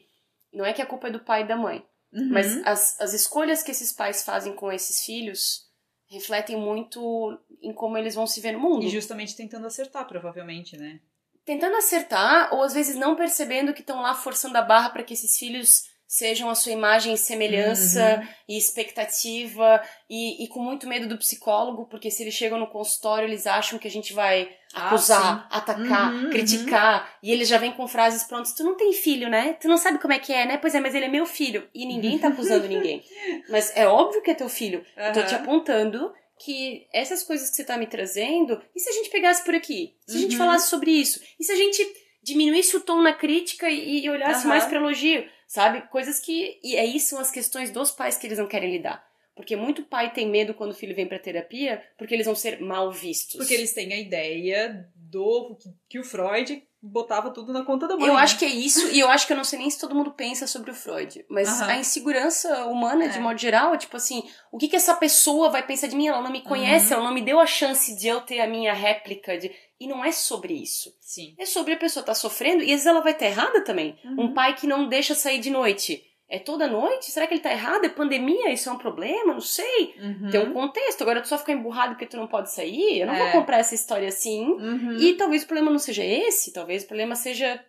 Não 0.54 0.66
é 0.66 0.72
que 0.72 0.84
a 0.84 0.86
culpa 0.86 1.08
é 1.08 1.12
do 1.12 1.20
pai 1.20 1.42
e 1.42 1.48
da 1.48 1.58
mãe. 1.58 1.84
Uhum. 2.14 2.30
Mas 2.30 2.64
as, 2.64 3.02
as 3.02 3.14
escolhas 3.14 3.64
que 3.64 3.72
esses 3.72 3.92
pais 3.92 4.24
fazem 4.24 4.54
com 4.54 4.72
esses 4.72 5.04
filhos 5.04 5.67
refletem 6.08 6.58
muito 6.58 7.38
em 7.62 7.74
como 7.74 7.98
eles 7.98 8.16
vão 8.16 8.26
se 8.26 8.40
ver 8.42 8.54
no 8.54 8.60
mundo. 8.60 8.86
E 8.86 8.90
justamente 8.90 9.36
tentando 9.36 9.68
acertar, 9.68 10.08
provavelmente, 10.08 10.78
né? 10.78 11.00
Tentando 11.46 11.78
acertar, 11.78 12.54
ou 12.54 12.62
às 12.64 12.74
vezes 12.74 12.96
não 12.96 13.16
percebendo 13.16 13.74
que 13.74 13.82
estão 13.82 14.02
lá 14.02 14.14
forçando 14.14 14.58
a 14.58 14.62
barra 14.62 14.90
para 14.90 15.04
que 15.04 15.14
esses 15.14 15.38
filhos 15.38 15.90
sejam 16.08 16.50
a 16.50 16.56
sua 16.56 16.72
imagem 16.72 17.14
e 17.14 17.18
semelhança 17.18 18.20
Uhum. 18.22 18.28
e 18.48 18.58
expectativa 18.58 19.82
e, 20.10 20.44
e 20.44 20.48
com 20.48 20.60
muito 20.62 20.88
medo 20.88 21.08
do 21.08 21.18
psicólogo, 21.18 21.86
porque 21.88 22.10
se 22.10 22.24
eles 22.24 22.34
chegam 22.34 22.58
no 22.58 22.68
consultório 22.68 23.28
eles 23.28 23.46
acham 23.46 23.78
que 23.78 23.88
a 23.88 23.92
gente 23.92 24.14
vai 24.14 24.50
Ah, 24.74 24.88
acusar, 24.88 25.48
atacar, 25.52 26.14
Uhum, 26.14 26.30
criticar 26.30 27.18
e 27.22 27.32
eles 27.32 27.48
já 27.48 27.58
vêm 27.58 27.72
com 27.74 27.88
frases 27.88 28.24
prontas. 28.24 28.54
Tu 28.54 28.64
não 28.64 28.76
tem 28.76 28.94
filho, 28.94 29.30
né? 29.30 29.54
Tu 29.60 29.68
não 29.68 29.78
sabe 29.78 30.00
como 30.00 30.14
é 30.14 30.20
que 30.20 30.32
é, 30.34 30.46
né? 30.46 30.58
Pois 30.58 30.74
é, 30.76 30.80
mas 30.80 30.96
ele 30.96 31.06
é 31.06 31.10
meu 31.10 31.26
filho. 31.26 31.68
E 31.74 31.86
ninguém 31.86 32.18
tá 32.18 32.30
acusando 32.30 32.68
ninguém. 32.68 33.04
Mas 33.50 33.72
é 33.76 33.88
óbvio 33.88 34.22
que 34.22 34.32
é 34.32 34.34
teu 34.34 34.50
filho. 34.50 34.86
Eu 34.96 35.14
tô 35.14 35.24
te 35.24 35.36
apontando 35.36 36.14
que 36.40 36.86
essas 36.94 37.24
coisas 37.24 37.50
que 37.50 37.56
você 37.56 37.64
tá 37.64 37.78
me 37.78 37.88
trazendo, 37.88 38.62
e 38.76 38.80
se 38.80 38.90
a 38.90 38.94
gente 38.94 39.10
pegasse 39.10 39.44
por 39.44 39.56
aqui? 39.56 39.96
Se 40.08 40.18
a 40.18 40.20
gente 40.22 40.34
Uhum. 40.34 40.38
falasse 40.38 40.70
sobre 40.70 40.92
isso? 40.92 41.20
E 41.40 41.44
se 41.44 41.52
a 41.52 41.56
gente 41.56 41.82
diminuísse 42.22 42.76
o 42.76 42.82
tom 42.82 43.02
na 43.02 43.14
crítica 43.14 43.70
e, 43.70 44.04
e 44.06 44.10
olhasse 44.10 44.46
mais 44.46 44.66
para 44.66 44.78
elogio? 44.80 45.26
Sabe? 45.48 45.82
Coisas 45.90 46.20
que. 46.20 46.60
E 46.62 46.78
aí 46.78 47.00
são 47.00 47.20
as 47.20 47.32
questões 47.32 47.72
dos 47.72 47.92
pais 47.92 48.18
que 48.18 48.28
eles 48.28 48.38
não 48.38 48.48
querem 48.48 48.72
lidar. 48.72 49.08
Porque 49.34 49.56
muito 49.56 49.84
pai 49.84 50.12
tem 50.12 50.28
medo 50.28 50.54
quando 50.54 50.72
o 50.72 50.76
filho 50.76 50.96
vem 50.96 51.08
pra 51.08 51.20
terapia, 51.20 51.84
porque 51.96 52.14
eles 52.14 52.26
vão 52.26 52.36
ser 52.36 52.60
mal 52.60 52.92
vistos. 52.92 53.38
Porque 53.38 53.54
eles 53.54 53.72
têm 53.72 53.94
a 53.94 53.98
ideia 53.98 54.90
do 54.96 55.56
que, 55.56 55.70
que 55.88 56.00
o 56.00 56.04
Freud 56.04 56.67
botava 56.82 57.32
tudo 57.32 57.52
na 57.52 57.64
conta 57.64 57.88
da 57.88 57.96
mãe. 57.98 58.08
Eu 58.08 58.14
né? 58.14 58.22
acho 58.22 58.38
que 58.38 58.46
é 58.46 58.50
isso, 58.50 58.88
e 58.90 59.00
eu 59.00 59.10
acho 59.10 59.26
que 59.26 59.34
eu 59.34 59.38
não 59.38 59.44
sei 59.44 59.60
nem 59.60 59.70
se 59.70 59.80
todo 59.80 59.96
mundo 59.96 60.12
pensa 60.12 60.46
sobre 60.46 60.72
o 60.72 60.76
Freud. 60.76 61.26
Mas 61.30 61.62
a 61.62 61.78
insegurança 61.78 62.66
humana, 62.66 63.10
de 63.10 63.18
É. 63.18 63.22
modo 63.22 63.38
geral, 63.40 63.74
é 63.74 63.78
tipo 63.78 63.98
assim, 63.98 64.24
o 64.52 64.58
que 64.58 64.68
que 64.68 64.76
essa 64.76 64.94
pessoa 64.96 65.50
vai 65.50 65.66
pensar 65.66 65.88
de 65.88 65.96
mim? 65.96 66.08
Ela 66.08 66.22
não 66.22 66.32
me 66.32 66.42
conhece, 66.42 66.88
Uhum. 66.94 67.00
ela 67.00 67.08
não 67.10 67.14
me 67.14 67.22
deu 67.22 67.40
a 67.40 67.46
chance 67.46 67.96
de 67.96 68.08
eu 68.08 68.22
ter 68.22 68.40
a 68.40 68.48
minha 68.48 68.74
réplica. 68.74 69.38
De... 69.38 69.52
E 69.80 69.88
não 69.88 70.04
é 70.04 70.12
sobre 70.12 70.54
isso. 70.54 70.96
Sim. 71.02 71.36
É 71.38 71.46
sobre 71.46 71.74
a 71.74 71.78
pessoa 71.78 72.02
estar 72.02 72.16
sofrendo, 72.16 72.62
e 72.64 72.66
às 72.66 72.70
vezes 72.72 72.86
ela 72.88 73.02
vai 73.02 73.12
estar 73.14 73.26
errada 73.26 73.64
também. 73.64 73.98
Uhum. 74.06 74.26
Um 74.26 74.34
pai 74.34 74.56
que 74.56 74.66
não 74.68 74.88
deixa 74.88 75.14
sair 75.16 75.40
de 75.40 75.50
noite. 75.50 76.04
É 76.30 76.40
toda 76.40 76.68
noite? 76.68 77.10
Será 77.10 77.26
que 77.26 77.34
ele 77.34 77.42
tá 77.42 77.52
errado? 77.52 77.86
É 77.86 77.90
pandemia? 77.90 78.52
Isso 78.52 78.68
é 78.68 78.72
um 78.74 78.78
problema? 78.78 79.34
Não 79.34 79.40
sei. 79.40 79.96
Uhum. 79.98 80.30
Tem 80.30 80.42
um 80.42 80.52
contexto. 80.52 81.02
Agora 81.02 81.22
tu 81.22 81.28
só 81.30 81.38
ficar 81.38 81.54
emburrado 81.54 81.94
porque 81.94 82.06
tu 82.06 82.18
não 82.18 82.28
pode 82.28 82.52
sair? 82.52 83.00
Eu 83.00 83.08
não 83.08 83.16
vou 83.16 83.28
É. 83.28 83.32
comprar 83.32 83.60
essa 83.60 83.74
história 83.74 84.10
assim. 84.10 84.44
Uhum. 84.46 84.98
E 85.00 85.14
talvez 85.14 85.44
o 85.44 85.48
problema 85.48 85.72
não 85.72 85.80
seja 85.80 86.04
esse, 86.04 86.52
talvez 86.52 86.84
o 86.84 86.88
problema 86.88 87.16
seja 87.16 87.64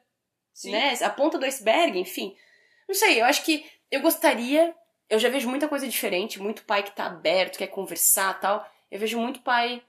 Sim. 0.52 0.72
né, 0.72 0.94
a 1.02 1.08
ponta 1.10 1.38
do 1.38 1.44
iceberg, 1.44 1.98
enfim. 2.00 2.34
Não 2.88 2.94
sei, 2.96 3.20
eu 3.20 3.26
acho 3.26 3.44
que 3.44 3.64
eu 3.92 4.00
gostaria. 4.00 4.74
Eu 5.08 5.18
já 5.20 5.28
vejo 5.28 5.48
muita 5.48 5.68
coisa 5.68 5.86
diferente, 5.86 6.42
muito 6.42 6.64
pai 6.64 6.82
que 6.82 6.90
tá 6.94 7.06
aberto, 7.06 7.58
quer 7.58 7.68
conversar 7.68 8.40
tal. 8.40 8.68
Eu 8.90 8.98
vejo 8.98 9.18
muito 9.20 9.40
pai 9.40 9.80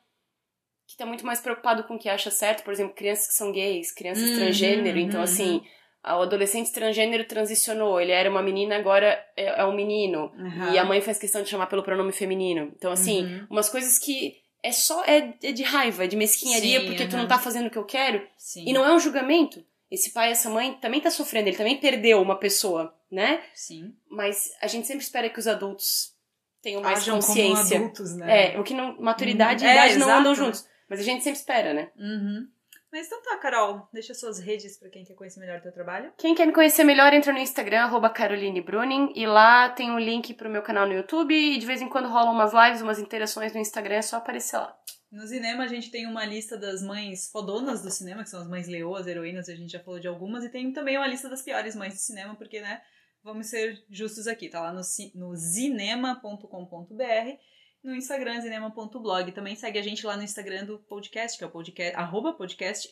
que 0.88 0.96
tá 0.96 1.06
muito 1.08 1.26
mais 1.26 1.40
preocupado 1.42 1.84
com 1.86 1.96
o 1.96 2.00
que 2.00 2.08
acha 2.08 2.30
certo, 2.32 2.64
por 2.64 2.72
exemplo, 2.72 2.94
crianças 2.96 3.28
que 3.28 3.34
são 3.34 3.52
gays, 3.52 3.92
crianças 3.92 4.30
Uhum, 4.30 4.36
transgênero. 4.38 4.98
Então, 5.00 5.20
uhum. 5.20 5.24
assim, 5.24 5.64
o 6.06 6.22
adolescente 6.22 6.72
transgênero 6.72 7.26
transicionou, 7.26 8.00
ele 8.00 8.12
era 8.12 8.30
uma 8.30 8.42
menina, 8.42 8.76
agora 8.78 9.22
é, 9.36 9.62
é 9.62 9.66
um 9.66 9.74
menino. 9.76 10.32
Uhum. 10.38 10.74
E 10.74 10.78
a 10.78 10.86
mãe 10.86 11.02
faz 11.02 11.18
questão 11.20 11.42
de 11.44 11.50
chamar 11.50 11.68
pelo 11.68 11.84
pronome 11.84 12.12
feminino. 12.12 12.72
Então, 12.76 12.92
assim, 12.92 13.24
Uhum. 13.26 13.48
umas 13.50 13.70
coisas 13.70 14.00
que 14.00 14.38
é 14.64 14.72
só 14.72 15.04
é, 15.06 15.34
é 15.44 15.52
de 15.52 15.64
raiva, 15.64 16.04
é 16.04 16.08
de 16.08 16.16
mesquinharia, 16.16 16.80
Sim, 16.82 16.86
porque 16.88 17.06
tu 17.08 17.14
aham. 17.14 17.22
não 17.24 17.28
tá 17.28 17.38
fazendo 17.40 17.68
o 17.68 17.70
que 17.70 17.78
eu 17.78 17.86
quero. 17.86 18.26
Sim. 18.38 18.64
E 18.68 18.74
não 18.74 18.86
é 18.86 18.94
um 18.94 19.00
julgamento. 19.00 19.64
Esse 19.92 20.12
pai 20.12 20.32
essa 20.32 20.50
mãe 20.50 20.74
também 20.82 21.02
tá 21.02 21.10
sofrendo, 21.10 21.48
ele 21.50 21.58
também 21.58 21.78
perdeu 21.78 22.22
uma 22.22 22.36
pessoa, 22.38 22.94
né? 23.12 23.42
Sim. 23.56 23.94
Mas 24.10 24.52
a 24.62 24.68
gente 24.68 24.86
sempre 24.86 25.04
espera 25.04 25.30
que 25.30 25.40
os 25.40 25.48
adultos 25.48 26.14
tenham 26.62 26.82
mais 26.82 27.00
Ajam 27.00 27.16
consciência. 27.16 27.78
como 27.78 27.86
adultos, 27.86 28.16
né? 28.16 28.54
É, 28.54 28.60
o 28.60 28.64
que 28.64 28.74
não. 28.74 28.96
Maturidade 29.02 29.64
Uhum. 29.64 29.70
e 29.70 29.74
É, 29.74 29.76
idade 29.76 29.94
não 29.98 30.08
exato, 30.08 30.20
andam 30.20 30.36
juntos. 30.36 30.68
Mas 30.90 31.00
a 31.00 31.04
gente 31.04 31.24
sempre 31.24 31.40
espera, 31.40 31.74
né? 31.74 31.90
Uhum. 31.98 32.48
Mas 32.92 33.08
então 33.08 33.22
tá, 33.22 33.38
Carol. 33.38 33.88
Deixa 33.94 34.14
suas 34.14 34.40
redes 34.40 34.78
pra 34.78 34.90
quem 34.90 35.04
quer 35.04 35.14
conhecer 35.14 35.40
melhor 35.40 35.60
o 35.60 35.62
teu 35.62 35.72
trabalho. 35.72 36.12
Quem 36.18 36.34
quer 36.34 36.48
me 36.48 36.54
conhecer 36.54 36.84
melhor, 36.84 37.14
entra 37.14 37.32
no 37.32 37.40
Instagram, 37.40 37.82
arroba 37.82 38.10
Caroline 38.10 38.62
Bruning, 38.62 39.14
e 39.16 39.28
lá 39.28 39.70
tem 39.70 39.92
um 39.92 40.00
link 40.00 40.34
pro 40.34 40.50
meu 40.50 40.64
canal 40.64 40.88
no 40.88 40.94
YouTube, 40.94 41.34
e 41.34 41.58
de 41.58 41.66
vez 41.66 41.82
em 41.82 41.90
quando 41.90 42.10
rolam 42.10 42.34
umas 42.34 42.54
lives, 42.54 42.82
umas 42.82 43.00
interações 43.00 43.54
no 43.54 43.60
Instagram, 43.60 43.96
é 43.96 44.02
só 44.02 44.18
aparecer 44.18 44.58
lá. 44.58 44.76
No 45.12 45.26
cinema, 45.28 45.64
a 45.64 45.68
gente 45.68 45.90
tem 45.90 46.06
uma 46.06 46.26
lista 46.26 46.58
das 46.58 46.84
mães 46.84 47.30
fodonas 47.32 47.82
do 47.82 47.90
cinema, 47.90 48.24
que 48.24 48.30
são 48.30 48.42
as 48.42 48.48
mães 48.48 48.68
leoas, 48.68 49.08
heroínas, 49.08 49.50
a 49.50 49.56
gente 49.56 49.72
já 49.72 49.80
falou 49.80 50.00
de 50.00 50.08
algumas, 50.08 50.44
e 50.44 50.50
tem 50.50 50.72
também 50.72 50.98
uma 50.98 51.08
lista 51.08 51.30
das 51.30 51.42
piores 51.42 51.76
mães 51.76 51.94
do 51.94 52.00
cinema, 52.00 52.36
porque, 52.36 52.62
né, 52.62 52.82
vamos 53.24 53.48
ser 53.48 53.84
justos 53.90 54.28
aqui, 54.28 54.50
tá 54.50 54.62
lá 54.62 54.74
no, 54.74 54.82
no 55.16 55.36
zinema.com.br, 55.36 57.40
no 57.84 57.96
Instagram, 57.96 58.42
zinema.blog. 58.42 59.32
Também 59.32 59.56
segue 59.56 59.80
a 59.80 59.82
gente 59.82 60.06
lá 60.06 60.18
no 60.18 60.24
Instagram 60.24 60.66
do 60.66 60.80
podcast, 60.80 61.38
que 61.38 61.44
é 61.44 61.48
o 61.48 61.52
podcast, 61.52 61.96
arroba 61.96 62.34
podcast 62.34 62.90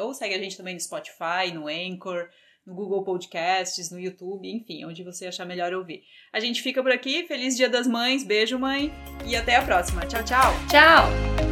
ou 0.00 0.14
segue 0.14 0.34
a 0.34 0.38
gente 0.38 0.56
também 0.56 0.74
no 0.74 0.80
Spotify, 0.80 1.52
no 1.52 1.68
Anchor, 1.68 2.28
no 2.66 2.74
Google 2.74 3.04
Podcasts, 3.04 3.90
no 3.90 3.98
YouTube, 3.98 4.48
enfim, 4.48 4.84
onde 4.84 5.02
você 5.02 5.26
achar 5.26 5.44
melhor 5.44 5.72
ouvir. 5.72 6.02
A 6.32 6.40
gente 6.40 6.62
fica 6.62 6.82
por 6.82 6.92
aqui, 6.92 7.26
feliz 7.26 7.56
Dia 7.56 7.68
das 7.68 7.86
Mães, 7.86 8.24
beijo 8.24 8.58
mãe, 8.58 8.92
e 9.26 9.34
até 9.34 9.56
a 9.56 9.64
próxima. 9.64 10.06
Tchau, 10.06 10.24
tchau! 10.24 10.52
Tchau! 10.70 11.49